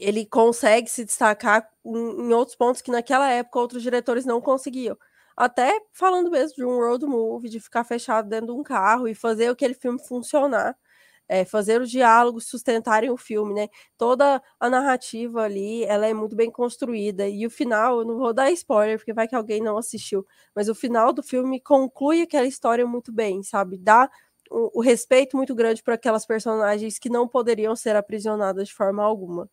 [0.00, 4.96] ele consegue se destacar em, em, outros pontos que naquela época outros diretores não conseguiam.
[5.36, 9.14] Até falando mesmo de um road movie, de ficar fechado dentro de um carro e
[9.14, 10.76] fazer aquele filme funcionar
[11.28, 13.68] é, fazer os diálogos sustentarem o filme, né?
[13.96, 18.32] Toda a narrativa ali, ela é muito bem construída e o final, eu não vou
[18.32, 22.46] dar spoiler porque vai que alguém não assistiu, mas o final do filme conclui aquela
[22.46, 23.78] história muito bem, sabe?
[23.78, 24.10] Dá
[24.50, 29.02] o, o respeito muito grande para aquelas personagens que não poderiam ser aprisionadas de forma
[29.02, 29.48] alguma.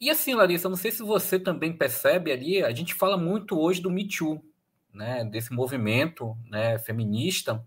[0.00, 3.80] E assim, Larissa, não sei se você também percebe ali, a gente fala muito hoje
[3.80, 4.42] do Me Too,
[4.92, 7.64] né, desse movimento né, feminista,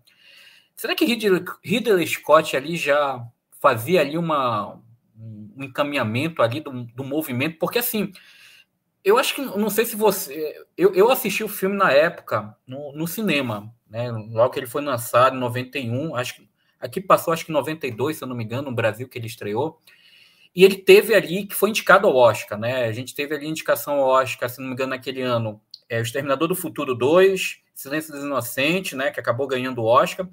[0.80, 3.22] Será que Ridley, Ridley Scott ali já
[3.60, 4.80] fazia ali uma,
[5.14, 7.58] um encaminhamento ali do, do movimento?
[7.58, 8.14] Porque assim,
[9.04, 10.64] eu acho que não sei se você.
[10.78, 14.10] Eu, eu assisti o filme na época, no, no cinema, né?
[14.10, 16.48] Logo que ele foi lançado em 91, acho que
[16.80, 19.78] aqui passou acho que 92, se eu não me engano, no Brasil que ele estreou.
[20.56, 22.86] E ele teve ali, que foi indicado ao Oscar, né?
[22.86, 25.60] A gente teve ali indicação ao Oscar, se não me engano, naquele ano.
[25.90, 29.10] É, o Exterminador do Futuro 2, Silêncio dos Inocentes, né?
[29.10, 30.26] Que acabou ganhando o Oscar.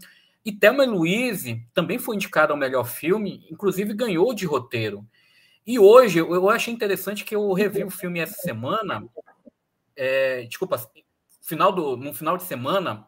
[0.47, 5.05] E Thelma e Louise também foi indicada ao melhor filme, inclusive ganhou de roteiro.
[5.65, 9.05] E hoje eu achei interessante que eu revi o filme essa semana,
[9.93, 10.89] é, desculpa,
[11.41, 13.05] final do, no final de semana,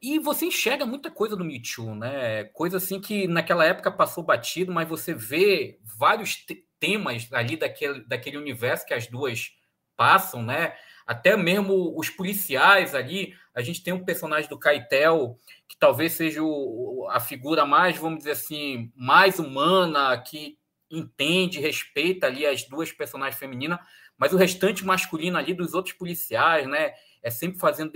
[0.00, 2.44] e você enxerga muita coisa do Me Too, né?
[2.44, 6.42] Coisa assim que naquela época passou batido, mas você vê vários
[6.80, 9.50] temas ali daquele, daquele universo que as duas
[9.94, 10.74] passam, né?
[11.06, 15.38] Até mesmo os policiais ali, a gente tem um personagem do Caitel
[15.68, 20.58] que talvez seja o, a figura mais, vamos dizer assim, mais humana, que
[20.90, 23.78] entende, respeita ali as duas personagens femininas,
[24.18, 26.92] mas o restante masculino ali dos outros policiais, né,
[27.22, 27.92] é sempre fazendo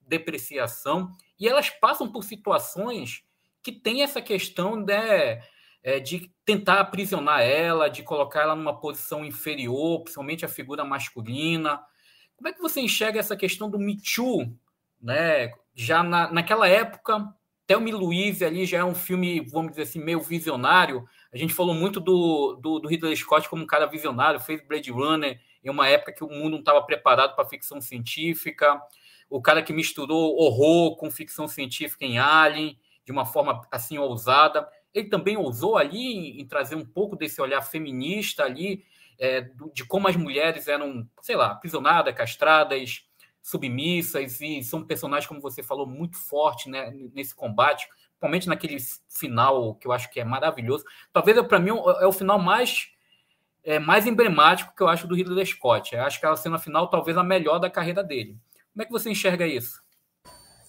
[0.00, 3.24] depreciação, e elas passam por situações
[3.62, 5.42] que tem essa questão né,
[5.82, 11.80] é, de tentar aprisionar ela, de colocar ela numa posição inferior, principalmente a figura masculina.
[12.42, 14.52] Como é que você enxerga essa questão do Me Too
[15.00, 15.52] né?
[15.76, 17.32] Já na, naquela época,
[17.68, 21.08] Thelma e Louise ali já é um filme, vamos dizer assim, meio visionário.
[21.32, 24.90] A gente falou muito do, do, do Ridley Scott como um cara visionário, fez Blade
[24.90, 28.76] Runner em uma época que o mundo não estava preparado para ficção científica.
[29.30, 34.68] O cara que misturou horror com ficção científica em Alien, de uma forma assim ousada.
[34.92, 38.84] Ele também ousou ali em, em trazer um pouco desse olhar feminista ali,
[39.18, 43.04] é, de como as mulheres eram, sei lá, aprisionadas, castradas,
[43.42, 49.74] submissas e são personagens, como você falou, muito fortes né, nesse combate, principalmente naquele final
[49.74, 50.84] que eu acho que é maravilhoso.
[51.12, 52.92] Talvez para mim é o final mais
[53.64, 55.94] é, mais emblemático que eu acho do Ridley Scott.
[55.94, 58.38] Eu acho que a cena final talvez a melhor da carreira dele.
[58.72, 59.82] Como é que você enxerga isso?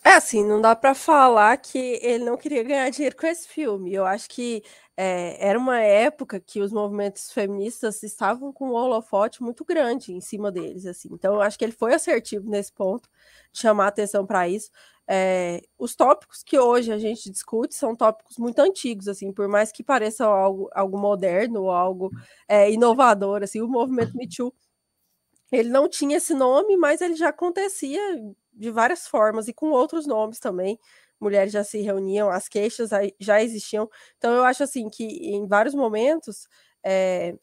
[0.03, 3.93] É assim, não dá para falar que ele não queria ganhar dinheiro com esse filme.
[3.93, 4.61] Eu acho que
[4.97, 10.21] é, era uma época que os movimentos feministas estavam com um holofote muito grande em
[10.21, 11.09] cima deles, assim.
[11.11, 13.09] Então, eu acho que ele foi assertivo nesse ponto,
[13.51, 14.69] de chamar atenção para isso.
[15.07, 19.71] é, os tópicos que hoje a gente discute são tópicos muito antigos, assim, por mais
[19.71, 22.09] que pareça algo, algo moderno algo
[22.47, 24.53] é, inovador, assim, o movimento Me Too,
[25.51, 27.99] ele não tinha esse nome, mas ele já acontecia
[28.53, 30.79] de várias formas e com outros nomes também.
[31.23, 33.89] Mulheres já se reuniam, as queixas já existiam.
[34.17, 36.47] Então, eu acho assim que em vários momentos
[36.85, 37.35] é,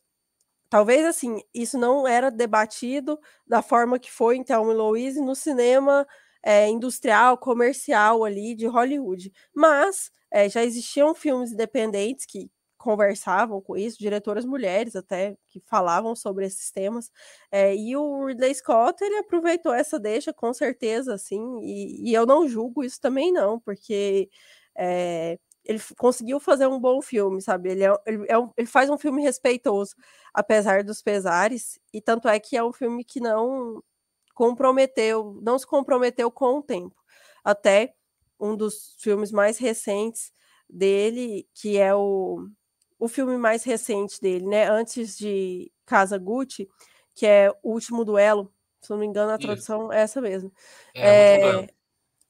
[0.71, 5.35] talvez assim, isso não era debatido da forma que foi em Thelma e Louise no
[5.35, 6.07] cinema
[6.43, 9.33] é, industrial, comercial ali de Hollywood.
[9.55, 12.51] Mas é, já existiam filmes independentes que
[12.81, 17.11] conversavam com isso, diretoras mulheres até que falavam sobre esses temas.
[17.53, 22.25] É, e o Ridley Scott ele aproveitou essa deixa com certeza, assim, e, e eu
[22.25, 24.31] não julgo isso também não, porque
[24.75, 27.71] é, ele conseguiu fazer um bom filme, sabe?
[27.71, 29.95] Ele, é, ele, é um, ele faz um filme respeitoso,
[30.33, 33.83] apesar dos pesares, e tanto é que é um filme que não
[34.35, 36.97] comprometeu, não se comprometeu com o tempo.
[37.45, 37.95] Até
[38.39, 40.33] um dos filmes mais recentes
[40.69, 42.49] dele, que é o,
[43.01, 44.71] o filme mais recente dele, né?
[44.71, 46.69] Antes de Casa Gucci,
[47.15, 49.93] que é O Último Duelo, se não me engano, a tradução Isso.
[49.93, 50.53] é essa mesmo.
[50.95, 51.69] É, é,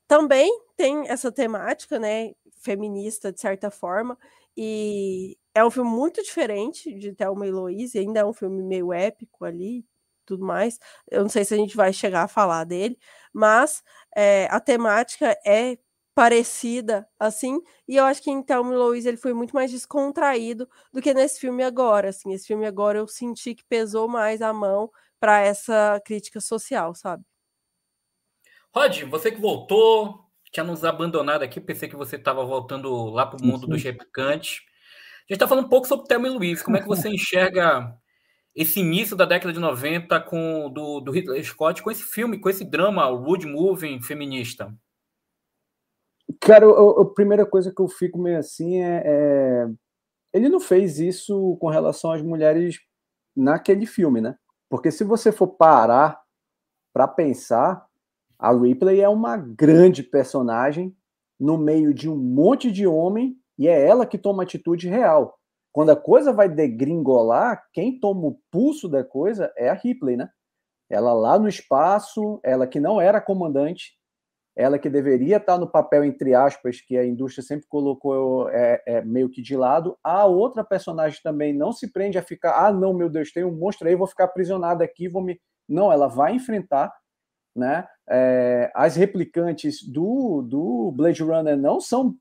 [0.08, 2.32] também tem essa temática, né?
[2.60, 4.18] feminista, de certa forma,
[4.56, 8.92] e é um filme muito diferente de Thelma e Louise, ainda é um filme meio
[8.92, 9.84] épico ali,
[10.26, 10.78] tudo mais.
[11.10, 12.98] Eu não sei se a gente vai chegar a falar dele,
[13.32, 13.82] mas
[14.14, 15.78] é, a temática é
[16.20, 20.68] parecida assim, e eu acho que em Thelma e Louise ele foi muito mais descontraído
[20.92, 24.52] do que nesse filme agora, assim, esse filme agora eu senti que pesou mais a
[24.52, 27.24] mão para essa crítica social, sabe?
[28.70, 33.42] Rod, você que voltou, tinha nos abandonado aqui, pensei que você estava voltando lá para
[33.42, 34.60] o mundo dos replicantes.
[34.60, 36.62] A gente está falando um pouco sobre Thelma e Luiz.
[36.62, 37.96] Como é que você enxerga
[38.54, 42.50] esse início da década de 90 com, do, do Hitler Scott com esse filme, com
[42.50, 44.70] esse drama, o Road Moving feminista?
[46.40, 49.68] Cara, a, primeira coisa que eu fico meio assim é, é,
[50.32, 52.80] Ele não fez isso com relação às mulheres
[53.36, 54.36] naquele filme, né?
[54.68, 56.20] Porque se você for parar
[56.94, 57.86] para pensar,
[58.38, 60.96] a Ripley é uma grande personagem
[61.38, 65.38] no meio de um monte de homem e é ela que toma atitude real.
[65.72, 70.28] Quando a coisa vai degringolar, quem toma o pulso da coisa é a Ripley, né?
[70.88, 73.92] Ela lá no espaço, ela que não era comandante,
[74.60, 79.04] ela que deveria estar no papel, entre aspas, que a indústria sempre colocou é, é,
[79.04, 79.96] meio que de lado.
[80.02, 83.56] A outra personagem também não se prende a ficar, ah, não, meu Deus, tem um
[83.56, 85.40] monstro aí, vou ficar aprisionada aqui, vou me.
[85.68, 86.92] Não, ela vai enfrentar
[87.54, 87.86] né?
[88.08, 92.14] É, as replicantes do, do Blade Runner não são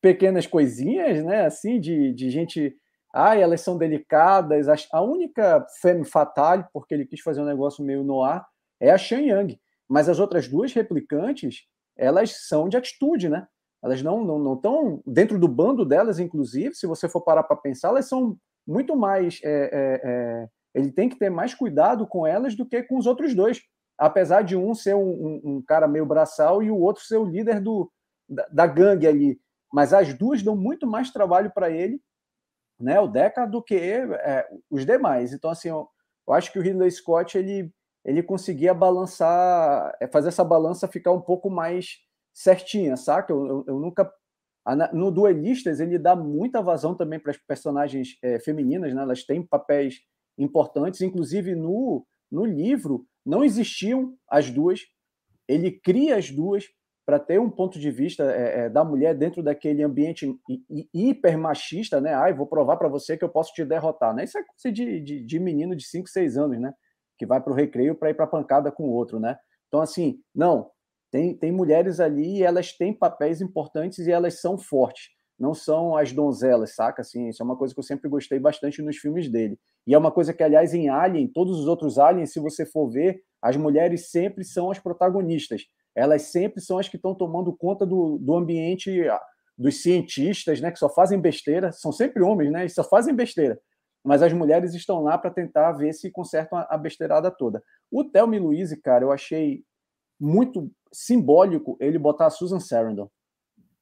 [0.00, 1.46] pequenas coisinhas, né?
[1.46, 2.74] Assim, de, de gente.
[3.14, 4.68] Ai, elas são delicadas.
[4.90, 8.46] A, única femme fatale, porque ele quis fazer um negócio meio no ar,
[8.80, 9.60] é a Shan Yang.
[9.92, 11.66] Mas as outras duas replicantes,
[11.96, 13.46] elas são de atitude, né?
[13.82, 17.56] Elas não estão não, não dentro do bando delas, inclusive, se você for parar para
[17.56, 18.36] pensar, elas são
[18.66, 19.40] muito mais.
[19.42, 23.06] É, é, é, ele tem que ter mais cuidado com elas do que com os
[23.06, 23.60] outros dois
[24.02, 27.24] apesar de um ser um, um, um, cara meio braçal e o outro ser o
[27.24, 27.90] líder do,
[28.28, 29.40] da, da gangue ali.
[29.72, 32.00] Mas as duas dão muito mais trabalho para ele,
[32.80, 35.32] né, o Deca, do que é, os demais.
[35.32, 35.88] Então, assim, eu,
[36.26, 37.72] eu, acho que o Ridley Scott ele,
[38.04, 41.98] ele conseguia balançar, é, fazer essa balança ficar um pouco mais
[42.32, 43.32] certinha, saca?
[43.32, 44.12] Eu, eu, eu nunca.
[44.92, 49.02] No Duelistas, ele dá muita vazão também para as personagens é, femininas, né?
[49.02, 50.00] elas têm papéis
[50.38, 54.80] importantes, inclusive no, no livro, não existiam as duas.
[55.48, 56.66] Ele cria as duas
[57.04, 60.32] para ter um ponto de vista é, é, da mulher dentro daquele ambiente
[60.94, 62.14] hiper machista, né?
[62.14, 64.24] Ai, vou provar para você que eu posso te derrotar, né?
[64.24, 66.72] Isso é coisa de, de, de menino de 5, 6 anos, né?
[67.22, 69.38] Que vai para o recreio para ir para a pancada com o outro, né?
[69.68, 70.68] Então, assim, não,
[71.08, 75.10] tem, tem mulheres ali e elas têm papéis importantes e elas são fortes
[75.42, 77.02] não são as donzelas, saca?
[77.02, 79.58] Assim, isso é uma coisa que eu sempre gostei bastante nos filmes dele.
[79.84, 82.88] E é uma coisa que, aliás, em Alien, todos os outros Aliens, se você for
[82.88, 85.62] ver, as mulheres sempre são as protagonistas.
[85.96, 89.04] Elas sempre são as que estão tomando conta do, do ambiente
[89.58, 90.70] dos cientistas, né?
[90.70, 91.72] Que só fazem besteira.
[91.72, 92.60] São sempre homens, né?
[92.60, 93.58] Eles só fazem besteira.
[94.04, 97.62] Mas as mulheres estão lá para tentar ver se consertam a, besteirada toda.
[97.90, 99.64] O Thelma e Louise, cara, eu achei
[100.18, 103.08] muito simbólico ele botar a Susan Sarandon.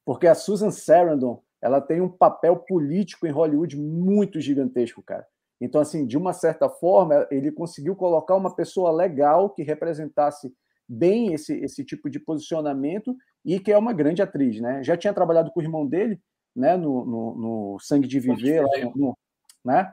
[0.04, 5.26] Porque a Susan Sarandon ela tem um papel político em Hollywood muito gigantesco, cara.
[5.60, 10.52] Então, assim, de uma certa forma, ele conseguiu colocar uma pessoa legal que representasse
[10.88, 13.14] bem esse, esse tipo de posicionamento
[13.44, 14.82] e que é uma grande atriz, né?
[14.82, 16.18] Já tinha trabalhado com o irmão dele,
[16.56, 19.16] né, no, no, no Sangue de Viver, lá no,
[19.64, 19.92] né?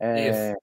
[0.00, 0.54] É,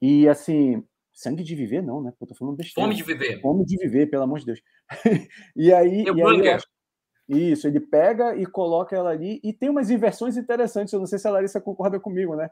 [0.00, 0.82] e assim,
[1.14, 2.12] Sangue de viver, não, né?
[2.20, 2.88] Eu tô falando besteira.
[2.88, 3.40] Fome de viver.
[3.40, 4.60] Fome de viver, pelo amor de Deus.
[5.54, 6.02] e aí.
[6.02, 6.66] E aí acho...
[7.26, 10.92] Isso, ele pega e coloca ela ali, e tem umas inversões interessantes.
[10.92, 12.50] Eu não sei se a Larissa concorda comigo, né?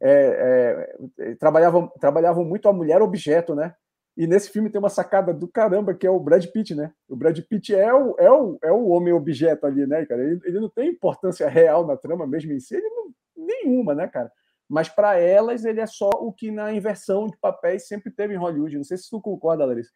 [0.00, 3.74] É, é, trabalhavam, trabalhavam muito a mulher objeto, né?
[4.16, 6.92] E nesse filme tem uma sacada do caramba, que é o Brad Pitt, né?
[7.08, 10.22] O Brad Pitt é o, é o, é o homem objeto ali, né, cara?
[10.22, 14.06] Ele, ele não tem importância real na trama mesmo em si, ele não, nenhuma, né,
[14.06, 14.32] cara?
[14.68, 18.38] Mas para elas ele é só o que na inversão de papéis sempre teve em
[18.38, 18.76] Hollywood.
[18.76, 19.92] Não sei se tu concorda, Larissa.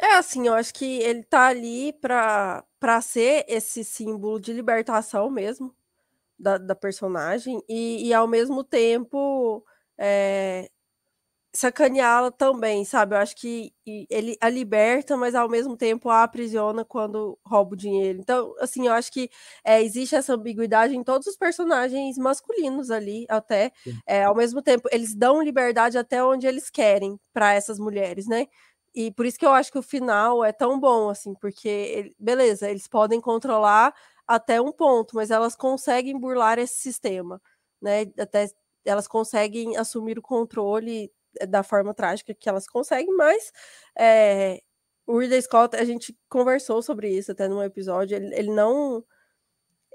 [0.00, 2.64] É assim, eu acho que ele tá ali para
[3.02, 5.74] ser esse símbolo de libertação mesmo
[6.38, 9.64] da, da personagem e, e ao mesmo tempo
[9.98, 10.70] é,
[11.58, 13.14] sacaneá-la também, sabe?
[13.14, 13.72] Eu acho que
[14.10, 18.20] ele a liberta, mas ao mesmo tempo a aprisiona quando rouba o dinheiro.
[18.20, 19.30] Então, assim, eu acho que
[19.64, 23.72] é, existe essa ambiguidade em todos os personagens masculinos ali, até.
[24.06, 28.46] É, ao mesmo tempo, eles dão liberdade até onde eles querem para essas mulheres, né?
[28.94, 32.70] E por isso que eu acho que o final é tão bom, assim, porque, beleza,
[32.70, 33.94] eles podem controlar
[34.26, 37.40] até um ponto, mas elas conseguem burlar esse sistema,
[37.80, 38.06] né?
[38.18, 38.48] Até
[38.84, 41.10] elas conseguem assumir o controle
[41.46, 43.52] da forma trágica que elas conseguem, mas
[43.98, 44.60] é,
[45.06, 49.04] o Ridley Scott, a gente conversou sobre isso até num episódio, ele, ele não.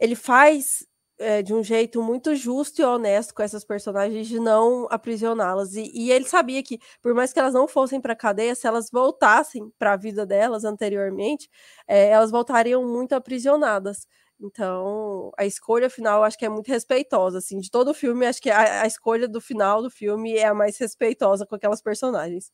[0.01, 0.85] Ele faz
[1.19, 5.75] é, de um jeito muito justo e honesto com essas personagens de não aprisioná-las.
[5.75, 8.67] E, e, ele sabia que, por mais que elas não fossem para a cadeia, se
[8.67, 11.49] elas voltassem para a vida delas anteriormente,
[11.87, 14.07] é, elas voltariam muito aprisionadas.
[14.43, 18.41] Então, a escolha final acho que é muito respeitosa, assim, de todo o filme, acho
[18.41, 22.51] que a, a, escolha do final do filme é a mais respeitosa com aquelas personagens.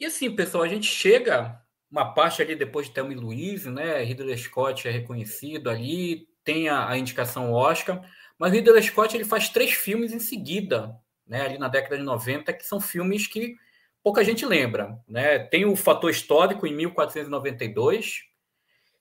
[0.00, 4.02] E assim, pessoal, a gente chega uma parte ali depois de Thelma e Louise, né?
[4.02, 8.02] Ridley Scott é reconhecido ali, tem a, a indicação Oscar,
[8.36, 11.42] mas Ridley Scott ele faz três filmes em seguida, né?
[11.42, 13.54] Ali na década de 90, que são filmes que
[14.02, 15.38] pouca gente lembra, né?
[15.38, 18.29] Tem o Fator Histórico em 1492,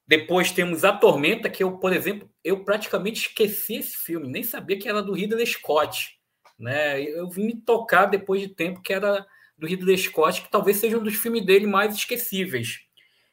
[0.09, 4.79] depois temos A Tormenta, que eu, por exemplo, eu praticamente esqueci esse filme, nem sabia
[4.79, 6.17] que era do Ridley Scott.
[6.57, 7.03] Né?
[7.03, 9.23] Eu vim me tocar depois de tempo que era
[9.55, 12.79] do Ridley Scott, que talvez seja um dos filmes dele mais esquecíveis.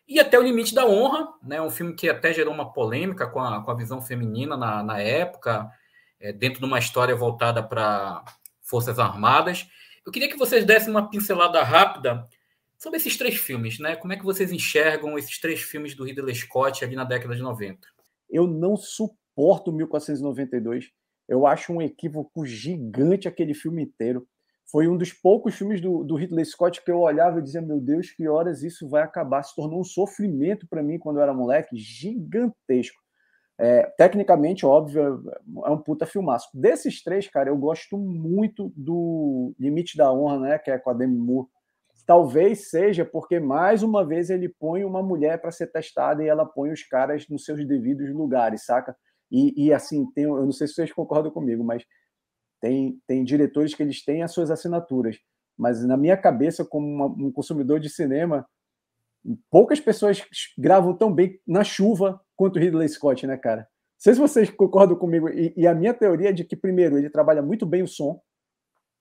[0.07, 1.63] E até o Limite da Honra, né?
[1.63, 5.01] um filme que até gerou uma polêmica com a, com a visão feminina na, na
[5.01, 5.67] época,
[6.21, 8.23] é, dentro de uma história voltada para
[8.61, 9.67] Forças Armadas.
[10.05, 12.29] Eu queria que vocês dessem uma pincelada rápida
[12.87, 13.97] sobre esses três filmes, né?
[13.97, 17.43] Como é que vocês enxergam esses três filmes do Ridley Scott ali na década de
[17.43, 17.81] 90?
[18.31, 20.93] Eu não suporto 1492.
[21.29, 24.25] Eu acho um equívoco gigante aquele filme inteiro.
[24.71, 27.81] Foi um dos poucos filmes do, do Ridley Scott que eu olhava e dizia: Meu
[27.81, 29.43] Deus, que horas isso vai acabar?
[29.43, 33.03] Se tornou um sofrimento para mim quando eu era moleque, gigantesco.
[33.59, 35.25] É, tecnicamente, óbvio,
[35.65, 36.49] é um puta filmaço.
[36.55, 40.59] Desses três, cara, eu gosto muito do Limite da Honra, né?
[40.59, 41.49] Que é com a Demi Moore
[42.07, 46.47] Talvez seja porque, mais uma vez, ele põe uma mulher para ser testada e ela
[46.47, 48.97] põe os caras nos seus devidos lugares, saca?
[49.29, 51.85] E, e, assim, tem, eu não sei se vocês concordam comigo, mas
[52.61, 55.19] tem, tem diretores que eles têm as suas assinaturas.
[55.59, 58.47] Mas na minha cabeça, como uma, um consumidor de cinema,
[59.51, 60.23] poucas pessoas
[60.57, 63.63] gravam tão bem na chuva quanto Ridley Scott, né, cara?
[63.63, 65.29] Não sei se vocês concordam comigo.
[65.29, 68.21] E, e, a minha teoria é de que, primeiro, ele trabalha muito bem o som,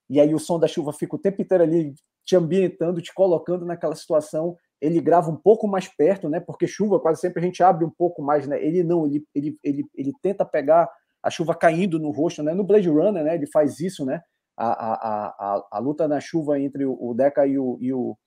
[0.09, 1.93] e aí o som da chuva fica o tempo inteiro ali
[2.25, 4.57] te ambientando, te colocando naquela situação.
[4.81, 6.39] Ele grava um pouco mais perto, né?
[6.39, 8.61] Porque chuva quase sempre a gente abre um pouco mais, né?
[8.61, 10.89] Ele não, ele, ele, ele, ele tenta pegar
[11.21, 12.53] a chuva caindo no rosto, né?
[12.53, 13.35] No Blade Runner, né?
[13.35, 14.21] Ele faz isso, né?
[14.57, 18.17] A, a, a, a, luta na chuva entre o, Deca e o, e o,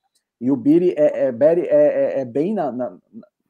[0.41, 2.99] e o Biri é, é, é, é, é bem na, na,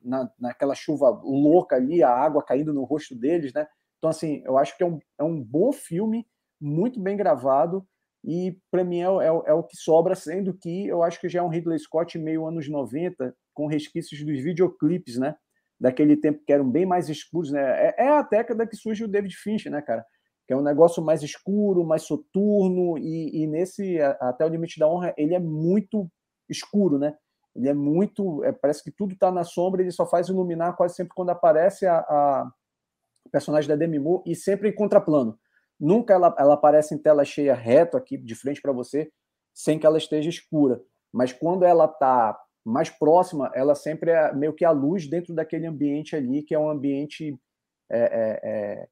[0.03, 3.66] na, naquela chuva louca ali, a água caindo no rosto deles, né?
[3.99, 6.26] Então, assim, eu acho que é um, é um bom filme,
[6.61, 7.86] muito bem gravado,
[8.31, 11.39] e para mim é, é, é, o que sobra, sendo que eu acho que já
[11.39, 15.35] é um Ridley Scott meio anos 90, com resquícios dos videoclipes, né?
[15.81, 17.61] Daquele tempo que eram bem mais escuros, né?
[17.61, 20.05] É, é a década que surge o David Fincher, né, cara?
[20.47, 24.87] Que é um negócio mais escuro, mais soturno, e, e nesse Até o Limite da
[24.87, 26.07] Honra, ele é muito
[26.51, 27.16] escuro, né?
[27.57, 28.45] Ele é muito.
[28.45, 31.87] É, parece que tudo está na sombra, ele só faz iluminar quase sempre quando aparece
[31.87, 32.53] a, a
[33.33, 35.39] personagem da Demi Moore e sempre em contraplano.
[35.79, 39.11] Nunca ela, ela aparece em tela cheia reto aqui de frente para você,
[39.55, 40.81] sem que ela esteja escura.
[41.12, 45.66] Mas quando ela está mais próxima, ela sempre é meio que a luz dentro daquele
[45.66, 47.39] ambiente ali, que é um ambiente.
[47.91, 48.89] É, é, é,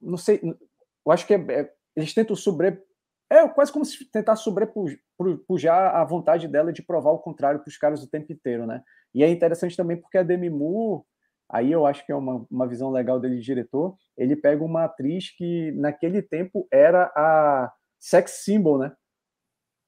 [0.00, 2.82] não sei, eu acho que é, é, eles tentam sobre.
[3.30, 7.76] É quase como se tentar sobrepujar a vontade dela de provar o contrário para os
[7.76, 8.82] caras o tempo inteiro, né?
[9.14, 11.02] E é interessante também porque a Demi Moore,
[11.48, 14.84] aí eu acho que é uma, uma visão legal dele de diretor, ele pega uma
[14.84, 18.92] atriz que naquele tempo era a sex symbol, né?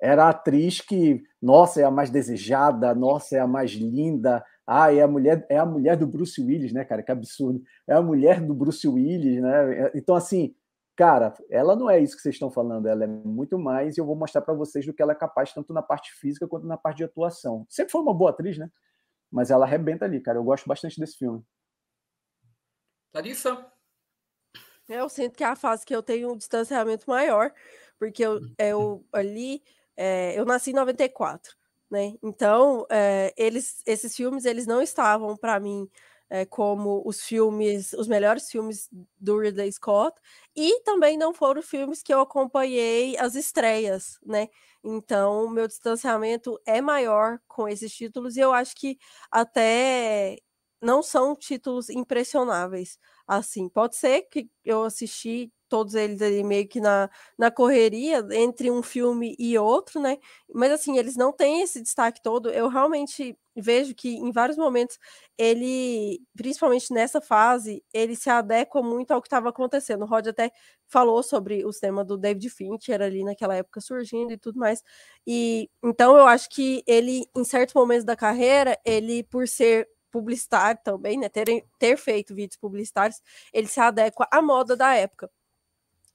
[0.00, 4.44] era a atriz que, nossa, é a mais desejada, nossa, é a mais linda.
[4.66, 7.02] Ah, é a mulher, é a mulher do Bruce Willis, né, cara?
[7.02, 7.62] Que absurdo.
[7.86, 9.90] É a mulher do Bruce Willis, né?
[9.94, 10.54] Então, assim,
[10.96, 14.06] cara, ela não é isso que vocês estão falando, ela é muito mais, e eu
[14.06, 16.76] vou mostrar para vocês do que ela é capaz, tanto na parte física quanto na
[16.76, 17.66] parte de atuação.
[17.68, 18.70] Sempre foi uma boa atriz, né?
[19.30, 20.38] Mas ela arrebenta ali, cara.
[20.38, 21.44] Eu gosto bastante desse filme.
[23.12, 23.70] Larissa?
[24.88, 27.52] Eu sinto que é a fase que eu tenho um distanciamento maior,
[27.98, 29.62] porque eu, eu ali
[29.98, 31.56] é, eu nasci em 94,
[31.90, 32.14] né?
[32.22, 35.90] Então, é, eles, esses filmes, eles não estavam para mim
[36.30, 40.16] é, como os filmes, os melhores filmes do Ridley Scott,
[40.56, 44.48] e também não foram filmes que eu acompanhei as estreias, né?
[44.84, 48.98] Então, meu distanciamento é maior com esses títulos, e eu acho que
[49.30, 50.38] até
[50.80, 52.98] não são títulos impressionáveis.
[53.26, 58.70] Assim, pode ser que eu assisti todos eles ali meio que na, na correria entre
[58.70, 60.18] um filme e outro, né?
[60.54, 62.50] Mas assim, eles não têm esse destaque todo.
[62.50, 64.98] Eu realmente vejo que em vários momentos
[65.36, 70.02] ele, principalmente nessa fase, ele se adequa muito ao que estava acontecendo.
[70.02, 70.50] O Rod até
[70.86, 74.82] falou sobre o tema do David Fincher ali naquela época surgindo e tudo mais.
[75.26, 80.80] E então eu acho que ele, em certos momentos da carreira, ele por ser publicitário
[80.82, 81.44] também, né, ter,
[81.78, 83.20] ter feito vídeos publicitários,
[83.52, 85.30] ele se adequa à moda da época.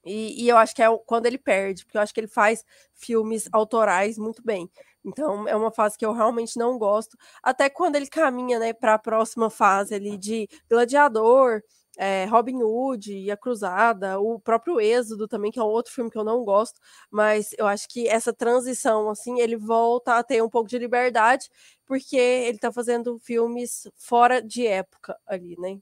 [0.05, 2.65] E, e, eu acho que é quando ele perde, porque eu acho que ele faz
[2.93, 4.69] filmes autorais muito bem.
[5.05, 7.17] Então é uma fase que eu realmente não gosto.
[7.41, 11.61] Até quando ele caminha né, para a próxima fase ali de Gladiador,
[11.97, 16.09] é, Robin Hood e A Cruzada, o próprio Êxodo também, que é um outro filme
[16.09, 16.79] que eu não gosto,
[17.09, 21.49] mas eu acho que essa transição, assim, ele volta a ter um pouco de liberdade,
[21.85, 25.79] porque ele está fazendo filmes fora de época ali, né?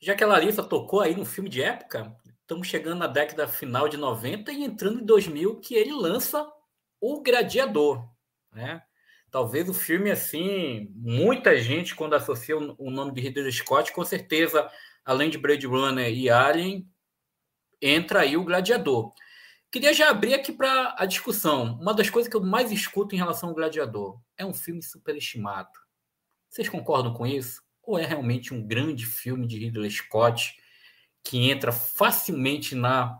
[0.00, 2.16] Já que a Larissa tocou aí no filme de época,
[2.48, 6.50] estamos chegando na década final de 90 e entrando em 2000 que ele lança
[6.98, 8.08] O Gladiador,
[8.50, 8.82] né?
[9.30, 14.66] Talvez o filme assim, muita gente quando associa o nome de Ridley Scott, com certeza,
[15.04, 16.90] além de Blade Runner e Alien,
[17.82, 19.12] entra aí o Gladiador.
[19.70, 21.78] Queria já abrir aqui para a discussão.
[21.78, 25.68] Uma das coisas que eu mais escuto em relação ao Gladiador é um filme superestimado.
[26.48, 27.62] Vocês concordam com isso?
[27.82, 30.56] Ou é realmente um grande filme de Ridley Scott?
[31.24, 33.18] Que entra facilmente na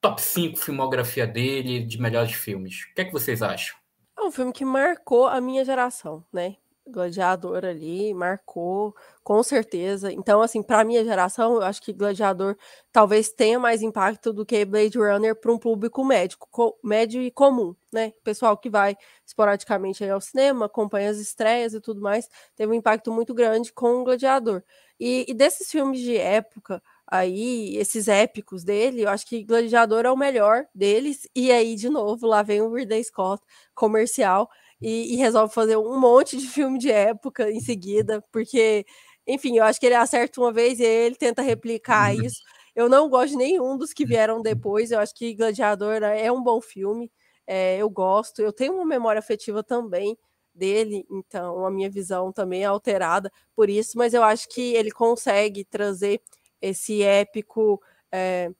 [0.00, 2.84] top 5 filmografia dele de melhores filmes.
[2.90, 3.76] O que é que vocês acham?
[4.16, 6.56] É um filme que marcou a minha geração, né?
[6.90, 10.10] Gladiador ali marcou, com certeza.
[10.12, 12.56] Então, assim, para minha geração, eu acho que Gladiador
[12.90, 17.74] talvez tenha mais impacto do que Blade Runner para um público médico, médio e comum,
[17.92, 18.12] né?
[18.24, 23.12] Pessoal que vai esporadicamente ao cinema, acompanha as estreias e tudo mais, teve um impacto
[23.12, 24.62] muito grande com o Gladiador.
[24.98, 30.10] E, e desses filmes de época, aí, esses épicos dele, eu acho que Gladiador é
[30.10, 33.42] o melhor deles, e aí, de novo, lá vem o Ridley Scott
[33.74, 34.48] comercial
[34.80, 38.84] e, e, resolve fazer um monte de filme de época em seguida, porque,
[39.26, 42.22] enfim, eu acho que ele acerta uma vez e ele tenta replicar uhum.
[42.22, 42.40] isso.
[42.74, 46.42] Eu não gosto de nenhum dos que vieram depois, eu acho que Gladiador é um
[46.42, 47.10] bom filme,
[47.46, 50.16] é, eu gosto, eu tenho uma memória afetiva também
[50.54, 54.90] dele, então a minha visão também é alterada por isso, mas eu acho que ele
[54.90, 56.20] consegue trazer
[56.60, 57.80] esse épico
[58.12, 58.50] é,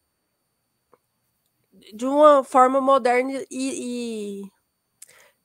[1.94, 4.50] de uma forma moderna e, e,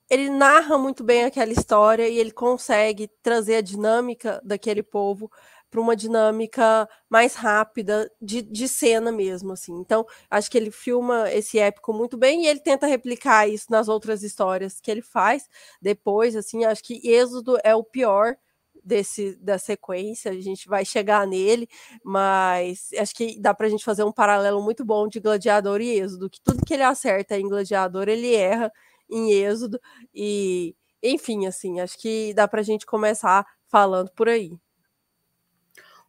[0.09, 5.31] ele narra muito bem aquela história e ele consegue trazer a dinâmica daquele povo
[5.73, 9.73] para uma dinâmica mais rápida de, de cena mesmo, assim.
[9.79, 13.87] Então, acho que ele filma esse épico muito bem e ele tenta replicar isso nas
[13.87, 15.49] outras histórias que ele faz
[15.81, 16.63] depois, assim.
[16.63, 18.35] Acho que Êxodo é o pior
[18.83, 21.67] desse da sequência, a gente vai chegar nele,
[22.03, 25.99] mas acho que dá para a gente fazer um paralelo muito bom de Gladiador e
[25.99, 28.71] Êxodo, que tudo que ele acerta em Gladiador, ele erra
[29.09, 29.79] em Êxodo,
[30.13, 34.51] e enfim, assim, acho que dá para a gente começar falando por aí.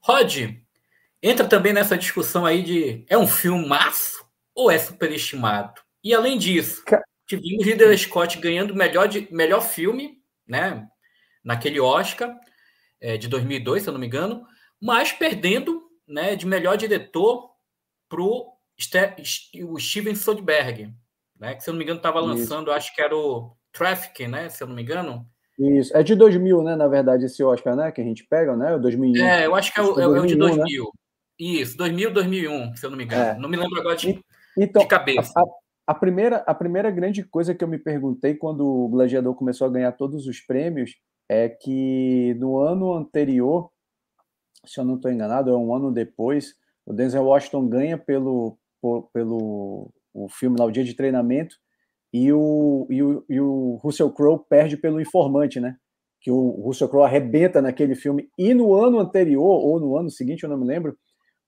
[0.00, 0.54] Rod,
[1.22, 4.24] entra também nessa discussão aí de é um filme maço
[4.54, 5.80] ou é superestimado?
[6.02, 6.84] E além disso,
[7.26, 10.86] tivemos Ridley Scott ganhando melhor, de, melhor filme, né?
[11.42, 12.38] Naquele Oscar
[13.04, 14.46] é, de 2002, se eu não me engano,
[14.80, 17.50] mas perdendo né, de melhor diretor
[18.08, 18.54] para o
[19.78, 20.90] Steven Soderbergh,
[21.38, 24.48] né, que se eu não me engano estava lançando, acho que era o Traffic, né,
[24.48, 25.26] se eu não me engano.
[25.58, 28.74] Isso, é de 2000, né, na verdade, esse Oscar, né, que a gente pega, né,
[28.74, 29.22] o 2001.
[29.22, 30.84] É, eu acho que é o, é, 2001, é o de 2000.
[30.84, 30.90] Né?
[31.38, 33.22] Isso, 2000, 2001, se eu não me engano.
[33.22, 33.38] É.
[33.38, 34.18] Não me lembro agora de,
[34.56, 35.32] então, de cabeça.
[35.36, 35.44] A,
[35.88, 39.70] a, primeira, a primeira grande coisa que eu me perguntei quando o Gladiador começou a
[39.70, 40.92] ganhar todos os prêmios
[41.28, 43.70] é que no ano anterior,
[44.64, 46.54] se eu não estou enganado, é um ano depois,
[46.86, 51.56] o Denzel Washington ganha pelo, por, pelo o filme lá, O Dia de Treinamento,
[52.12, 55.76] e o, e o, e o Russell Crowe perde pelo informante, né?
[56.20, 58.30] Que o Russell Crowe arrebenta naquele filme.
[58.38, 60.96] E no ano anterior, ou no ano seguinte, eu não me lembro,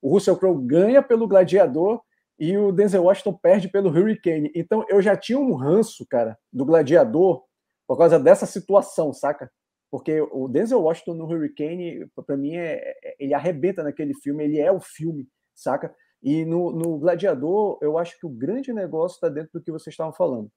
[0.03, 2.01] o Russell Crowe ganha pelo Gladiador
[2.39, 4.51] e o Denzel Washington perde pelo Hurricane.
[4.55, 7.45] Então eu já tinha um ranço, cara, do Gladiador
[7.87, 9.51] por causa dessa situação, saca?
[9.91, 14.61] Porque o Denzel Washington no Hurricane, para mim, é, é, ele arrebenta naquele filme, ele
[14.61, 15.95] é o filme, saca?
[16.23, 19.93] E no, no Gladiador, eu acho que o grande negócio está dentro do que vocês
[19.93, 20.51] estavam falando.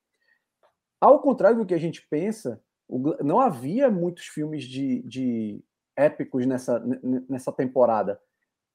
[0.99, 5.63] Ao contrário do que a gente pensa, o, não havia muitos filmes de, de
[5.95, 6.83] épicos nessa,
[7.29, 8.19] nessa temporada.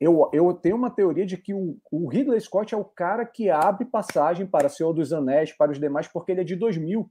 [0.01, 3.49] Eu, eu tenho uma teoria de que o, o Ridley Scott é o cara que
[3.51, 7.11] abre passagem para Senhor dos Anéis, para os demais, porque ele é de 2000.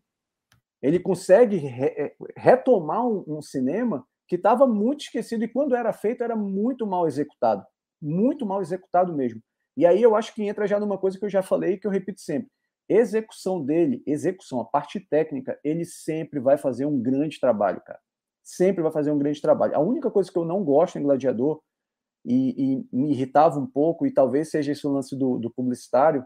[0.83, 6.23] Ele consegue re, retomar um, um cinema que estava muito esquecido e quando era feito
[6.23, 7.65] era muito mal executado.
[8.01, 9.41] Muito mal executado mesmo.
[9.77, 11.87] E aí eu acho que entra já numa coisa que eu já falei e que
[11.87, 12.49] eu repito sempre.
[12.89, 17.99] Execução dele, execução, a parte técnica, ele sempre vai fazer um grande trabalho, cara.
[18.43, 19.75] Sempre vai fazer um grande trabalho.
[19.75, 21.61] A única coisa que eu não gosto em Gladiador,
[22.25, 26.25] e, e me irritava um pouco, e talvez seja esse o lance do, do publicitário,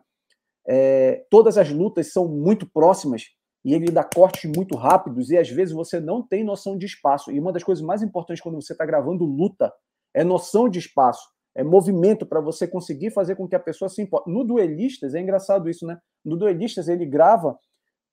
[0.68, 3.37] é, todas as lutas são muito próximas
[3.68, 7.30] e ele dá cortes muito rápidos, e às vezes você não tem noção de espaço.
[7.32, 9.74] E uma das coisas mais importantes quando você está gravando luta
[10.14, 11.28] é noção de espaço
[11.58, 14.30] é, movimento para você conseguir fazer com que a pessoa se importe.
[14.30, 15.98] No Duelistas, é engraçado isso, né?
[16.24, 17.58] No Duelistas, ele grava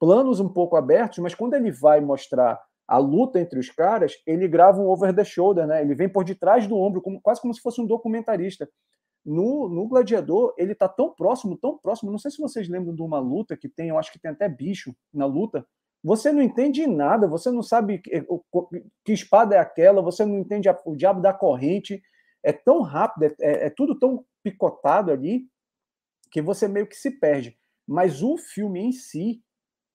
[0.00, 2.58] planos um pouco abertos, mas quando ele vai mostrar
[2.88, 5.82] a luta entre os caras, ele grava um over the shoulder, né?
[5.82, 8.66] Ele vem por detrás do ombro, como, quase como se fosse um documentarista.
[9.24, 12.10] No, no Gladiador, ele tá tão próximo, tão próximo.
[12.10, 14.48] Não sei se vocês lembram de uma luta que tem, eu acho que tem até
[14.48, 15.66] bicho na luta.
[16.02, 18.26] Você não entende nada, você não sabe que,
[19.02, 22.02] que espada é aquela, você não entende a, o diabo da corrente,
[22.42, 25.48] é tão rápido, é, é, é tudo tão picotado ali,
[26.30, 27.56] que você meio que se perde.
[27.86, 29.42] Mas o filme em si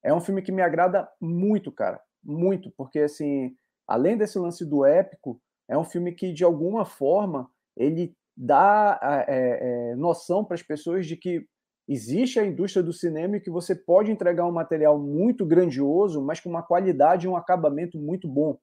[0.03, 2.01] é um filme que me agrada muito, cara.
[2.23, 3.55] Muito, porque assim,
[3.87, 8.97] além desse lance do épico, é um filme que, de alguma forma, ele dá
[9.27, 11.45] é, é, noção para as pessoas de que
[11.85, 16.39] existe a indústria do cinema e que você pode entregar um material muito grandioso, mas
[16.39, 18.57] com uma qualidade e um acabamento muito bom,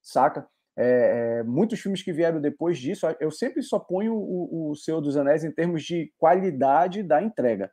[0.00, 0.48] saca?
[0.78, 5.02] É, é, muitos filmes que vieram depois disso, eu sempre só ponho o, o Senhor
[5.02, 7.70] dos Anéis em termos de qualidade da entrega,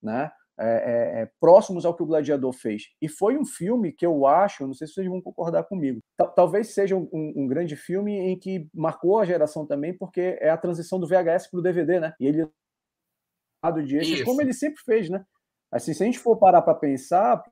[0.00, 0.30] né?
[0.56, 2.84] É, é, é próximos ao que o Gladiador fez.
[3.02, 5.98] E foi um filme que eu acho, não sei se vocês vão concordar comigo,
[6.36, 10.56] talvez seja um, um, grande filme em que marcou a geração também, porque é a
[10.56, 12.14] transição do VHS para o DVD, né?
[12.20, 12.48] E ele
[13.84, 15.24] de eixos, como ele sempre fez, né?
[15.72, 17.42] Assim, se a gente for parar para pensar,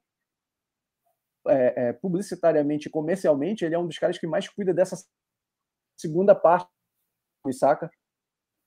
[1.48, 4.96] é, é, publicitariamente e comercialmente, ele é um dos caras que mais cuida dessa
[5.98, 6.70] segunda parte,
[7.52, 7.90] saca?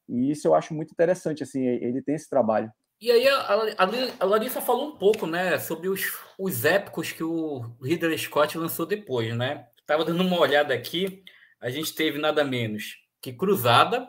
[0.10, 2.72] E isso eu acho muito interessante, assim, ele tem esse trabalho.
[3.00, 3.76] E aí a,
[4.20, 6.02] a, Larissa falou um pouco, né, sobre os,
[6.40, 9.68] os épicos que o Ridley Scott lançou depois, né?
[9.86, 11.24] Tava dando uma olhada aqui,
[11.60, 14.08] a gente teve nada menos que Cruzada,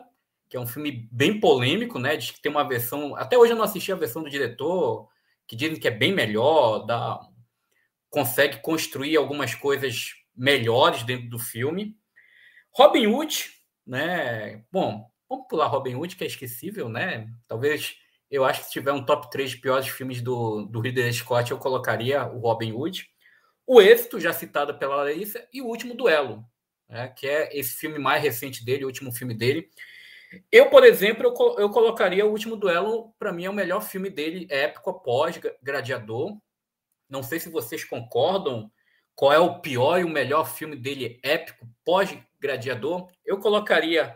[0.49, 2.15] que é um filme bem polêmico, né?
[2.15, 3.15] Diz que tem uma versão.
[3.15, 5.09] Até hoje eu não assisti a versão do diretor,
[5.47, 7.19] que dizem que é bem melhor, dá
[8.09, 11.97] consegue construir algumas coisas melhores dentro do filme.
[12.71, 13.49] Robin Hood,
[13.85, 14.63] né?
[14.71, 17.27] Bom, vamos pular Robin Hood, que é esquecível, né?
[17.47, 17.97] Talvez
[18.29, 21.49] eu acho que se tiver um top 3 de piores filmes do, do Ridley Scott,
[21.49, 23.07] eu colocaria o Robin Hood.
[23.65, 26.45] O Êxito, já citado pela Larissa, e o Último Duelo,
[26.89, 27.07] né?
[27.09, 29.69] que é esse filme mais recente dele, o último filme dele.
[30.51, 34.09] Eu, por exemplo, eu, eu colocaria o Último Duelo, para mim é o melhor filme
[34.09, 36.37] dele, épico após Gladiador.
[37.09, 38.69] Não sei se vocês concordam.
[39.15, 43.09] Qual é o pior e o melhor filme dele épico pós-Gladiador?
[43.25, 44.15] Eu colocaria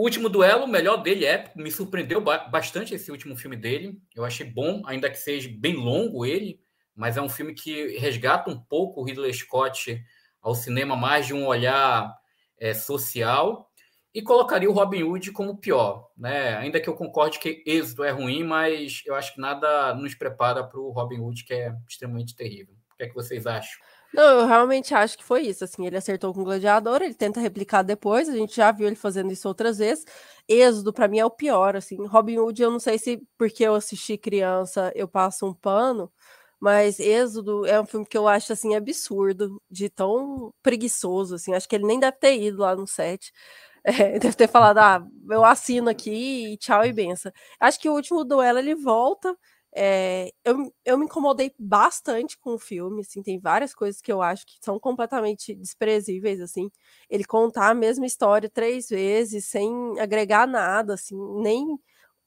[0.00, 1.58] o último duelo, o melhor dele épico.
[1.58, 4.00] Me surpreendeu bastante esse último filme dele.
[4.16, 6.58] Eu achei bom, ainda que seja bem longo ele,
[6.96, 10.02] mas é um filme que resgata um pouco o Ridley Scott
[10.40, 12.16] ao cinema mais de um olhar
[12.58, 13.70] é, social
[14.14, 16.56] e colocaria o Robin Hood como pior, né?
[16.56, 20.64] Ainda que eu concorde que êxito é ruim, mas eu acho que nada nos prepara
[20.64, 22.74] para o Robin Hood, que é extremamente terrível.
[22.94, 23.78] O que é que vocês acham?
[24.12, 25.62] Não, eu realmente acho que foi isso.
[25.64, 28.28] Assim, ele acertou com o Gladiador, ele tenta replicar depois.
[28.28, 30.04] A gente já viu ele fazendo isso outras vezes.
[30.48, 31.76] Êxodo, para mim, é o pior.
[31.76, 36.10] Assim, Robin Hood, eu não sei se porque eu assisti criança eu passo um pano,
[36.58, 41.36] mas Êxodo é um filme que eu acho assim absurdo, de tão preguiçoso.
[41.36, 43.32] Assim, acho que ele nem deve ter ido lá no set.
[43.82, 47.32] É, deve ter falado, ah, eu assino aqui e tchau e benção.
[47.58, 49.34] Acho que o último duelo ele volta.
[49.74, 54.20] É, eu, eu me incomodei bastante com o filme, assim, tem várias coisas que eu
[54.22, 56.70] acho que são completamente desprezíveis, assim.
[57.08, 59.70] Ele contar a mesma história três vezes, sem
[60.00, 61.78] agregar nada, assim, nem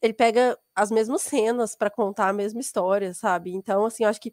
[0.01, 3.53] ele pega as mesmas cenas para contar a mesma história, sabe?
[3.53, 4.31] Então, assim, eu acho que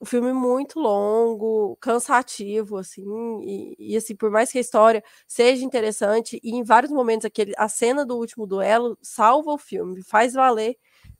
[0.00, 3.04] o filme é muito longo, cansativo, assim,
[3.42, 7.52] e, e, assim, por mais que a história seja interessante, e em vários momentos aquele,
[7.56, 10.76] a cena do último duelo salva o filme, faz valer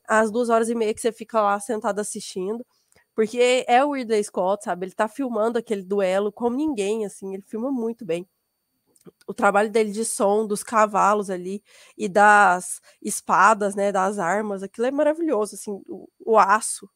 [0.08, 2.64] as duas horas e meia que você fica lá sentado assistindo,
[3.14, 4.86] porque é o Ridley Scott, sabe?
[4.86, 8.26] Ele tá filmando aquele duelo como ninguém, assim, ele filma muito bem
[9.26, 11.62] o trabalho dele de som dos cavalos ali
[11.96, 16.88] e das espadas, né, das armas, aquilo é maravilhoso, assim, o, o aço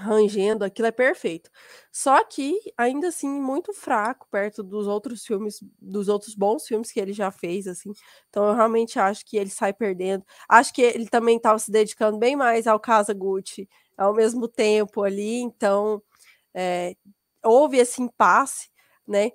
[0.00, 1.50] rangendo, aquilo é perfeito.
[1.92, 7.00] Só que ainda assim muito fraco perto dos outros filmes, dos outros bons filmes que
[7.00, 7.92] ele já fez, assim.
[8.28, 10.24] Então eu realmente acho que ele sai perdendo.
[10.48, 15.02] Acho que ele também estava se dedicando bem mais ao Casa Gucci ao mesmo tempo
[15.02, 16.02] ali, então
[16.54, 16.96] é,
[17.44, 18.70] houve esse impasse,
[19.06, 19.30] né?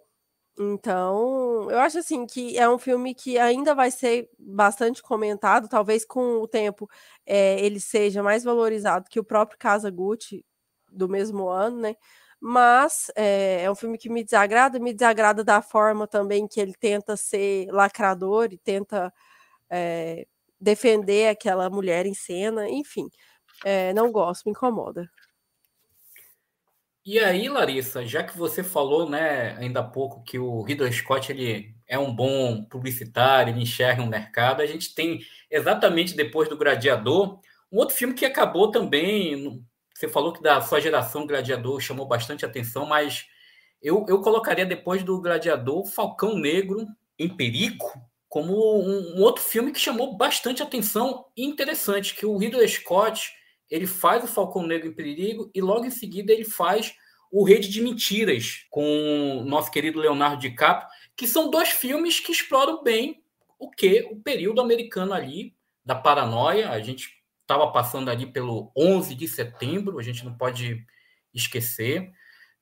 [0.58, 6.06] Então, eu acho assim que é um filme que ainda vai ser bastante comentado, talvez
[6.06, 6.90] com o tempo
[7.26, 10.46] é, ele seja mais valorizado que o próprio Casa Gucci
[10.96, 11.96] do mesmo ano, né?
[12.40, 16.74] Mas é, é um filme que me desagrada, me desagrada da forma também que ele
[16.74, 19.14] tenta ser lacrador e tenta
[19.70, 20.28] é,
[20.60, 23.10] defender aquela mulher em cena, enfim,
[23.96, 25.10] não gosto, me incomoda.
[27.06, 31.32] E aí, Larissa, já que você falou, né, ainda há pouco que o Ridley Scott
[31.32, 35.20] ele é um bom publicitário, ele enxerga um mercado, a gente tem
[35.52, 37.40] exatamente depois do Gladiador
[37.72, 39.64] um outro filme que acabou também.
[39.96, 43.26] Você falou que da sua geração Gladiador chamou bastante atenção, mas
[43.82, 46.86] eu, eu colocaria depois do Gladiador Falcão Negro
[47.18, 47.86] em Perigo
[48.28, 53.32] como um, um outro filme que chamou bastante atenção interessante, que o Ridley Scott
[53.72, 56.94] ele faz o Falcão Negro em Perigo e logo em seguida ele faz
[57.32, 62.34] o Rede de Mentiras com o nosso querido Leonardo DiCaprio, que são dois filmes que
[62.34, 63.24] exploram bem
[63.58, 65.56] o que o período americano ali
[65.86, 66.72] da paranoia.
[66.72, 67.15] A gente
[67.46, 70.84] estava passando ali pelo 11 de setembro, a gente não pode
[71.34, 72.12] esquecer,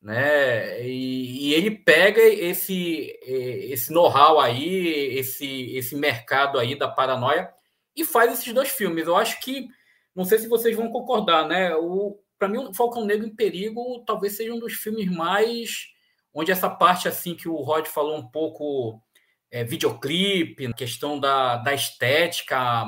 [0.01, 0.85] né?
[0.85, 7.49] E, e ele pega esse esse know-how aí, esse esse mercado aí da paranoia
[7.95, 9.07] e faz esses dois filmes.
[9.07, 9.67] Eu acho que
[10.15, 11.73] não sei se vocês vão concordar, né?
[11.75, 15.87] O para mim, o Falcão Negro em Perigo talvez seja um dos filmes mais
[16.33, 19.01] onde essa parte assim que o Rod falou um pouco
[19.49, 22.85] é, videoclipe, questão da, da estética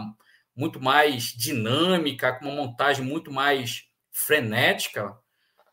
[0.56, 5.18] muito mais dinâmica, com uma montagem muito mais frenética,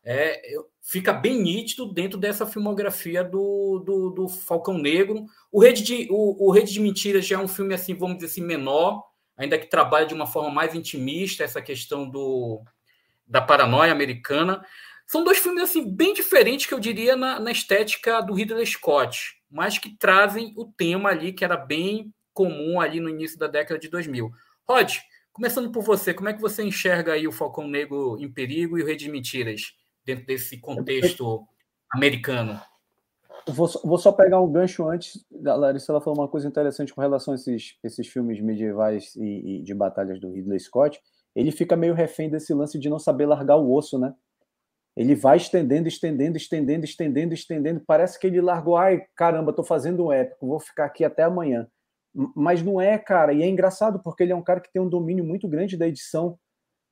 [0.03, 0.41] é,
[0.81, 5.25] fica bem nítido dentro dessa filmografia do, do, do Falcão Negro.
[5.49, 8.27] O Rede, de, o, o Rede de Mentiras já é um filme assim, vamos dizer
[8.27, 9.01] assim, menor,
[9.37, 12.61] ainda que trabalha de uma forma mais intimista essa questão do,
[13.25, 14.63] da paranoia americana.
[15.07, 19.35] São dois filmes assim bem diferentes que eu diria na, na estética do Ridley Scott,
[19.49, 23.79] mas que trazem o tema ali que era bem comum ali no início da década
[23.79, 24.31] de 2000.
[24.69, 24.93] Rod,
[25.33, 28.83] começando por você, como é que você enxerga aí o Falcão Negro em Perigo e
[28.83, 29.73] o Rei de Mentiras
[30.05, 31.45] dentro desse contexto
[31.91, 32.59] americano?
[33.47, 35.25] Vou, vou, só pegar um gancho antes.
[35.45, 39.57] A Larissa ela falou uma coisa interessante com relação a esses, esses filmes medievais e,
[39.57, 40.97] e, de batalhas do Ridley Scott.
[41.35, 44.13] Ele fica meio refém desse lance de não saber largar o osso, né?
[44.95, 47.83] Ele vai estendendo, estendendo, estendendo, estendendo, estendendo.
[47.85, 51.67] Parece que ele largou, ai caramba, tô fazendo um épico, vou ficar aqui até amanhã.
[52.35, 53.33] Mas não é, cara.
[53.33, 55.87] E é engraçado porque ele é um cara que tem um domínio muito grande da
[55.87, 56.37] edição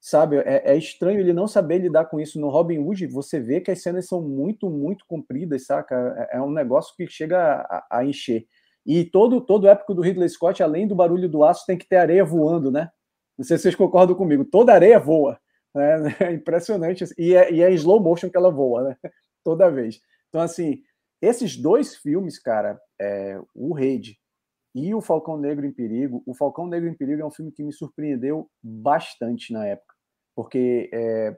[0.02, 0.38] sabe?
[0.38, 2.40] É, é, estranho ele não saber lidar com isso.
[2.40, 5.96] No Robin Hood, você vê que as cenas são muito, muito compridas, saca?
[6.32, 8.48] É, é um negócio que chega a, a, encher.
[8.84, 11.98] E todo todo épico do Ridley Scott, além do barulho do aço, tem que ter
[11.98, 12.90] areia voando, né?
[13.38, 14.44] Não sei se vocês concordam comigo.
[14.44, 15.40] Toda areia voa.
[15.74, 16.16] Né?
[16.20, 17.06] É impressionante.
[17.18, 18.98] E é, e é em slow motion que ela voa, né?
[19.44, 20.00] Toda vez.
[20.30, 20.82] Então, assim,
[21.22, 24.18] esses dois filmes, cara, é, o Rede
[24.74, 26.24] e o Falcão Negro em Perigo.
[26.26, 29.92] O Falcão Negro em Perigo é um filme que me surpreendeu bastante na época
[30.36, 31.38] porque é,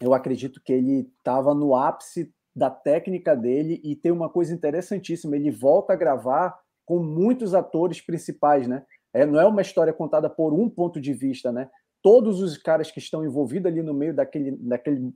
[0.00, 5.36] eu acredito que ele estava no ápice da técnica dele e tem uma coisa interessantíssima,
[5.36, 8.84] ele volta a gravar com muitos atores principais, né?
[9.14, 11.70] É, não é uma história contada por um ponto de vista, né?
[12.02, 15.12] Todos os caras que estão envolvidos ali no meio daquele, daquele,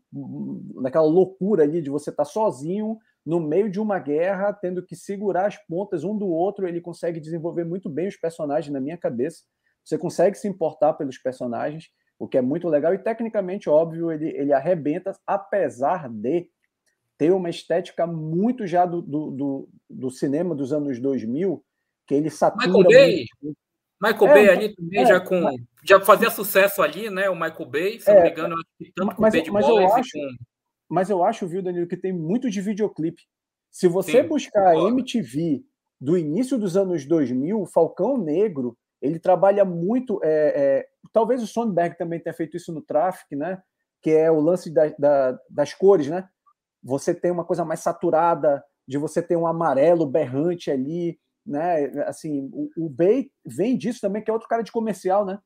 [0.82, 4.94] daquela loucura ali de você estar tá sozinho no meio de uma guerra, tendo que
[4.94, 8.96] segurar as pontas um do outro, ele consegue desenvolver muito bem os personagens na minha
[8.96, 9.42] cabeça.
[9.84, 11.86] Você consegue se importar pelos personagens
[12.18, 16.48] o que é muito legal e tecnicamente, óbvio, ele, ele arrebenta, apesar de
[17.18, 21.62] ter uma estética muito já do, do, do, do cinema dos anos 2000,
[22.06, 23.58] que ele satura Michael Bay, muito.
[24.00, 27.28] Michael é, Bay ali também é, já com mas, já fazia sucesso ali, né?
[27.28, 28.56] O Michael Bay, se é, não me engano,
[28.94, 30.36] tanto mas, com mas eu acho, com...
[30.88, 33.22] mas eu acho, viu, Danilo, que tem muito de videoclipe.
[33.70, 35.62] Se você Sim, buscar a MTV
[36.00, 40.20] do início dos anos 2000, Falcão Negro ele trabalha muito.
[40.22, 43.62] É, é, talvez o Sonberg também tenha feito isso no Traffic, né?
[44.02, 46.28] Que é o lance da, da, das cores, né?
[46.82, 51.86] Você tem uma coisa mais saturada, de você ter um amarelo berrante ali, né?
[52.06, 55.38] Assim, o, o Bay vem disso também, que é outro cara de comercial, né?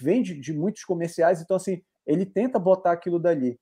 [0.00, 3.58] Vem de, de muitos comerciais, então assim, ele tenta botar aquilo dali.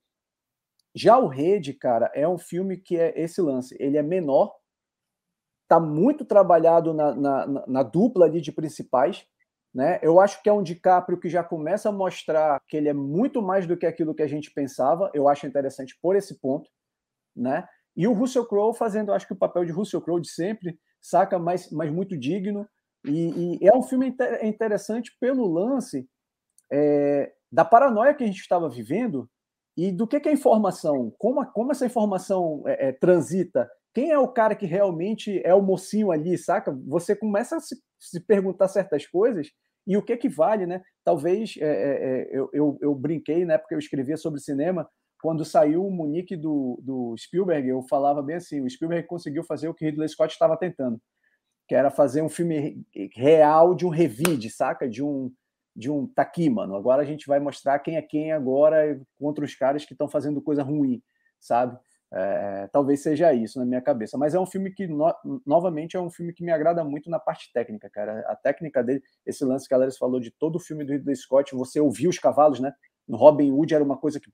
[0.95, 3.75] Já o Rede, cara, é um filme que é esse lance.
[3.79, 4.53] Ele é menor,
[5.67, 9.25] tá muito trabalhado na, na, na, dupla ali de principais.
[9.73, 9.99] Né?
[10.01, 13.41] Eu acho que é um DiCaprio que já começa a mostrar que ele é muito
[13.41, 15.09] mais do que aquilo que a gente pensava.
[15.13, 16.69] Eu acho interessante por esse ponto.
[17.33, 17.65] Né?
[17.95, 21.39] E o Russell Crowe fazendo, acho que o papel de Russell Crowe de sempre, saca,
[21.39, 22.67] mas, mas muito digno.
[23.05, 24.13] E, e é um filme
[24.43, 26.05] interessante pelo lance
[26.69, 29.29] é, da paranoia que a gente estava vivendo
[29.77, 34.19] e do que, que é informação, como, como essa informação é, é, transita, quem é
[34.19, 36.71] o cara que realmente é o mocinho ali, saca?
[36.87, 39.49] Você começa a se, se perguntar certas coisas
[39.87, 40.81] e o que que vale, né?
[41.03, 44.87] Talvez é, é, é eu, eu, eu, brinquei na época que eu escrevia sobre cinema,
[45.21, 49.67] quando saiu o Munique do, do Spielberg, eu falava bem assim: o Spielberg conseguiu fazer
[49.67, 50.99] o que Ridley Scott estava tentando,
[51.67, 52.83] que era fazer um filme
[53.15, 54.87] real de um revide, saca?
[54.87, 55.31] De um
[55.75, 56.75] de um tá aqui, mano.
[56.75, 60.41] Agora a gente vai mostrar quem é quem agora contra os caras que estão fazendo
[60.41, 61.01] coisa ruim,
[61.39, 61.77] sabe?
[62.13, 64.17] É, talvez seja isso na minha cabeça.
[64.17, 65.13] Mas é um filme que, no,
[65.45, 68.19] novamente, é um filme que me agrada muito na parte técnica, cara.
[68.27, 71.15] A técnica dele, esse lance que a Larissa falou de todo o filme do Ridley
[71.15, 72.73] Scott, você ouvir os cavalos, né?
[73.07, 74.29] No Robin Hood era uma coisa que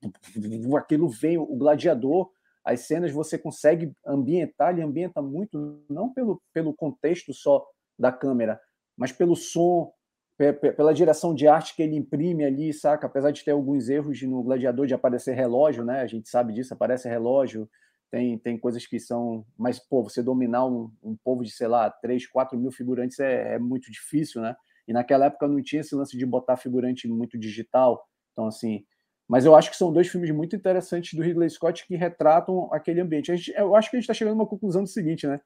[0.76, 2.32] aquilo veio, o gladiador,
[2.64, 7.66] as cenas você consegue ambientar, ele ambienta muito, não pelo, pelo contexto só
[7.98, 8.60] da câmera,
[8.96, 9.92] mas pelo som,
[10.38, 13.08] pela direção de arte que ele imprime ali, saca?
[13.08, 16.02] Apesar de ter alguns erros no Gladiador de aparecer relógio, né?
[16.02, 17.68] A gente sabe disso, aparece relógio,
[18.12, 19.44] tem, tem coisas que são.
[19.58, 23.56] Mas, pô, você dominar um, um povo de, sei lá, 3, 4 mil figurantes é,
[23.56, 24.56] é, muito difícil, né?
[24.88, 28.08] E naquela época não tinha esse lance de botar figurante muito digital.
[28.32, 28.86] Então, assim.
[29.28, 33.02] Mas eu acho que são dois filmes muito interessantes do Ridley Scott que retratam aquele
[33.02, 33.36] ambiente.
[33.36, 35.42] Gente, eu acho que a gente está chegando a uma conclusão do seguinte, né?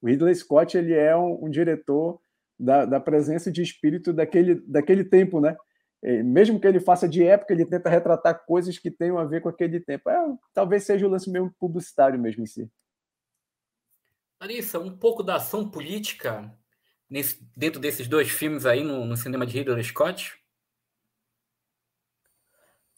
[0.00, 2.20] O Ridley Scott ele é um, um diretor
[2.58, 5.56] da, da presença de espírito daquele, daquele tempo, né?
[6.02, 9.40] E mesmo que ele faça de época, ele tenta retratar coisas que tenham a ver
[9.40, 10.08] com aquele tempo.
[10.08, 12.70] É, talvez seja o lance mesmo publicitário mesmo em si.
[14.40, 16.54] Larissa, um pouco da ação política
[17.08, 20.38] nesse, dentro desses dois filmes aí no, no cinema de Ridley Scott?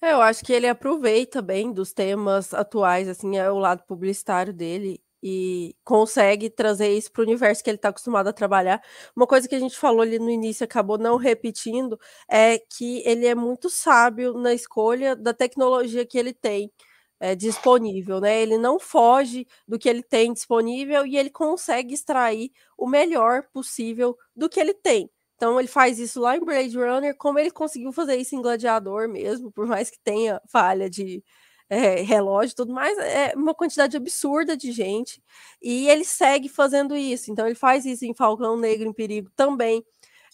[0.00, 4.52] É, eu acho que ele aproveita bem dos temas atuais, assim, é o lado publicitário
[4.52, 8.82] dele e consegue trazer isso para o universo que ele está acostumado a trabalhar.
[9.16, 11.98] Uma coisa que a gente falou ali no início acabou não repetindo
[12.30, 16.72] é que ele é muito sábio na escolha da tecnologia que ele tem
[17.20, 18.40] é, disponível, né?
[18.40, 24.16] Ele não foge do que ele tem disponível e ele consegue extrair o melhor possível
[24.36, 25.10] do que ele tem.
[25.36, 29.08] Então ele faz isso lá em Blade Runner, como ele conseguiu fazer isso em Gladiador
[29.08, 31.22] mesmo, por mais que tenha falha de,
[31.70, 35.22] é, relógio tudo mais, é uma quantidade absurda de gente.
[35.62, 37.30] E ele segue fazendo isso.
[37.30, 39.84] Então, ele faz isso em Falcão Negro em Perigo também.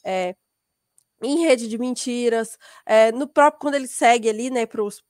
[0.05, 0.35] É,
[1.23, 5.03] em Rede de Mentiras, é, no próprio, quando ele segue ali, né, para os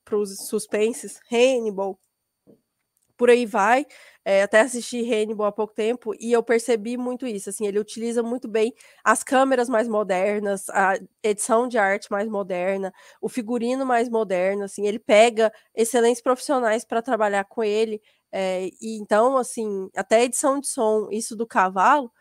[0.48, 1.98] suspenses, Hannibal,
[3.24, 3.86] por aí vai.
[4.22, 7.48] É, até assisti Hannibal há pouco tempo e eu percebi muito isso.
[7.48, 12.92] Assim, ele utiliza muito bem as câmeras mais modernas, a edição de arte mais moderna,
[13.22, 14.64] o figurino mais moderno.
[14.64, 17.98] Assim, ele pega excelentes profissionais para trabalhar com ele.
[18.30, 22.12] É, e então, assim, até a edição de som, isso do cavalo,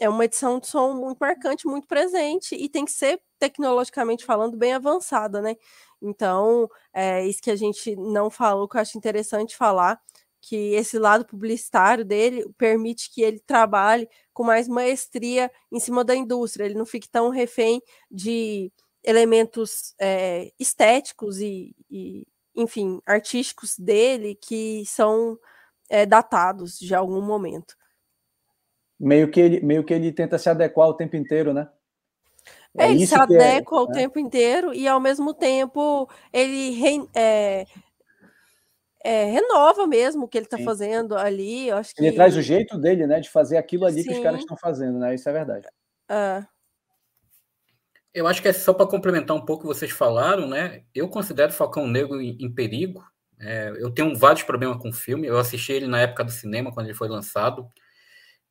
[0.00, 4.56] é uma edição de som muito marcante, muito presente e tem que ser tecnologicamente falando
[4.56, 5.56] bem avançada, né?
[6.02, 9.98] Então, é isso que a gente não falou, que eu acho interessante falar
[10.48, 16.14] que esse lado publicitário dele permite que ele trabalhe com mais maestria em cima da
[16.14, 18.70] indústria, ele não fique tão refém de
[19.02, 22.24] elementos é, estéticos e, e,
[22.54, 25.36] enfim, artísticos dele que são
[25.90, 27.76] é, datados de algum momento.
[29.00, 31.68] Meio que, ele, meio que ele tenta se adequar o tempo inteiro, né?
[32.78, 33.94] É, ele se é, adequa é, o né?
[33.94, 37.66] tempo inteiro e, ao mesmo tempo, ele é,
[39.06, 41.68] é, renova mesmo o que ele está fazendo ali.
[41.68, 42.02] Eu acho que...
[42.02, 44.08] Ele traz o jeito dele, né, de fazer aquilo ali Sim.
[44.08, 45.14] que os caras estão fazendo, né?
[45.14, 45.68] Isso é verdade.
[46.10, 46.44] É.
[48.12, 50.82] Eu acho que é só para complementar um pouco o que vocês falaram, né?
[50.92, 53.04] Eu considero Falcão Negro em, em perigo.
[53.38, 55.28] É, eu tenho vários problemas com o filme.
[55.28, 57.70] Eu assisti ele na época do cinema, quando ele foi lançado.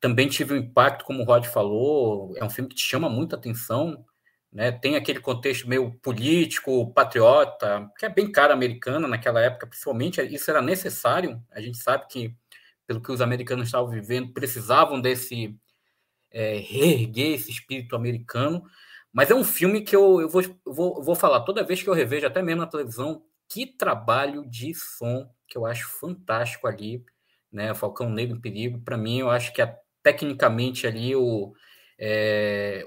[0.00, 2.32] Também tive um impacto, como o Rod falou.
[2.38, 4.06] É um filme que te chama muita atenção.
[4.52, 4.72] Né?
[4.72, 10.20] Tem aquele contexto meio político, patriota, que é bem cara americana naquela época, principalmente.
[10.22, 11.42] Isso era necessário.
[11.50, 12.34] A gente sabe que,
[12.86, 15.54] pelo que os americanos estavam vivendo, precisavam desse
[16.30, 18.62] é, reerguer esse espírito americano.
[19.12, 21.94] Mas é um filme que eu, eu vou, vou, vou falar toda vez que eu
[21.94, 27.04] revejo, até mesmo na televisão, que trabalho de som que eu acho fantástico ali,
[27.50, 27.74] né?
[27.74, 31.54] Falcão Negro em Perigo, para mim, eu acho que é, tecnicamente ali o
[31.98, 32.86] é,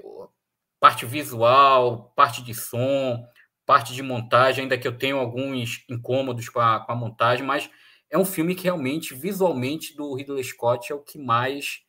[0.80, 3.22] parte visual, parte de som,
[3.66, 7.70] parte de montagem, ainda que eu tenho alguns incômodos com a, com a montagem, mas
[8.10, 11.82] é um filme que realmente, visualmente, do Ridley Scott é o que mais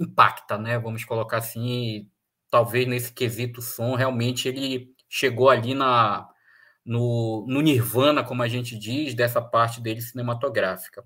[0.00, 0.78] impacta, né?
[0.78, 2.08] Vamos colocar assim,
[2.50, 6.26] talvez nesse quesito som, realmente ele chegou ali na,
[6.84, 11.02] no, no nirvana, como a gente diz, dessa parte dele cinematográfica.
[11.02, 11.04] A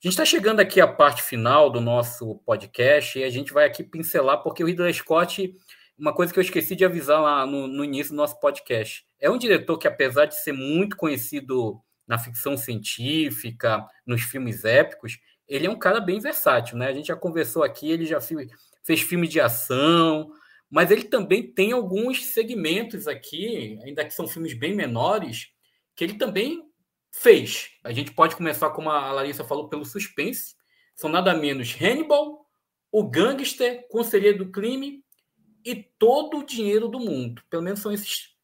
[0.00, 3.82] gente está chegando aqui à parte final do nosso podcast e a gente vai aqui
[3.82, 5.54] pincelar, porque o Ridley Scott,
[5.98, 9.28] uma coisa que eu esqueci de avisar lá no, no início do nosso podcast, é
[9.28, 15.66] um diretor que, apesar de ser muito conhecido na ficção científica, nos filmes épicos, ele
[15.66, 16.88] é um cara bem versátil, né?
[16.88, 18.48] A gente já conversou aqui, ele já fez,
[18.84, 20.30] fez filme de ação,
[20.70, 25.48] mas ele também tem alguns segmentos aqui, ainda que são filmes bem menores,
[25.96, 26.62] que ele também
[27.10, 27.70] fez.
[27.82, 30.54] A gente pode começar, como a Larissa falou, pelo suspense.
[30.94, 32.46] São nada menos Hannibal,
[32.92, 35.02] O Gangster, Conselheiro do Crime
[35.64, 37.42] e Todo o Dinheiro do Mundo.
[37.50, 38.36] Pelo menos são esses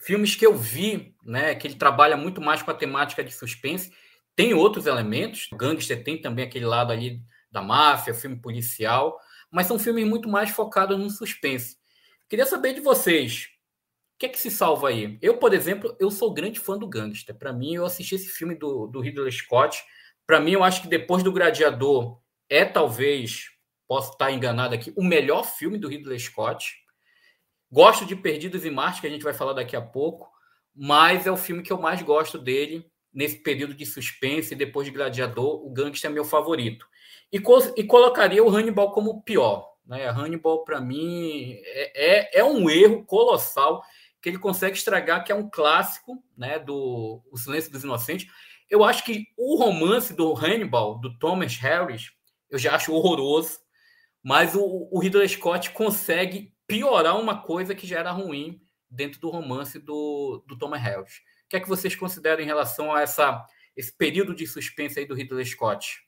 [0.00, 1.54] filmes que eu vi, né?
[1.54, 3.92] Que ele trabalha muito mais com a temática de suspense.
[4.34, 5.48] Tem outros elementos.
[5.52, 7.20] O Gangster tem também aquele lado ali
[7.50, 9.18] da máfia, filme policial
[9.50, 11.76] mas são filmes muito mais focados no suspense.
[12.28, 13.48] Queria saber de vocês,
[14.14, 15.18] o que é que se salva aí?
[15.20, 17.34] Eu, por exemplo, eu sou grande fã do Gangster.
[17.34, 19.82] Para mim, eu assisti esse filme do, do Ridley Scott.
[20.26, 23.46] Para mim, eu acho que depois do Gladiador é talvez,
[23.90, 26.76] posso estar enganado aqui, o melhor filme do Ridley Scott.
[27.68, 30.30] Gosto de Perdidos em Marte, que a gente vai falar daqui a pouco,
[30.72, 34.54] mas é o filme que eu mais gosto dele nesse período de suspense.
[34.54, 36.86] Depois de Gladiador, o Gangster é meu favorito.
[37.32, 37.42] E,
[37.76, 39.68] e colocaria o Hannibal como pior.
[39.84, 40.06] Né?
[40.08, 43.82] Hannibal, para mim, é, é, é, um erro colossal
[44.22, 48.30] que ele consegue estragar, que é um clássico né, do O Silêncio dos Inocentes.
[48.70, 52.12] Eu acho que o romance do Hannibal, do Thomas Harris,
[52.48, 53.58] eu já acho horroroso,
[54.22, 58.60] mas o, o Ridley Scott consegue piorar uma coisa que já era ruim
[58.90, 61.16] dentro do romance do, do Thomas Harris.
[61.44, 63.44] O que é que vocês consideram em relação a essa,
[63.76, 65.98] esse período de suspense aí do Ridley Scott?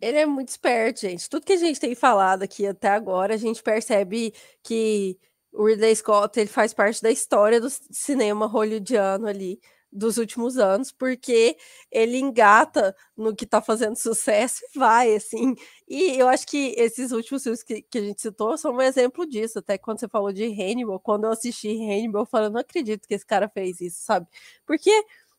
[0.00, 1.28] Ele é muito esperto, gente.
[1.28, 4.32] Tudo que a gente tem falado aqui até agora, a gente percebe
[4.62, 5.18] que
[5.52, 9.60] o Ridley Scott ele faz parte da história do cinema hollywoodiano ali
[9.96, 11.56] dos últimos anos, porque
[11.90, 15.54] ele engata no que tá fazendo sucesso e vai, assim.
[15.88, 19.26] E eu acho que esses últimos filmes que, que a gente citou são um exemplo
[19.26, 19.58] disso.
[19.58, 23.14] Até quando você falou de Hannibal, quando eu assisti Hannibal, eu falei, não acredito que
[23.14, 24.26] esse cara fez isso, sabe?
[24.66, 24.90] Porque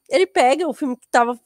[0.09, 1.39] ele pega o filme que tava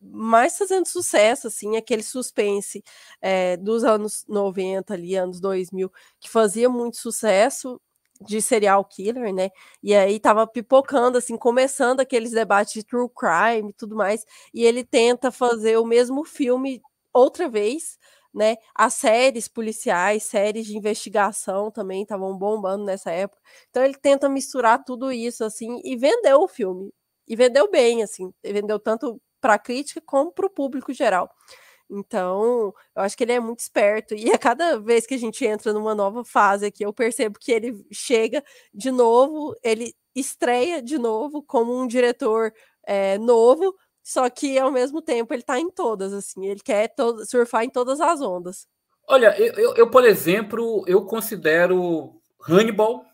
[0.00, 2.82] mais fazendo sucesso, assim, aquele suspense
[3.22, 7.80] é, dos anos 90 ali, anos 2000, que fazia muito sucesso
[8.26, 9.50] de serial killer, né?
[9.82, 14.64] E aí tava pipocando, assim, começando aqueles debates de true crime e tudo mais, e
[14.64, 16.80] ele tenta fazer o mesmo filme
[17.12, 17.98] outra vez,
[18.32, 18.56] né?
[18.74, 23.40] As séries policiais, séries de investigação também estavam bombando nessa época.
[23.70, 26.92] Então ele tenta misturar tudo isso, assim, e vendeu o filme.
[27.28, 31.30] E vendeu bem, assim, vendeu tanto para a crítica como para o público geral.
[31.90, 34.14] Então, eu acho que ele é muito esperto.
[34.14, 37.52] E a cada vez que a gente entra numa nova fase aqui, eu percebo que
[37.52, 38.42] ele chega
[38.72, 42.52] de novo, ele estreia de novo como um diretor
[42.86, 46.94] é, novo, só que ao mesmo tempo ele está em todas, assim, ele quer
[47.26, 48.66] surfar em todas as ondas.
[49.08, 53.04] Olha, eu, eu, eu, por exemplo, eu considero Hannibal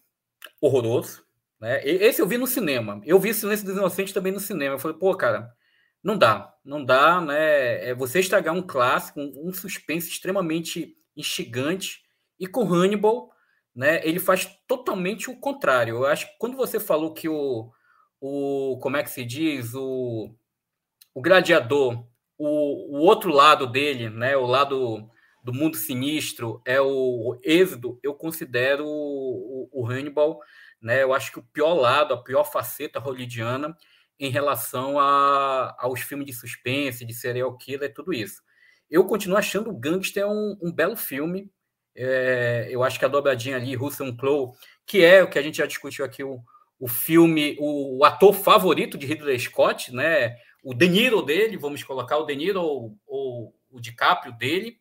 [0.60, 1.24] horroroso.
[1.60, 1.84] Né?
[1.84, 3.00] Esse eu vi no cinema.
[3.04, 4.76] Eu vi Silêncio dos Inocentes também no cinema.
[4.76, 5.52] Eu falei, pô, cara,
[6.02, 7.90] não dá, não dá, né?
[7.90, 12.02] É você estragar um clássico, um, suspense extremamente instigante.
[12.38, 13.30] E com Hannibal,
[13.74, 14.00] né?
[14.06, 15.96] Ele faz totalmente o contrário.
[15.96, 17.70] Eu acho que quando você falou que o,
[18.20, 20.34] o como é que se diz, o,
[21.14, 22.06] o gladiador,
[22.38, 24.36] o, o outro lado dele, né?
[24.36, 25.10] O lado
[25.42, 30.38] do mundo sinistro é o êxodo, eu considero o, o, Hannibal,
[30.80, 31.02] né?
[31.02, 33.76] Eu acho que o pior lado, a pior faceta hollywoodiana
[34.20, 38.42] em relação a, aos filmes de suspense, de serial killer, tudo isso.
[38.90, 41.50] Eu continuo achando o Gangster um, um belo filme.
[41.96, 44.52] É, eu acho que a dobradinha ali, Russell Crowe,
[44.84, 46.38] que é o que a gente já discutiu aqui, o,
[46.78, 50.36] o filme, o, o, ator favorito de Ridley Scott, né?
[50.62, 54.78] O De Niro dele, vamos colocar o De Niro ou, ou o DiCaprio dele.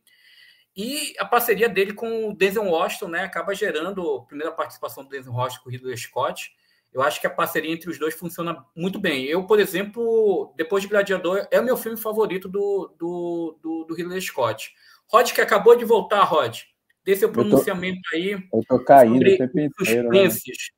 [0.76, 3.24] E a parceria dele com o Denzel Washington, né?
[3.24, 6.52] Acaba gerando a primeira participação do Denzel Washington com o Ridley Scott
[6.92, 9.26] eu acho que a parceria entre os dois funciona muito bem.
[9.26, 13.94] Eu, por exemplo, depois de Gladiador, é o meu filme favorito do, do, do, do
[13.94, 14.74] Ridley Scott.
[15.12, 16.60] Rod, que acabou de voltar, Rod.
[17.04, 18.32] dê seu pronunciamento eu tô, aí.
[18.32, 20.10] Eu tô caindo o tempo inteiro.
[20.10, 20.30] Né?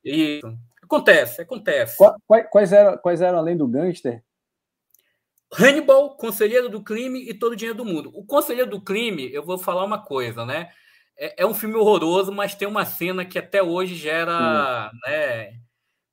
[0.04, 0.58] Isso.
[0.82, 1.96] Acontece, acontece.
[2.26, 4.22] Quais, quais, eram, quais eram além do gangster?
[5.58, 8.10] Hannibal, Conselheiro do Crime e Todo o Dinheiro do Mundo.
[8.14, 10.70] O Conselheiro do Crime, eu vou falar uma coisa, né?
[11.18, 15.54] É, é um filme horroroso, mas tem uma cena que até hoje gera né,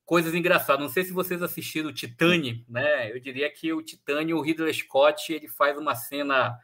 [0.09, 0.81] coisas engraçadas.
[0.81, 3.11] Não sei se vocês assistiram o Titane, né?
[3.11, 6.57] Eu diria que o Titane, o Ridley Scott, ele faz uma cena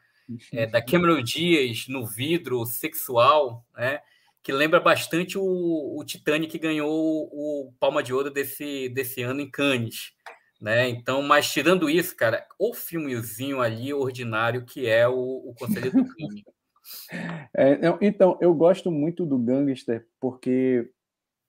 [0.51, 3.99] é, da Cameron Diaz no vidro sexual, né?
[4.41, 9.21] Que lembra bastante o, o Titanic que ganhou o, o Palma de Ouro desse, desse
[9.21, 10.13] ano em Cannes.
[10.59, 10.89] Né?
[10.89, 16.03] Então, mas tirando isso, cara, o filmezinho ali ordinário que é o, o Conselho do
[16.15, 16.43] Crime.
[17.55, 20.89] É, então, eu gosto muito do Gangster porque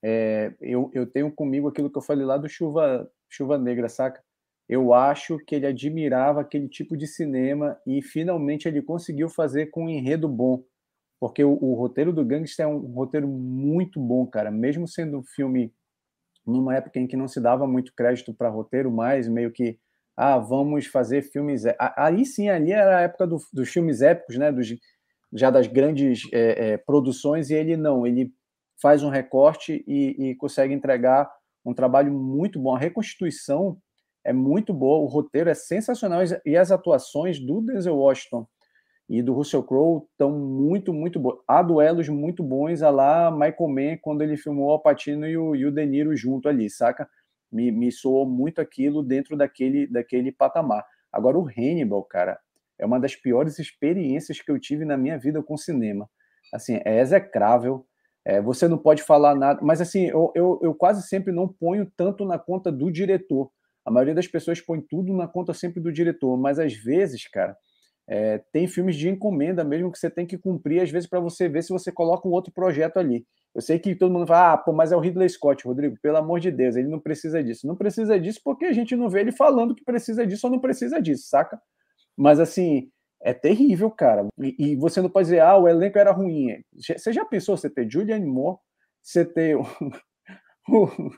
[0.09, 4.23] é, eu, eu tenho comigo aquilo que eu falei lá do Chuva, Chuva Negra, saca?
[4.69, 9.87] Eu acho que ele admirava aquele tipo de cinema e finalmente ele conseguiu fazer com
[9.87, 10.62] um enredo bom.
[11.19, 14.49] Porque o, o roteiro do Gangster é um roteiro muito bom, cara.
[14.49, 15.74] Mesmo sendo um filme
[16.47, 19.77] numa época em que não se dava muito crédito para roteiro, mais meio que
[20.16, 21.65] ah, vamos fazer filmes.
[21.97, 24.53] Aí sim, ali era a época do, dos filmes épicos, né?
[24.53, 24.69] Dos,
[25.33, 28.33] já das grandes é, é, produções, e ele não, ele
[28.81, 31.31] faz um recorte e, e, consegue entregar
[31.65, 32.74] um trabalho muito bom.
[32.74, 33.78] A reconstituição
[34.24, 38.47] é muito boa, o roteiro é sensacional e as atuações do Denzel Washington
[39.09, 41.39] e do Russell Crowe estão muito, muito boas.
[41.47, 45.55] Há duelos muito bons, a lá Michael Mann, quando ele filmou o Alpatino e o,
[45.55, 47.09] e o De Niro junto ali, saca?
[47.51, 50.85] Me, me soou muito aquilo dentro daquele, daquele patamar.
[51.12, 52.39] Agora, o Hannibal, cara,
[52.78, 56.11] é uma das piores experiências que eu tive na minha vida com cinema.
[56.53, 57.86] Assim, é execrável,
[58.27, 61.89] é, você não pode falar nada, mas assim, eu, eu, eu quase sempre não ponho
[61.97, 63.48] tanto na conta do diretor.
[63.85, 67.57] A maioria das pessoas põe tudo na conta sempre do diretor, mas às vezes, cara,
[68.09, 71.48] é, tem filmes de encomenda mesmo que você tem que cumprir, às vezes, para você
[71.48, 73.24] ver se você coloca um outro projeto ali.
[73.55, 76.16] Eu sei que todo mundo fala, ah, pô, mas é o Ridley Scott, Rodrigo, pelo
[76.16, 77.65] amor de Deus, ele não precisa disso.
[77.65, 80.59] Não precisa disso porque a gente não vê ele falando que precisa disso ou não
[80.59, 81.61] precisa disso, saca?
[82.16, 82.90] Mas, assim,
[83.27, 84.28] é terrível, cara.
[84.39, 86.62] E, e você não pode dizer, ah, o elenco era ruim.
[86.73, 88.59] Você já pensou você ter Julianne Moore,
[89.03, 89.62] você ter o,
[90.70, 91.11] o,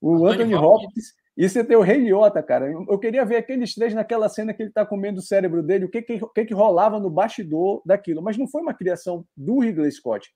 [0.00, 2.70] o Anthony Hopkins e você tem o Rei Liotta, cara.
[2.70, 5.90] Eu queria ver aqueles três naquela cena que ele está comendo o cérebro dele, o
[5.90, 8.22] que que, que que rolava no bastidor daquilo.
[8.22, 10.32] Mas não foi uma criação do Ridley Scott.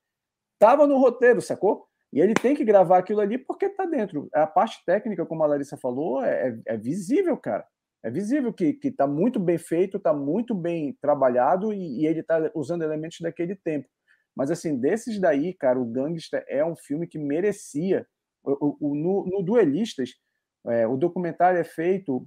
[0.59, 1.86] Tava no roteiro, sacou?
[2.12, 4.28] E ele tem que gravar aquilo ali porque está dentro.
[4.35, 7.65] A parte técnica, como a Larissa falou, é, é, é visível, cara.
[8.03, 12.51] É visível que está muito bem feito, está muito bem trabalhado e, e ele está
[12.55, 13.89] usando elementos daquele tempo.
[14.35, 18.07] Mas, assim, desses daí, cara, o Gangster é um filme que merecia.
[18.43, 20.15] O, o, o no, no Duelistas,
[20.66, 22.27] é, o documentário é feito,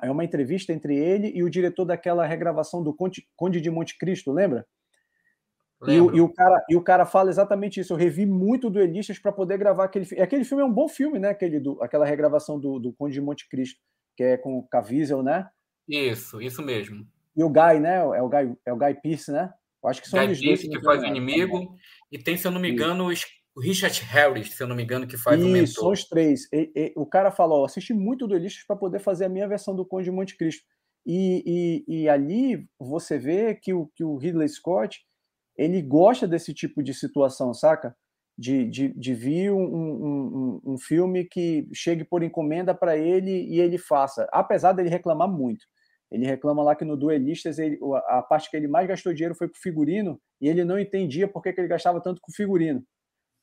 [0.00, 3.98] é uma entrevista entre ele e o diretor daquela regravação do Conde, Conde de Monte
[3.98, 4.66] Cristo, lembra?
[5.88, 7.92] E, e, o cara, e o cara fala exatamente isso.
[7.92, 10.22] Eu revi muito duelistas para poder gravar aquele filme.
[10.22, 11.30] Aquele filme é um bom filme, né?
[11.30, 13.80] Aquele do, aquela regravação do, do Conde de Monte Cristo,
[14.16, 15.48] que é com o Caviezel, né?
[15.88, 17.06] Isso, isso mesmo.
[17.36, 17.96] E o Guy, né?
[17.96, 19.52] É o Guy, é o Guy Pearce, né?
[19.82, 21.76] Eu acho que são Guy Pearce, que faz o inimigo.
[22.10, 23.24] E tem, se eu não me engano, os
[23.54, 25.74] o Richard Harris, se eu não me engano, que faz Isso, o mentor.
[25.74, 26.48] são os três.
[26.52, 29.84] E, e, o cara falou: assisti muito duelistas para poder fazer a minha versão do
[29.84, 30.64] Conde de Monte Cristo.
[31.04, 35.00] E, e, e, ali você vê que o, que o Ridley Scott
[35.56, 37.94] ele gosta desse tipo de situação, saca?
[38.38, 43.60] De, de, de vir um, um, um, filme que chegue por encomenda para ele e
[43.60, 44.26] ele faça.
[44.32, 45.66] Apesar dele reclamar muito.
[46.10, 47.78] Ele reclama lá que no Duelistas ele,
[48.08, 51.42] a parte que ele mais gastou dinheiro foi com figurino e ele não entendia por
[51.42, 52.82] que, que ele gastava tanto com figurino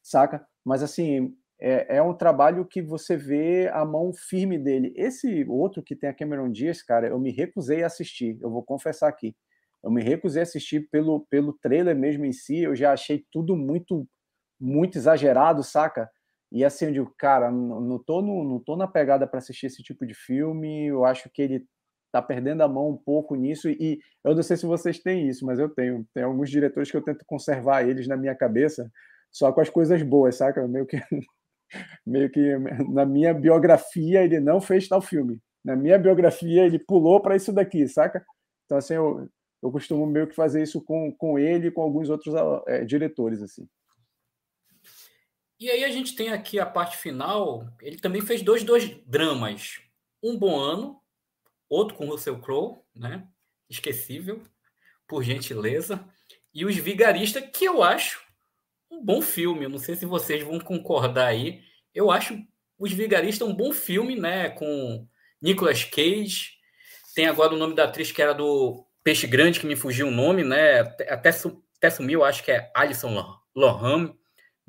[0.03, 0.45] saca?
[0.65, 4.93] Mas assim, é, é, um trabalho que você vê a mão firme dele.
[4.95, 8.63] Esse outro que tem a Cameron Diaz, cara, eu me recusei a assistir, eu vou
[8.63, 9.35] confessar aqui.
[9.83, 13.55] Eu me recusei a assistir pelo, pelo trailer mesmo em si, eu já achei tudo
[13.55, 14.07] muito
[14.59, 16.09] muito exagerado, saca?
[16.51, 19.83] E assim, eu digo, cara, não, tô, no, não tô na pegada para assistir esse
[19.83, 21.65] tipo de filme, eu acho que ele
[22.11, 25.45] tá perdendo a mão um pouco nisso, e eu não sei se vocês têm isso,
[25.45, 26.05] mas eu tenho.
[26.13, 28.91] Tem alguns diretores que eu tento conservar eles na minha cabeça,
[29.31, 30.67] só com as coisas boas, saca?
[30.67, 30.97] Meio que,
[32.05, 32.57] meio que
[32.91, 35.39] na minha biografia ele não fez tal filme.
[35.63, 38.25] Na minha biografia ele pulou para isso daqui, saca?
[38.65, 39.29] Então, assim, eu,
[39.61, 42.33] eu costumo meio que fazer isso com, com ele e com alguns outros
[42.67, 43.67] é, diretores, assim.
[45.59, 47.67] E aí a gente tem aqui a parte final.
[47.81, 49.81] Ele também fez dois, dois dramas.
[50.23, 51.01] Um Bom Ano,
[51.69, 53.27] outro com Russell Crowe, né?
[53.69, 54.41] Esquecível,
[55.07, 56.03] por gentileza.
[56.53, 58.23] E Os Vigaristas, que eu acho
[58.89, 59.67] um bom filme.
[59.67, 61.61] Não sei se vocês vão concordar aí.
[61.93, 62.41] Eu acho
[62.77, 64.49] Os Vigaristas um bom filme, né?
[64.49, 65.05] Com
[65.41, 66.51] Nicolas Cage.
[67.13, 70.11] Tem agora o nome da atriz que era do Peixe Grande, que me fugiu o
[70.11, 70.79] nome, né?
[70.79, 71.31] Até
[71.79, 74.13] até sumiu, acho que é Alison Lohan,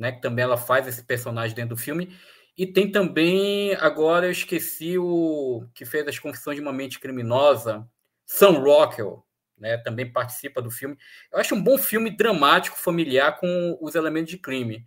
[0.00, 2.16] né, que também ela faz esse personagem dentro do filme.
[2.56, 7.86] E tem também, agora eu esqueci o que fez as Confissões de uma Mente Criminosa,
[8.24, 9.22] Sam Rockwell,
[9.58, 10.96] né, também participa do filme.
[11.30, 14.78] Eu acho um bom filme dramático, familiar, com os elementos de crime.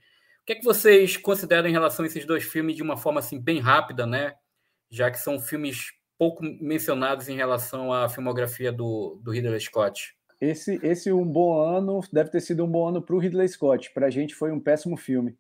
[0.42, 3.20] O que é que vocês consideram em relação a esses dois filmes de uma forma
[3.20, 4.34] assim bem rápida, né?
[4.90, 10.16] Já que são filmes pouco mencionados em relação à filmografia do, do Ridley Scott.
[10.40, 13.94] Esse, esse um bom ano deve ter sido um bom ano para o Ridley Scott.
[13.94, 15.38] Para a gente foi um péssimo filme.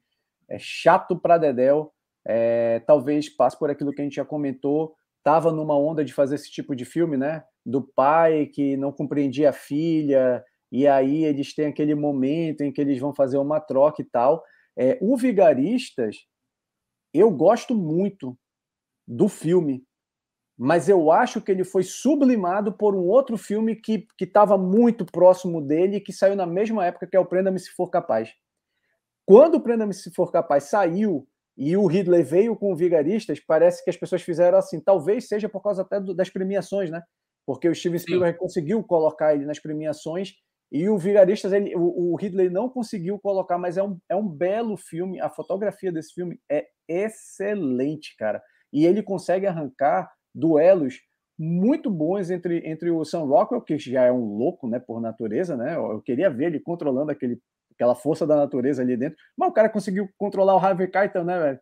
[0.50, 1.94] É chato para Dedel.
[2.26, 4.96] É, talvez passe por aquilo que a gente já comentou.
[5.24, 7.44] Tava numa onda de fazer esse tipo de filme, né?
[7.66, 12.82] do pai que não compreendia a filha, e aí eles têm aquele momento em que
[12.82, 14.44] eles vão fazer uma troca e tal.
[14.78, 16.18] É, o Vigaristas,
[17.14, 18.38] eu gosto muito
[19.08, 19.84] do filme,
[20.58, 25.62] mas eu acho que ele foi sublimado por um outro filme que estava muito próximo
[25.62, 28.32] dele e que saiu na mesma época, que é o Prenda-me Se For Capaz.
[29.26, 31.28] Quando o Prenda-me Se For Capaz saiu
[31.58, 35.50] e o Ridley veio com o Vigaristas, parece que as pessoas fizeram assim, talvez seja
[35.50, 37.02] por causa até do, das premiações, né?
[37.46, 38.40] porque o Steven Spielberg Sim.
[38.40, 40.34] conseguiu colocar ele nas premiações
[40.72, 44.28] e o Vigaristas, ele, o, o, Ridley não conseguiu colocar, mas é um, é um
[44.28, 45.22] belo filme.
[45.22, 48.42] A fotografia desse filme é excelente, cara.
[48.72, 51.00] E ele consegue arrancar duelos
[51.38, 55.58] muito bons entre, entre o Sam Rockwell, que já é um louco, né, por natureza,
[55.58, 55.76] né?
[55.76, 57.40] Eu queria ver ele controlando aquele,
[57.74, 59.18] aquela força da natureza ali dentro.
[59.38, 61.60] Mas o cara conseguiu controlar o Harvey Keitel, né, velho?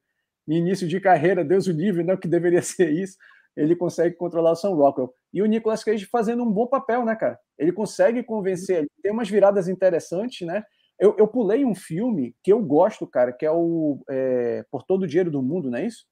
[0.48, 2.14] início de carreira, Deus o livre, né?
[2.14, 3.18] O que deveria ser isso
[3.56, 5.14] ele consegue controlar o Sam Rockwell.
[5.34, 7.40] E o Nicolas Cage fazendo um bom papel, né, cara?
[7.58, 10.64] Ele consegue convencer, ele tem umas viradas interessantes, né?
[11.00, 15.04] Eu, eu pulei um filme que eu gosto, cara, que é o é, Por Todo
[15.04, 16.06] o Dinheiro do Mundo, não é isso?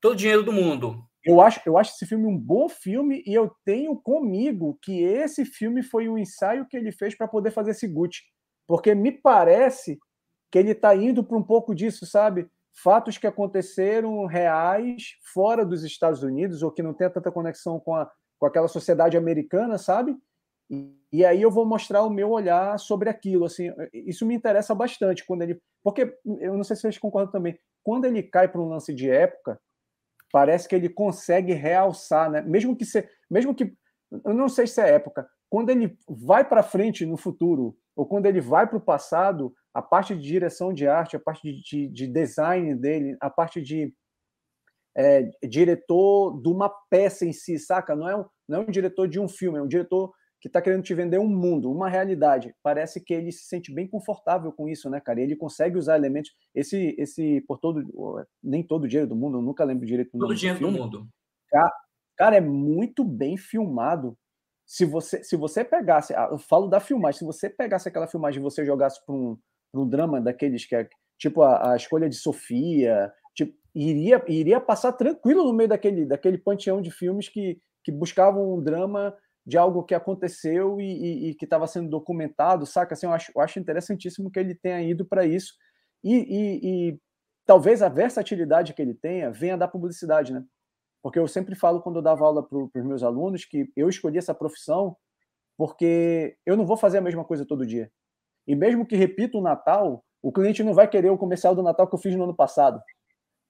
[0.00, 1.02] Todo Dinheiro do Mundo.
[1.24, 5.44] Eu acho, eu acho esse filme um bom filme e eu tenho comigo que esse
[5.44, 8.22] filme foi um ensaio que ele fez para poder fazer esse Gucci.
[8.66, 9.98] Porque me parece
[10.50, 12.48] que ele está indo para um pouco disso, sabe?
[12.74, 17.94] fatos que aconteceram reais fora dos Estados Unidos ou que não tem tanta conexão com,
[17.94, 20.16] a, com aquela sociedade americana, sabe?
[21.12, 23.44] E, aí eu vou mostrar o meu olhar sobre aquilo.
[23.44, 27.58] Assim, isso me interessa bastante quando ele, porque eu não sei se vocês concordam também.
[27.84, 29.60] Quando ele cai para um lance de época,
[30.32, 32.40] parece que ele consegue realçar, né?
[32.40, 33.76] Mesmo que se, mesmo que
[34.24, 35.28] eu não sei se é época.
[35.48, 39.82] Quando ele vai para frente no futuro ou quando ele vai para o passado, a
[39.82, 43.94] parte de direção de arte, a parte de, de, de design dele, a parte de
[44.96, 47.94] é, diretor de uma peça em si, saca?
[47.94, 50.60] Não é, um, não é um diretor de um filme, é um diretor que está
[50.60, 52.52] querendo te vender um mundo, uma realidade.
[52.64, 55.20] Parece que ele se sente bem confortável com isso, né, cara?
[55.20, 56.32] E ele consegue usar elementos.
[56.52, 60.18] Esse, esse por todo, nem todo o dinheiro do mundo, eu nunca lembro direito do
[60.18, 61.08] Todo o dinheiro do, do mundo.
[61.48, 61.72] Cara,
[62.16, 64.18] cara, é muito bem filmado.
[64.66, 68.40] Se você, se você pegasse, ah, eu falo da filmagem, se você pegasse aquela filmagem
[68.40, 69.38] e você jogasse para um,
[69.72, 74.90] um drama daqueles que é tipo a, a escolha de Sofia, tipo, iria, iria passar
[74.90, 79.82] tranquilo no meio daquele, daquele panteão de filmes que, que buscavam um drama de algo
[79.82, 82.94] que aconteceu e, e, e que estava sendo documentado, saca?
[82.94, 85.54] Assim, eu, acho, eu acho interessantíssimo que ele tenha ido para isso.
[86.04, 87.00] E, e,
[87.44, 90.44] talvez a versatilidade que ele tenha venha da publicidade, né?
[91.02, 94.18] Porque eu sempre falo quando eu dava aula para os meus alunos que eu escolhi
[94.18, 94.96] essa profissão
[95.56, 97.90] porque eu não vou fazer a mesma coisa todo dia.
[98.46, 101.86] E mesmo que repita o Natal, o cliente não vai querer o comercial do Natal
[101.88, 102.80] que eu fiz no ano passado.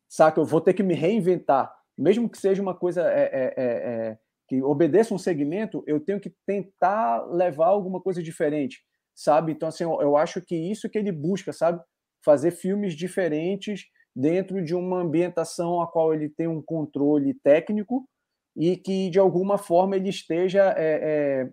[0.09, 0.40] Saca?
[0.40, 1.74] Eu vou ter que me reinventar.
[1.97, 4.19] Mesmo que seja uma coisa é, é, é, é,
[4.53, 8.85] que obedeça um segmento, eu tenho que tentar levar alguma coisa diferente,
[9.15, 9.53] sabe?
[9.53, 11.83] Então, assim, eu, eu acho que isso que ele busca, sabe?
[12.23, 18.07] Fazer filmes diferentes dentro de uma ambientação a qual ele tem um controle técnico
[18.55, 21.51] e que, de alguma forma, ele esteja é, é,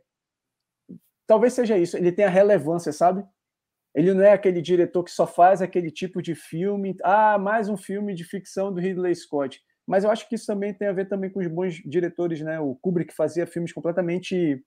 [1.26, 3.26] talvez seja isso, ele tem a relevância, sabe?
[3.96, 7.78] Ele não é aquele diretor que só faz aquele tipo de filme, ah, mais um
[7.78, 9.62] filme de ficção do Ridley Scott.
[9.90, 12.60] Mas eu acho que isso também tem a ver também com os bons diretores, né?
[12.60, 14.64] O Kubrick fazia filmes completamente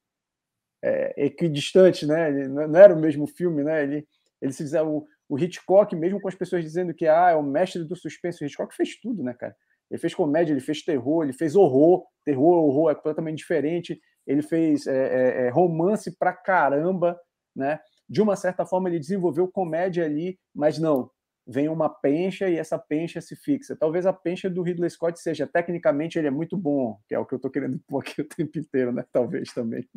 [0.83, 2.29] é, equidistantes, né?
[2.29, 3.85] Ele não era o mesmo filme, né?
[3.85, 4.07] Ele,
[4.41, 7.43] ele se dizia, o, o Hitchcock, mesmo com as pessoas dizendo que ah, é o
[7.43, 9.55] mestre do suspense, o Hitchcock fez tudo, né, cara?
[9.91, 12.05] Ele fez comédia, ele fez terror, ele fez horror.
[12.25, 17.19] Terror, horror é completamente diferente ele fez é, é, é, romance pra caramba,
[17.55, 17.81] né?
[18.09, 21.11] De uma certa forma, ele desenvolveu comédia ali, mas não.
[21.47, 23.77] Vem uma pencha e essa pencha se fixa.
[23.77, 27.27] Talvez a pencha do Ridley Scott seja, tecnicamente, ele é muito bom, que é o
[27.27, 29.05] que eu estou querendo pôr aqui o tempo inteiro, né?
[29.13, 29.89] Talvez também.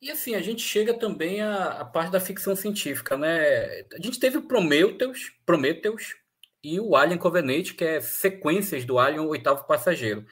[0.00, 3.80] E assim, a gente chega também à, à, parte da ficção científica, né?
[3.94, 6.14] A gente teve o Prometheus, Prometheus
[6.62, 10.26] e o Alien Covenant, que é sequências do Alien, oitavo passageiro.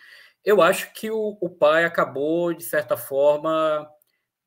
[0.45, 3.89] Eu acho que o, o pai acabou, de certa forma,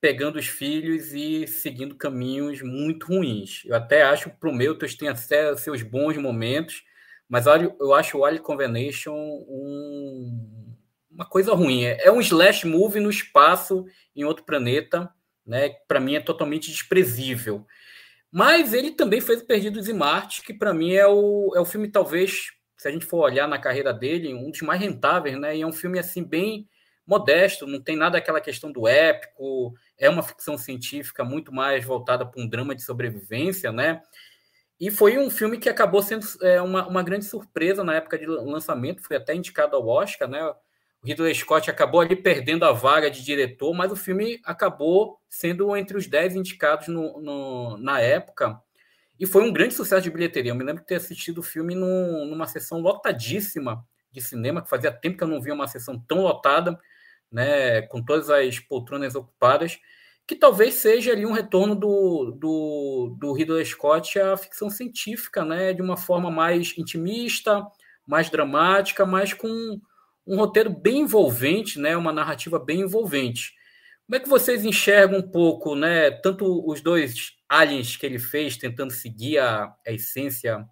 [0.06, 3.64] pegando os filhos e seguindo caminhos muito ruins.
[3.66, 6.84] Eu até acho que o Prometheus tem até seus bons momentos,
[7.28, 10.76] mas eu acho o Alien Covenation um,
[11.10, 11.86] uma coisa ruim.
[11.86, 13.84] É, é um slash movie no espaço,
[14.16, 15.10] em outro planeta,
[15.44, 15.70] né?
[15.88, 17.66] Para mim é totalmente desprezível.
[18.32, 21.88] Mas ele também fez Perdidos em Marte, que para mim é o, é o filme,
[21.88, 25.58] talvez, se a gente for olhar na carreira dele, um dos mais rentáveis, né?
[25.58, 26.70] E é um filme assim bem
[27.06, 32.26] modesto, não tem nada aquela questão do épico, é uma ficção científica muito mais voltada
[32.26, 34.02] para um drama de sobrevivência, né?
[34.80, 38.26] E foi um filme que acabou sendo é, uma, uma grande surpresa na época de
[38.26, 40.44] lançamento, foi até indicado ao Oscar, né?
[40.44, 40.56] O
[41.06, 45.96] Ridley Scott acabou ali perdendo a vaga de diretor, mas o filme acabou sendo entre
[45.96, 48.60] os dez indicados no, no, na época.
[49.20, 50.52] E foi um grande sucesso de bilheteria.
[50.52, 54.70] Eu me lembro de ter assistido o filme num, numa sessão lotadíssima de cinema, que
[54.70, 56.78] fazia tempo que eu não via uma sessão tão lotada
[57.36, 59.78] né, com todas as poltronas ocupadas,
[60.26, 65.74] que talvez seja ali um retorno do, do, do Ridley Scott à ficção científica, né,
[65.74, 67.62] de uma forma mais intimista,
[68.08, 69.78] mais dramática, mas com
[70.26, 73.54] um roteiro bem envolvente, né, uma narrativa bem envolvente.
[74.08, 78.56] Como é que vocês enxergam um pouco, né, tanto os dois aliens que ele fez,
[78.56, 80.66] tentando seguir a, a essência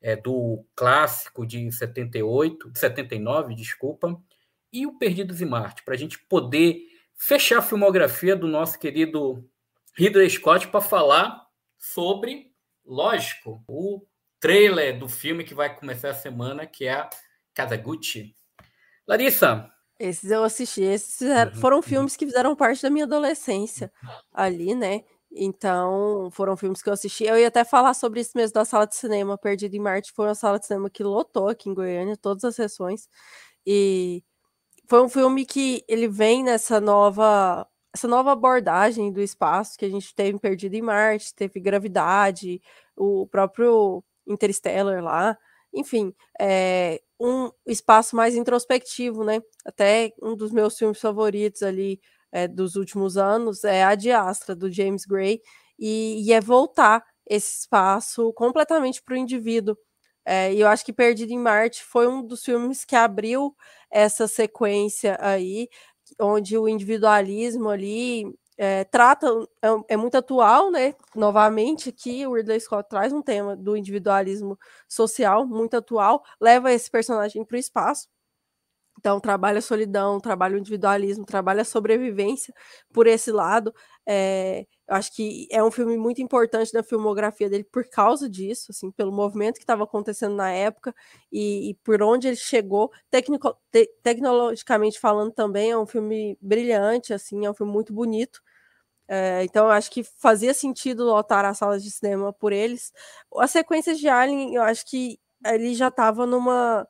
[0.00, 4.16] é, do clássico de 78, 79, desculpa,
[4.76, 6.76] e o Perdidos em Marte, para a gente poder
[7.14, 9.48] fechar a filmografia do nosso querido
[9.96, 11.46] Ridley Scott para falar
[11.78, 12.52] sobre,
[12.84, 14.02] lógico, o
[14.38, 17.10] trailer do filme que vai começar a semana, que é a
[17.54, 18.36] Kazaguchi.
[19.08, 19.70] Larissa.
[19.98, 20.82] Esses eu assisti.
[20.82, 23.90] Esses fizeram, uhum, foram filmes que fizeram parte da minha adolescência
[24.30, 25.04] ali, né?
[25.32, 27.24] Então, foram filmes que eu assisti.
[27.24, 30.12] Eu ia até falar sobre isso mesmo da sala de cinema Perdido em Marte.
[30.12, 33.08] Foi uma sala de cinema que lotou aqui em Goiânia, todas as sessões.
[33.66, 34.22] E
[34.88, 39.88] foi um filme que ele vem nessa nova essa nova abordagem do espaço que a
[39.88, 42.60] gente teve Perdido em Marte, teve Gravidade,
[42.94, 45.38] o próprio Interstellar lá,
[45.72, 49.40] enfim, é um espaço mais introspectivo, né?
[49.64, 52.00] Até um dos meus filmes favoritos ali
[52.32, 55.40] é, dos últimos anos é A Diastra, do James Gray,
[55.78, 59.76] e, e é voltar esse espaço completamente para o indivíduo.
[60.26, 63.54] É, e eu acho que Perdido em Marte foi um dos filmes que abriu
[63.90, 65.68] essa sequência aí,
[66.20, 68.24] onde o individualismo ali
[68.58, 69.28] é, trata,
[69.62, 70.94] é, é, muito atual, né?
[71.14, 74.58] Novamente, aqui o Ridley Scott traz um tema do individualismo
[74.88, 78.08] social muito atual, leva esse personagem para o espaço.
[79.06, 82.52] Então, trabalha a solidão, trabalha o individualismo, trabalha a sobrevivência
[82.92, 83.72] por esse lado.
[84.04, 88.72] É, eu acho que é um filme muito importante na filmografia dele por causa disso,
[88.72, 90.92] assim, pelo movimento que estava acontecendo na época
[91.30, 92.90] e, e, por onde ele chegou.
[93.08, 98.42] Tecnico, te, tecnologicamente falando também, é um filme brilhante, assim, é um filme muito bonito.
[99.06, 102.92] É, então, eu acho que fazia sentido lotar as salas de cinema por eles.
[103.36, 106.88] As sequências de Alien, eu acho que ele já estava numa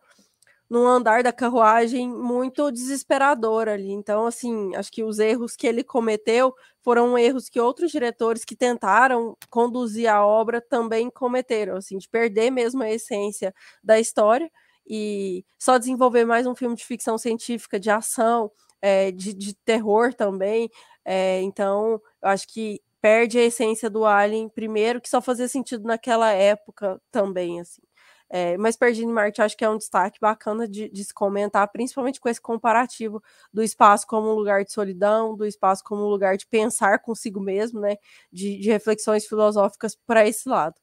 [0.69, 3.91] num andar da carruagem muito desesperador ali.
[3.91, 8.57] Então, assim, acho que os erros que ele cometeu foram erros que outros diretores que
[8.57, 14.51] tentaram conduzir a obra também cometeram, assim, de perder mesmo a essência da história
[14.89, 20.15] e só desenvolver mais um filme de ficção científica, de ação, é, de, de, terror
[20.15, 20.71] também.
[21.05, 25.85] É, então, eu acho que perde a essência do Alien, primeiro, que só fazia sentido
[25.85, 27.86] naquela época também, assim.
[28.29, 31.71] É, mas Perdido em Marte acho que é um destaque bacana de, de, se comentar,
[31.71, 33.23] principalmente com esse comparativo
[33.53, 37.41] do espaço como um lugar de solidão, do espaço como um lugar de pensar consigo
[37.41, 37.97] mesmo, né?
[38.33, 40.75] De, de reflexões filosóficas para esse lado.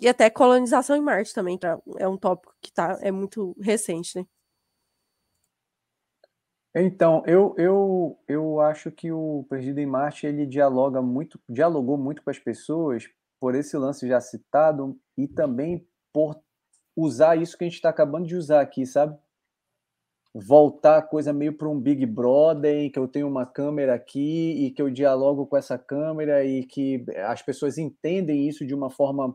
[0.00, 1.78] E até colonização em Marte também, tá?
[1.98, 4.26] é um tópico que tá, é muito recente, né?
[6.78, 12.22] Então, eu, eu, eu acho que o Perdido em Marte ele dialoga muito, dialogou muito
[12.22, 13.08] com as pessoas
[13.40, 16.38] por esse lance já citado e também por
[16.96, 19.16] usar isso que a gente está acabando de usar aqui, sabe?
[20.34, 24.66] Voltar a coisa meio para um Big Brother, em que eu tenho uma câmera aqui
[24.66, 28.90] e que eu dialogo com essa câmera e que as pessoas entendem isso de uma
[28.90, 29.34] forma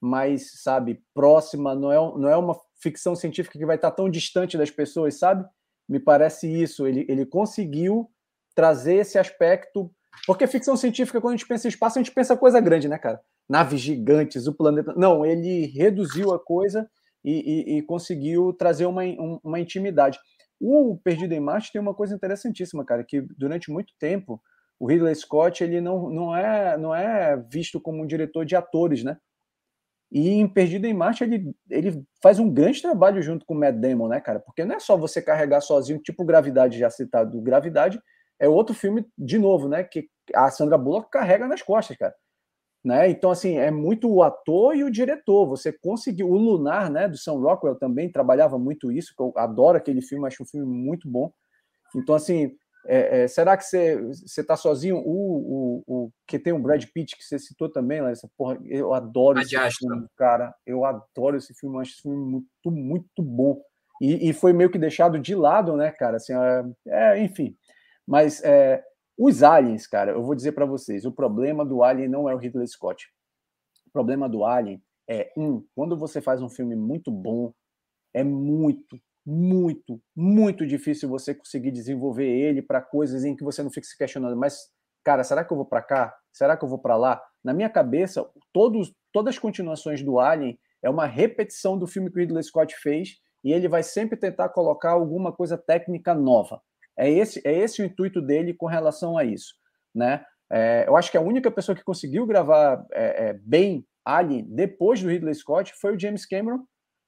[0.00, 1.74] mais, sabe, próxima.
[1.74, 5.46] Não é, não é uma ficção científica que vai estar tão distante das pessoas, sabe?
[5.88, 6.86] Me parece isso.
[6.86, 8.10] Ele, ele conseguiu
[8.54, 9.90] trazer esse aspecto.
[10.26, 12.98] Porque ficção científica, quando a gente pensa em espaço, a gente pensa coisa grande, né,
[12.98, 13.20] cara?
[13.48, 14.92] Naves gigantes, o planeta.
[14.96, 16.88] Não, ele reduziu a coisa
[17.24, 19.02] e, e, e conseguiu trazer uma,
[19.42, 20.18] uma intimidade.
[20.60, 24.40] O Perdido em Marte tem uma coisa interessantíssima, cara, que durante muito tempo
[24.78, 29.04] o Ridley Scott ele não, não, é, não é visto como um diretor de atores,
[29.04, 29.16] né?
[30.10, 33.76] E em Perdido em Marte ele, ele faz um grande trabalho junto com o Matt
[33.76, 34.40] Damon, né, cara?
[34.40, 37.40] Porque não é só você carregar sozinho, tipo Gravidade já citado.
[37.40, 38.00] Gravidade
[38.38, 39.84] é outro filme, de novo, né?
[39.84, 42.14] Que a Sandra Bullock carrega nas costas, cara.
[42.84, 43.10] Né?
[43.10, 45.46] Então, assim, é muito o ator e o diretor.
[45.46, 46.28] Você conseguiu.
[46.28, 50.26] O Lunar, né, do Sam Rockwell, também trabalhava muito isso, que eu adoro aquele filme,
[50.26, 51.32] acho um filme muito bom.
[51.94, 52.56] Então, assim,
[52.86, 54.10] é, é, será que você
[54.40, 54.96] está sozinho?
[54.96, 58.92] O, o, o, que tem o Brad Pitt, que você citou também, Larissa, porra, eu
[58.92, 60.52] adoro esse filme, cara.
[60.66, 63.60] Eu adoro esse filme, acho esse filme muito, muito bom.
[64.00, 66.16] E, e, foi meio que deixado de lado, né, cara?
[66.16, 67.56] Assim, é, é enfim.
[68.04, 68.82] Mas é,
[69.16, 72.38] os aliens, cara, eu vou dizer para vocês, o problema do Alien não é o
[72.38, 73.06] Ridley Scott.
[73.86, 77.52] O problema do Alien é, um, quando você faz um filme muito bom,
[78.14, 83.70] é muito, muito, muito difícil você conseguir desenvolver ele para coisas em que você não
[83.70, 84.70] fique se questionando, mas
[85.04, 86.14] cara, será que eu vou para cá?
[86.32, 87.22] Será que eu vou para lá?
[87.44, 92.16] Na minha cabeça, todos, todas as continuações do Alien é uma repetição do filme que
[92.16, 96.62] o Ridley Scott fez e ele vai sempre tentar colocar alguma coisa técnica nova.
[96.96, 99.54] É esse, é esse o intuito dele com relação a isso,
[99.94, 100.24] né?
[100.50, 105.00] É, eu acho que a única pessoa que conseguiu gravar é, é, bem Alien depois
[105.00, 106.62] do Ridley Scott foi o James Cameron,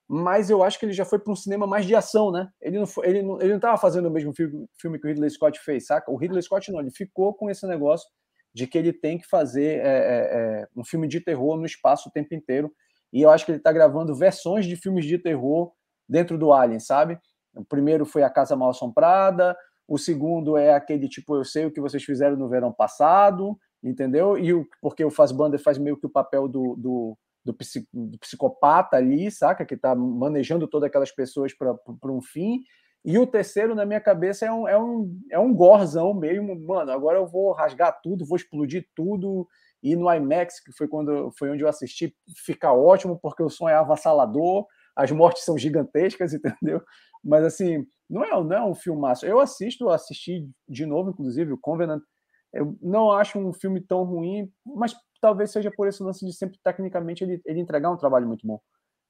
[0.08, 2.48] mas eu acho que ele já foi para um cinema mais de ação, né?
[2.60, 5.30] Ele não ele não, ele não estava fazendo o mesmo filme, filme, que o Ridley
[5.30, 6.10] Scott fez, saca?
[6.10, 8.08] O Ridley Scott não, ele ficou com esse negócio
[8.54, 12.08] de que ele tem que fazer é, é, é um filme de terror no espaço
[12.08, 12.72] o tempo inteiro.
[13.12, 15.72] E eu acho que ele está gravando versões de filmes de terror
[16.08, 17.18] dentro do Alien, sabe?
[17.54, 19.56] O primeiro foi A Casa Mal Assombrada,
[19.86, 24.38] o segundo é aquele tipo, eu sei o que vocês fizeram no verão passado, entendeu?
[24.38, 27.54] E o, porque o Fassbender faz meio que o papel do, do do,
[27.92, 29.66] do psicopata ali, saca?
[29.66, 32.60] Que está manejando todas aquelas pessoas para um fim.
[33.04, 36.58] E o terceiro, na minha cabeça, é um, é um, é um gorzão mesmo.
[36.58, 39.46] Mano, agora eu vou rasgar tudo, vou explodir tudo.
[39.82, 42.16] E no IMAX, que foi quando foi onde eu assisti,
[42.46, 46.82] fica ótimo, porque o som é avassalador, as mortes são gigantescas, entendeu?
[47.22, 49.26] Mas assim, não é, não é um filmaço.
[49.26, 52.02] Eu assisto, assisti de novo, inclusive, o Covenant.
[52.52, 56.58] Eu não acho um filme tão ruim, mas talvez seja por esse lance de sempre,
[56.62, 58.60] tecnicamente, ele, ele entregar um trabalho muito bom.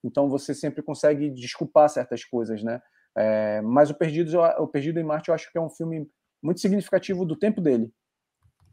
[0.02, 2.80] Então você sempre consegue desculpar certas coisas, né?
[3.16, 6.08] É, mas o Perdido, o Perdido em Marte eu acho que é um filme
[6.42, 7.90] muito significativo do tempo dele,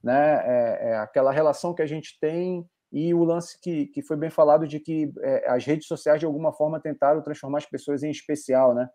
[0.03, 0.41] né?
[0.45, 4.30] É, é aquela relação que a gente tem e o lance que, que foi bem
[4.30, 8.11] falado de que é, as redes sociais de alguma forma tentaram transformar as pessoas em
[8.11, 8.89] especial, né?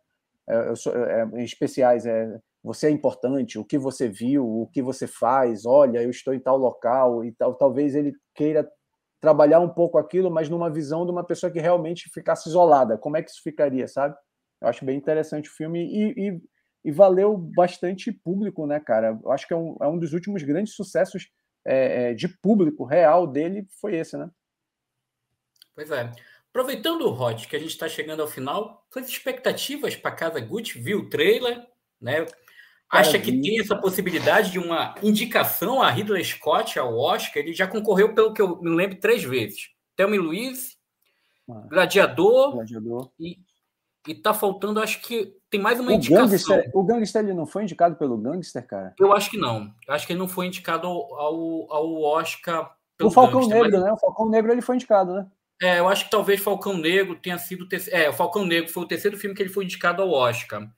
[0.48, 4.82] É, sou, é, em especiais, é, você é importante, o que você viu, o que
[4.82, 7.54] você faz, olha, eu estou em tal local e tal.
[7.54, 8.68] Talvez ele queira
[9.20, 12.98] trabalhar um pouco aquilo, mas numa visão de uma pessoa que realmente ficasse isolada.
[12.98, 14.14] Como é que isso ficaria, sabe?
[14.60, 16.42] Eu acho bem interessante o filme e, e,
[16.84, 19.18] e valeu bastante público, né, cara?
[19.22, 21.28] Eu acho que é um, é um dos últimos grandes sucessos
[21.66, 24.30] é, é de público real dele, foi esse, né?
[25.74, 26.10] Pois é.
[26.48, 30.78] Aproveitando o Rod, que a gente está chegando ao final, suas expectativas para Casa Gucci,
[30.78, 31.66] viu o trailer,
[32.00, 32.24] né?
[32.88, 37.42] Acha que tem essa possibilidade de uma indicação a Ridley Scott ao Oscar?
[37.42, 39.70] Ele já concorreu, pelo que eu me lembro, três vezes.
[39.96, 40.78] Thelma e Luiz,
[41.46, 43.10] Gladiador, Gladiador.
[43.18, 43.38] E,
[44.06, 46.28] e tá faltando, acho que tem mais uma o indicação.
[46.28, 48.94] Gangster, o Gangster ele não foi indicado pelo Gangster, cara?
[48.98, 49.72] Eu acho que não.
[49.86, 53.78] Eu acho que ele não foi indicado ao, ao Oscar pelo O Falcão Gangster, Negro,
[53.78, 53.86] mas...
[53.86, 53.92] né?
[53.92, 55.26] O Falcão Negro ele foi indicado, né?
[55.62, 57.98] É, eu acho que talvez Falcão Negro tenha sido o terceiro.
[57.98, 60.68] É, o Falcão Negro foi o terceiro filme que ele foi indicado ao Oscar.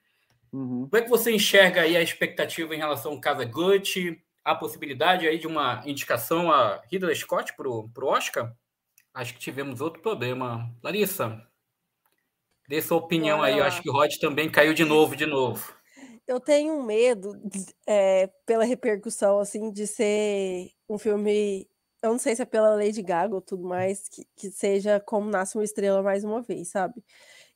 [0.52, 0.88] Uhum.
[0.88, 4.20] Como é que você enxerga aí a expectativa em relação ao Casa Gucci?
[4.44, 8.54] A possibilidade aí de uma indicação a Ridley Scott para o Oscar?
[9.12, 10.70] Acho que tivemos outro problema.
[10.82, 11.44] Larissa,
[12.68, 13.58] dê sua opinião aí.
[13.58, 15.72] Eu acho que o Rod também caiu de novo, de novo.
[16.26, 17.32] Eu tenho medo,
[17.86, 21.66] é, pela repercussão, assim, de ser um filme
[22.02, 25.30] eu não sei se é pela Lady Gaga ou tudo mais, que, que seja como
[25.30, 27.02] Nasce uma Estrela mais uma vez, sabe?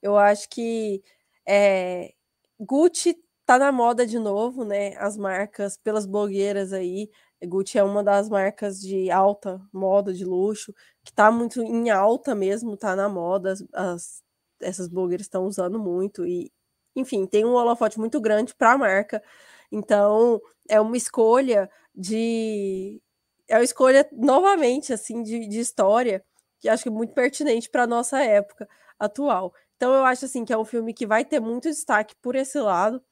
[0.01, 1.02] Eu acho que
[1.47, 2.12] é,
[2.59, 3.16] Gucci
[3.47, 4.97] tá na moda de novo, né?
[4.97, 7.10] As marcas, pelas blogueiras aí,
[7.44, 10.74] Gucci é uma das marcas de alta moda, de luxo,
[11.05, 14.22] que tá muito em alta mesmo, tá na moda, as, as
[14.62, 16.52] essas blogueiras estão usando muito e,
[16.97, 19.22] enfim, tem um holofote muito grande para a marca.
[19.70, 23.01] Então, é uma escolha de
[23.48, 26.24] é uma escolha novamente assim de, de história
[26.60, 28.68] que acho que é muito pertinente para nossa época
[28.98, 29.52] atual.
[29.76, 32.59] Então eu acho assim que é um filme que vai ter muito destaque por esse
[32.60, 33.02] lado.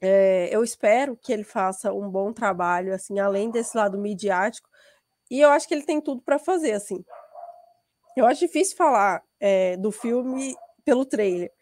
[0.00, 4.68] É, eu espero que ele faça um bom trabalho, assim, além desse lado midiático.
[5.30, 7.04] E eu acho que ele tem tudo para fazer, assim.
[8.18, 11.52] Eu acho difícil falar é, do filme pelo trailer,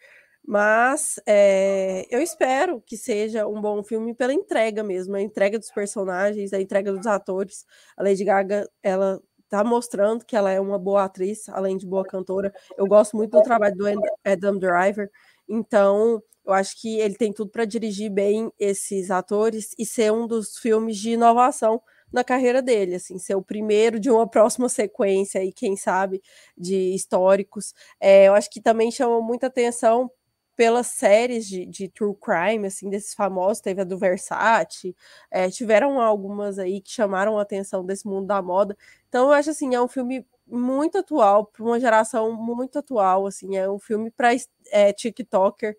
[0.43, 5.71] mas é, eu espero que seja um bom filme pela entrega mesmo, a entrega dos
[5.71, 7.67] personagens, a entrega dos atores.
[7.95, 9.21] A Lady Gaga, ela
[9.51, 12.51] tá mostrando que ela é uma boa atriz, além de boa cantora.
[12.79, 13.85] Eu gosto muito do trabalho do
[14.25, 15.11] Adam Driver,
[15.47, 20.27] então eu acho que ele tem tudo para dirigir bem esses atores e ser um
[20.27, 25.45] dos filmes de inovação na carreira dele, assim, ser o primeiro de uma próxima sequência
[25.45, 26.23] e quem sabe
[26.57, 27.75] de históricos.
[28.01, 30.11] É, eu acho que também chamou muita atenção
[30.57, 34.97] pelas séries de, de, true crime, assim, desses famosos, teve a do Versace,
[35.31, 38.77] é, tiveram algumas aí que chamaram a atenção desse mundo da moda.
[39.09, 43.57] Então, eu acho assim, é um filme muito atual, para uma geração muito atual, assim,
[43.57, 44.31] é um filme para
[44.71, 45.77] é, TikToker,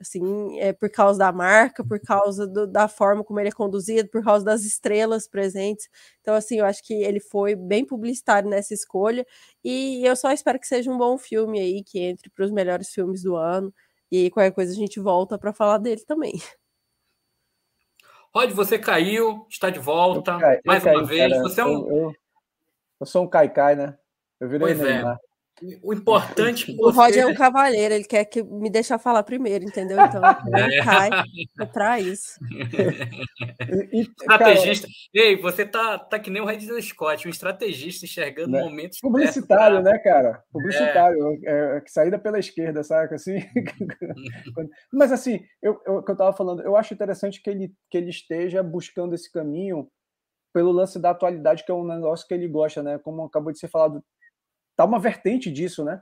[0.00, 4.08] assim, é por causa da marca, por causa do, da forma como ele é conduzido,
[4.08, 5.88] por causa das estrelas presentes.
[6.20, 9.26] Então, assim, eu acho que ele foi bem publicitário nessa escolha,
[9.64, 12.90] e eu só espero que seja um bom filme aí, que entre para os melhores
[12.90, 13.72] filmes do ano.
[14.10, 16.40] E qualquer coisa a gente volta para falar dele também.
[18.34, 20.38] Rod, você caiu, está de volta.
[20.38, 21.32] Caí, mais uma vez.
[21.32, 21.70] Cara, você é um...
[21.70, 22.14] eu, eu,
[23.00, 23.98] eu, sou um caicai, né?
[24.38, 24.94] Eu virei pois é.
[24.94, 25.16] Neymar.
[25.16, 25.27] É.
[25.82, 26.76] O importante.
[26.78, 29.98] O Rod é um cavaleiro, ele quer que me deixar falar primeiro, entendeu?
[30.00, 30.22] Então,
[30.54, 30.82] é.
[30.82, 31.10] cai,
[31.60, 32.38] é para isso.
[33.92, 34.88] estrategista.
[35.14, 38.60] Ei, você tá, tá que nem o Red Scott, um estrategista enxergando né?
[38.60, 39.00] momentos.
[39.00, 39.92] Publicitário, pra...
[39.92, 40.42] né, cara?
[40.52, 41.38] Publicitário.
[41.44, 41.78] É.
[41.78, 43.14] É, saída pela esquerda, sabe?
[43.14, 43.38] Assim.
[44.92, 48.10] Mas, assim, eu, eu, que eu tava falando, eu acho interessante que ele, que ele
[48.10, 49.88] esteja buscando esse caminho
[50.52, 52.98] pelo lance da atualidade, que é um negócio que ele gosta, né?
[52.98, 54.02] Como acabou de ser falado
[54.78, 56.00] tá uma vertente disso, né?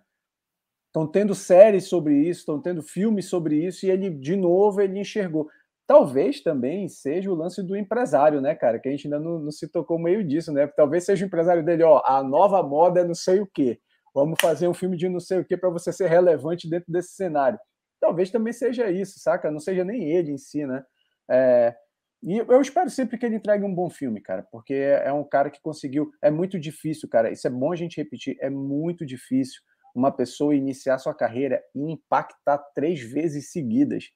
[0.88, 5.00] Estão tendo séries sobre isso, estão tendo filmes sobre isso, e ele, de novo, ele
[5.00, 5.48] enxergou.
[5.86, 8.78] Talvez também seja o lance do empresário, né, cara?
[8.78, 10.66] Que a gente ainda não, não se tocou meio disso, né?
[10.66, 13.80] Talvez seja o empresário dele, ó, a nova moda é não sei o quê.
[14.14, 17.14] Vamos fazer um filme de não sei o quê para você ser relevante dentro desse
[17.14, 17.58] cenário.
[17.98, 19.50] Talvez também seja isso, saca?
[19.50, 20.84] Não seja nem ele em si, né?
[21.30, 21.74] É,
[22.22, 25.50] e eu espero sempre que ele entregue um bom filme, cara, porque é um cara
[25.50, 26.10] que conseguiu.
[26.22, 27.30] É muito difícil, cara.
[27.30, 28.36] Isso é bom a gente repetir.
[28.40, 29.60] É muito difícil
[29.94, 34.10] uma pessoa iniciar sua carreira e impactar três vezes seguidas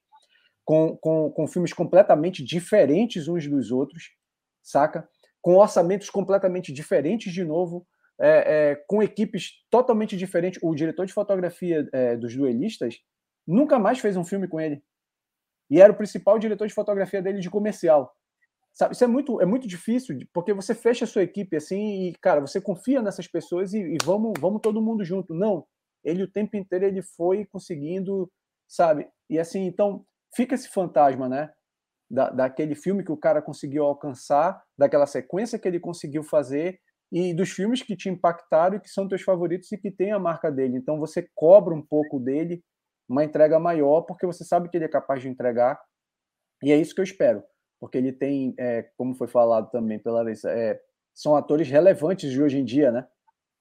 [0.63, 4.11] com, com, com filmes completamente diferentes uns dos outros,
[4.61, 5.07] saca?
[5.41, 7.87] Com orçamentos completamente diferentes de novo,
[8.19, 10.59] é, é, com equipes totalmente diferentes.
[10.61, 12.99] O diretor de fotografia é, dos duelistas
[13.47, 14.83] nunca mais fez um filme com ele
[15.71, 18.13] e era o principal diretor de fotografia dele de comercial.
[18.73, 22.15] Sabe, isso é muito, é muito difícil, porque você fecha a sua equipe assim e,
[22.21, 25.33] cara, você confia nessas pessoas e, e vamos, vamos todo mundo junto.
[25.33, 25.65] Não,
[26.03, 28.29] ele o tempo inteiro ele foi conseguindo,
[28.67, 29.07] sabe?
[29.29, 31.51] E assim, então fica esse fantasma, né?
[32.09, 36.79] Da, daquele filme que o cara conseguiu alcançar, daquela sequência que ele conseguiu fazer
[37.09, 40.19] e dos filmes que te impactaram e que são teus favoritos e que tem a
[40.19, 40.77] marca dele.
[40.77, 42.61] Então você cobra um pouco dele
[43.11, 45.79] uma entrega maior, porque você sabe que ele é capaz de entregar,
[46.63, 47.43] e é isso que eu espero,
[47.79, 50.79] porque ele tem, é, como foi falado também pela Larissa, é,
[51.13, 53.05] são atores relevantes de hoje em dia, né?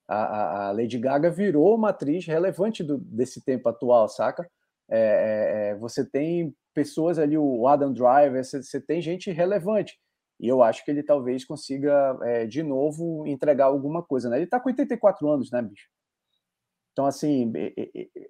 [0.07, 4.49] A, a Lady Gaga virou uma atriz relevante do, desse tempo atual, saca?
[4.89, 9.99] É, é, é você tem pessoas ali, o Adam Driver, você, você, tem gente relevante.
[10.39, 14.39] E eu acho que ele talvez consiga, é, de novo, entregar alguma coisa, né?
[14.39, 15.89] Ele tá com 84 anos, né, bicho?
[16.93, 17.53] Então, assim,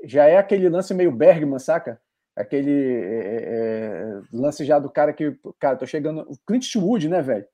[0.04, 2.00] já é aquele lance meio Bergman, saca?
[2.36, 6.22] Aquele é, é, lance já do cara que, cara, tô chegando.
[6.22, 7.46] O Clint Eastwood, né, velho?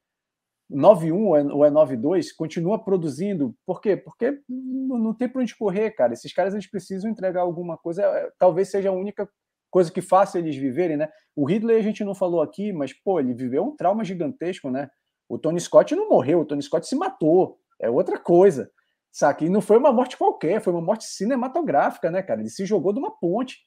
[0.71, 3.55] 9-1 ou é 9-2, continua produzindo.
[3.65, 3.97] Por quê?
[3.97, 6.13] Porque não tem para onde correr, cara.
[6.13, 8.03] Esses caras eles precisam entregar alguma coisa.
[8.03, 9.29] É, talvez seja a única
[9.71, 11.09] coisa que faça eles viverem, né?
[11.35, 14.91] O Ridley a gente não falou aqui, mas, pô, ele viveu um trauma gigantesco, né?
[15.29, 17.59] O Tony Scott não morreu, o Tony Scott se matou.
[17.81, 18.71] É outra coisa.
[19.17, 19.47] Saca?
[19.47, 22.41] E não foi uma morte qualquer, foi uma morte cinematográfica, né, cara?
[22.41, 23.67] Ele se jogou de uma ponte.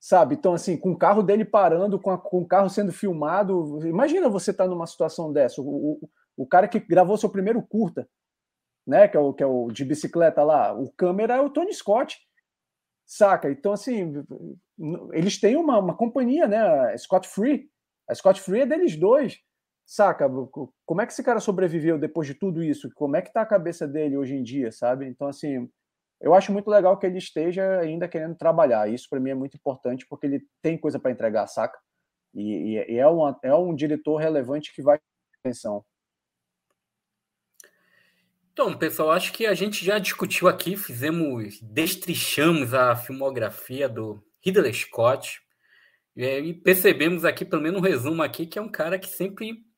[0.00, 0.34] Sabe?
[0.34, 3.86] Então, assim, com o carro dele parando, com, a, com o carro sendo filmado.
[3.86, 5.60] Imagina você estar tá numa situação dessa.
[5.60, 8.08] O, o, o, cara que gravou seu primeiro curta,
[8.86, 9.08] né?
[9.08, 10.72] Que é, o, que é o de bicicleta lá.
[10.72, 12.16] O câmera é o Tony Scott.
[13.04, 13.50] Saca?
[13.50, 14.10] Então, assim,
[15.12, 16.96] eles têm uma, uma companhia, né?
[16.96, 17.68] Scott Free.
[18.08, 19.38] A Scott Free é deles dois.
[19.90, 20.30] Saca?
[20.86, 22.88] Como é que esse cara sobreviveu depois de tudo isso?
[22.94, 25.04] Como é que tá a cabeça dele hoje em dia, sabe?
[25.04, 25.68] Então, assim,
[26.20, 28.88] eu acho muito legal que ele esteja ainda querendo trabalhar.
[28.88, 31.76] Isso para mim é muito importante porque ele tem coisa para entregar, saca?
[32.32, 35.00] E, e, é, uma, é um diretor relevante que vai
[35.40, 35.84] atenção.
[38.52, 44.72] Então, pessoal, acho que a gente já discutiu aqui, fizemos, destrichamos a filmografia do Ridley
[44.72, 45.42] Scott
[46.14, 49.68] e percebemos aqui, pelo menos um resumo aqui, que é um cara que sempre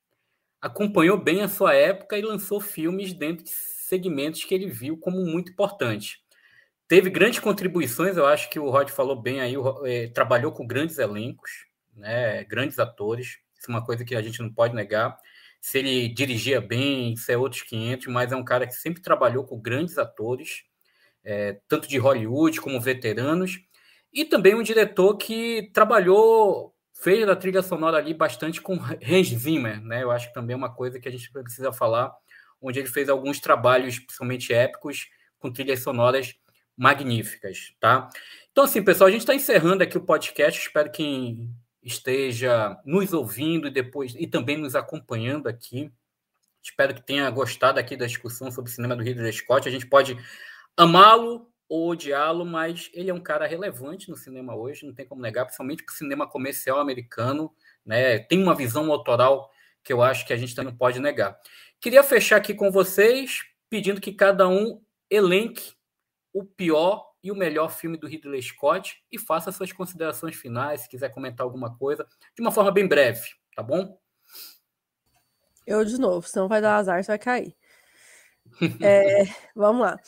[0.62, 5.20] acompanhou bem a sua época e lançou filmes dentro de segmentos que ele viu como
[5.26, 6.18] muito importantes.
[6.86, 10.98] Teve grandes contribuições, eu acho que o Rod falou bem aí, é, trabalhou com grandes
[10.98, 11.50] elencos,
[11.96, 15.16] né, grandes atores, isso é uma coisa que a gente não pode negar.
[15.60, 19.44] Se ele dirigia bem, isso é outros 500, mas é um cara que sempre trabalhou
[19.44, 20.62] com grandes atores,
[21.24, 23.60] é, tanto de Hollywood como veteranos,
[24.12, 26.71] e também um diretor que trabalhou
[27.02, 30.04] fez a trilha sonora ali bastante com Hans Zimmer, né?
[30.04, 32.14] Eu acho que também é uma coisa que a gente precisa falar,
[32.60, 35.08] onde ele fez alguns trabalhos, principalmente épicos,
[35.40, 36.34] com trilhas sonoras
[36.76, 38.08] magníficas, tá?
[38.52, 40.60] Então, assim, pessoal, a gente está encerrando aqui o podcast.
[40.60, 41.48] Espero que
[41.82, 45.90] esteja nos ouvindo e depois e também nos acompanhando aqui.
[46.62, 49.68] Espero que tenha gostado aqui da discussão sobre o cinema do Ridley Scott.
[49.68, 50.16] A gente pode
[50.76, 55.22] amá-lo ou odiá-lo, mas ele é um cara relevante no cinema hoje, não tem como
[55.22, 57.50] negar, principalmente para o cinema comercial americano.
[57.82, 58.18] Né?
[58.18, 59.50] Tem uma visão autoral
[59.82, 61.34] que eu acho que a gente também não pode negar.
[61.80, 63.40] Queria fechar aqui com vocês,
[63.70, 65.72] pedindo que cada um elenque
[66.30, 70.90] o pior e o melhor filme do Ridley Scott e faça suas considerações finais, se
[70.90, 73.98] quiser comentar alguma coisa, de uma forma bem breve, tá bom?
[75.66, 77.56] Eu de novo, senão vai dar azar, você vai cair.
[78.82, 79.24] é,
[79.56, 79.98] vamos lá.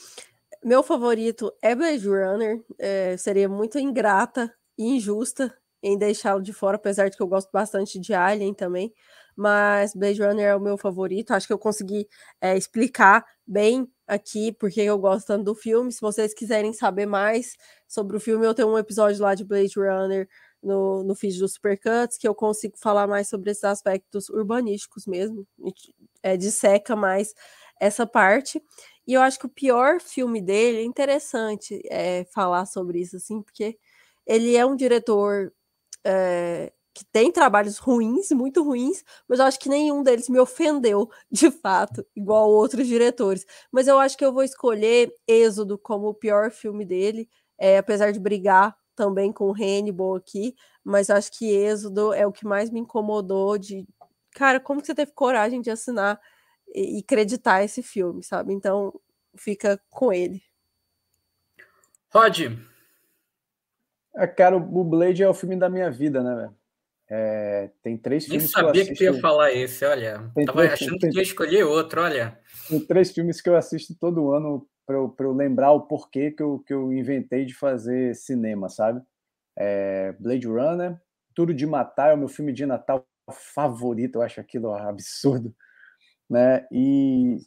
[0.65, 2.65] Meu favorito é Blade Runner.
[2.79, 7.51] É, seria muito ingrata e injusta em deixá-lo de fora, apesar de que eu gosto
[7.53, 8.91] bastante de Alien também.
[9.37, 11.33] Mas Blade Runner é o meu favorito.
[11.33, 12.09] Acho que eu consegui
[12.41, 15.93] é, explicar bem aqui porque eu gosto tanto do filme.
[15.93, 19.75] Se vocês quiserem saber mais sobre o filme, eu tenho um episódio lá de Blade
[19.77, 20.27] Runner
[20.63, 25.47] no, no feed do Supercuts, que eu consigo falar mais sobre esses aspectos urbanísticos mesmo,
[26.23, 27.35] é, disseca mais
[27.79, 28.63] essa parte.
[29.07, 33.43] E eu acho que o pior filme dele é interessante é, falar sobre isso, assim,
[33.43, 33.79] porque
[34.27, 35.53] ele é um diretor
[36.05, 41.11] é, que tem trabalhos ruins, muito ruins, mas eu acho que nenhum deles me ofendeu
[41.31, 43.45] de fato, igual outros diretores.
[43.73, 47.29] Mas eu acho que eu vou escolher Êxodo como o pior filme dele,
[47.59, 50.55] é, apesar de brigar também com Hannibal aqui,
[50.85, 53.85] mas acho que Êxodo é o que mais me incomodou de,
[54.33, 56.21] cara, como que você teve coragem de assinar
[56.75, 58.53] e, e acreditar esse filme, sabe?
[58.53, 58.93] Então,
[59.37, 60.43] fica com ele.
[62.13, 62.41] Rod.
[64.17, 66.57] É, cara, o Blade é o filme da minha vida, né, velho?
[67.11, 68.93] É, tem três Nem filmes sabia que eu assisto...
[68.93, 70.31] que tu ia falar esse, olha.
[70.35, 71.11] Tem Tava três, achando tem...
[71.11, 72.39] que ia escolher outro, olha.
[72.69, 76.43] Tem três filmes que eu assisto todo ano para eu, eu lembrar o porquê que
[76.43, 79.03] eu, que eu inventei de fazer cinema, sabe?
[79.57, 81.01] É Blade Runner,
[81.35, 85.55] Tudo de Matar é o meu filme de Natal favorito, eu acho aquilo absurdo,
[86.29, 86.67] né?
[86.71, 87.39] E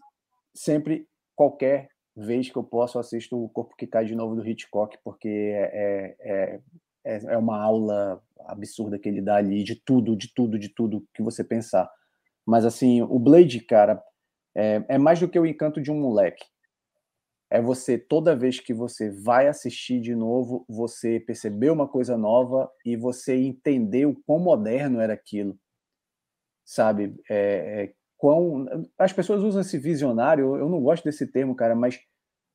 [0.54, 4.98] sempre, qualquer vez que eu posso, assisto O Corpo que Cai de Novo do Hitchcock,
[5.04, 6.60] porque é, é,
[7.06, 11.06] é, é uma aula absurda que ele dá ali, de tudo, de tudo, de tudo
[11.14, 11.90] que você pensar.
[12.46, 14.02] Mas, assim, o Blade, cara,
[14.56, 16.46] é, é mais do que o encanto de um moleque
[17.50, 22.70] é você, toda vez que você vai assistir de novo, você perceber uma coisa nova
[22.86, 25.58] e você entender o quão moderno era aquilo.
[26.66, 27.16] Sabe?
[27.30, 28.66] É, é, quão,
[28.98, 32.00] as pessoas usam esse visionário, eu não gosto desse termo, cara, mas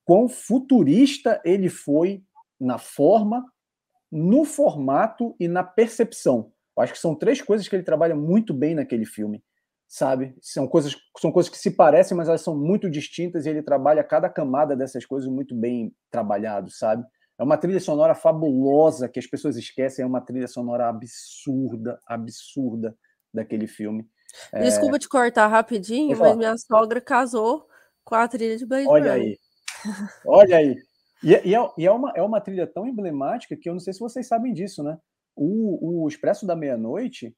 [0.05, 2.23] quão futurista ele foi
[2.61, 3.45] na forma,
[4.11, 6.53] no formato e na percepção.
[6.77, 9.43] Eu acho que são três coisas que ele trabalha muito bem naquele filme
[9.93, 10.35] sabe?
[10.41, 14.03] São coisas, são coisas que se parecem, mas elas são muito distintas e ele trabalha
[14.03, 17.05] cada camada dessas coisas muito bem trabalhado, sabe?
[17.39, 22.97] É uma trilha sonora fabulosa que as pessoas esquecem, é uma trilha sonora absurda, absurda
[23.35, 24.09] daquele filme.
[24.53, 24.99] É, Desculpa é...
[24.99, 27.67] te cortar rapidinho, mas minha sogra casou
[28.05, 29.39] com a trilha de Blade Olha aí.
[30.27, 30.77] Olha aí.
[31.23, 33.81] E, é, e, é, e é, uma, é uma trilha tão emblemática que eu não
[33.81, 34.99] sei se vocês sabem disso, né?
[35.37, 37.35] O, o Expresso da Meia-Noite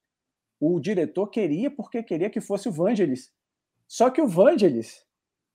[0.61, 3.31] o diretor queria porque queria que fosse o Vangelis.
[3.87, 5.05] Só que o Vangelis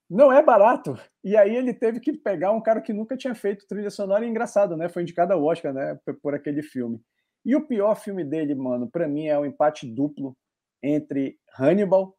[0.08, 0.98] não é barato.
[1.24, 4.24] E aí ele teve que pegar um cara que nunca tinha feito trilha sonora.
[4.24, 4.88] E engraçado, né?
[4.88, 5.98] Foi indicado ao Oscar, né?
[6.22, 7.00] Por aquele filme.
[7.44, 10.36] E o pior filme dele, mano, para mim é o um empate duplo
[10.82, 12.16] entre Hannibal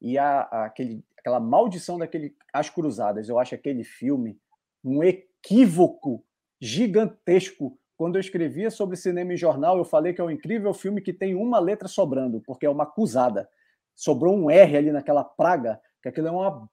[0.00, 3.28] e a, a, aquele, aquela maldição daquele As Cruzadas.
[3.28, 4.38] Eu acho aquele filme
[4.84, 6.24] um equívoco
[6.60, 11.00] gigantesco quando eu escrevia sobre cinema em jornal, eu falei que é um incrível filme
[11.00, 13.48] que tem uma letra sobrando, porque é uma acusada.
[13.94, 16.68] Sobrou um R ali naquela praga, que aquilo é uma.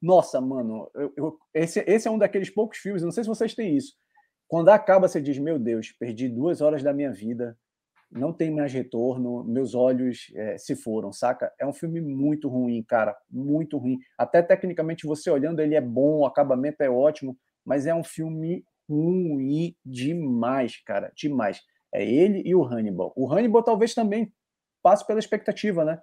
[0.00, 3.54] Nossa, mano, eu, eu, esse, esse é um daqueles poucos filmes, não sei se vocês
[3.54, 3.94] têm isso.
[4.48, 7.56] Quando acaba, você diz: Meu Deus, perdi duas horas da minha vida,
[8.10, 11.52] não tem mais retorno, meus olhos é, se foram, saca?
[11.58, 13.98] É um filme muito ruim, cara, muito ruim.
[14.18, 18.64] Até tecnicamente, você olhando, ele é bom, o acabamento é ótimo, mas é um filme
[18.88, 21.60] ruim demais, cara, demais.
[21.94, 23.12] É ele e o Hannibal.
[23.16, 24.32] O Hannibal talvez também
[24.82, 26.00] passe pela expectativa, né?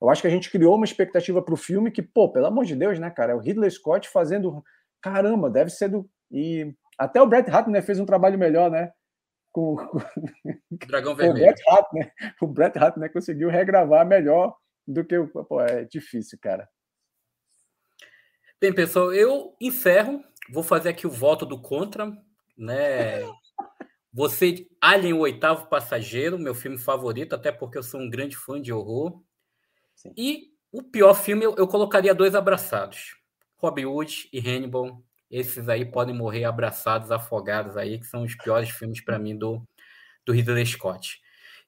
[0.00, 2.64] Eu acho que a gente criou uma expectativa para o filme que, pô, pelo amor
[2.66, 3.32] de Deus, né, cara?
[3.32, 4.62] É o Ridley Scott fazendo.
[5.00, 6.08] Caramba, deve ser do.
[6.30, 8.90] E até o Brett Ratner fez um trabalho melhor, né?
[9.56, 9.74] Com,
[10.86, 11.40] Dragão Vermelho.
[11.40, 12.12] O Brett Ratner,
[12.42, 14.54] o Brett Ratner conseguiu regravar melhor
[14.86, 15.26] do que o.
[15.28, 16.68] Pô, é difícil, cara.
[18.60, 20.22] Bem, pessoal, eu encerro.
[20.50, 22.12] Vou fazer aqui o voto do contra
[22.54, 23.20] né?
[24.12, 28.60] Você, Alien, o Oitavo Passageiro, meu filme favorito, até porque eu sou um grande fã
[28.60, 29.22] de horror.
[29.94, 30.12] Sim.
[30.18, 33.16] E o pior filme, eu, eu colocaria dois abraçados.
[33.56, 35.02] Robin Hood e Hannibal.
[35.30, 39.62] Esses aí podem morrer abraçados, afogados aí, que são os piores filmes para mim do,
[40.24, 41.20] do Ridley Scott.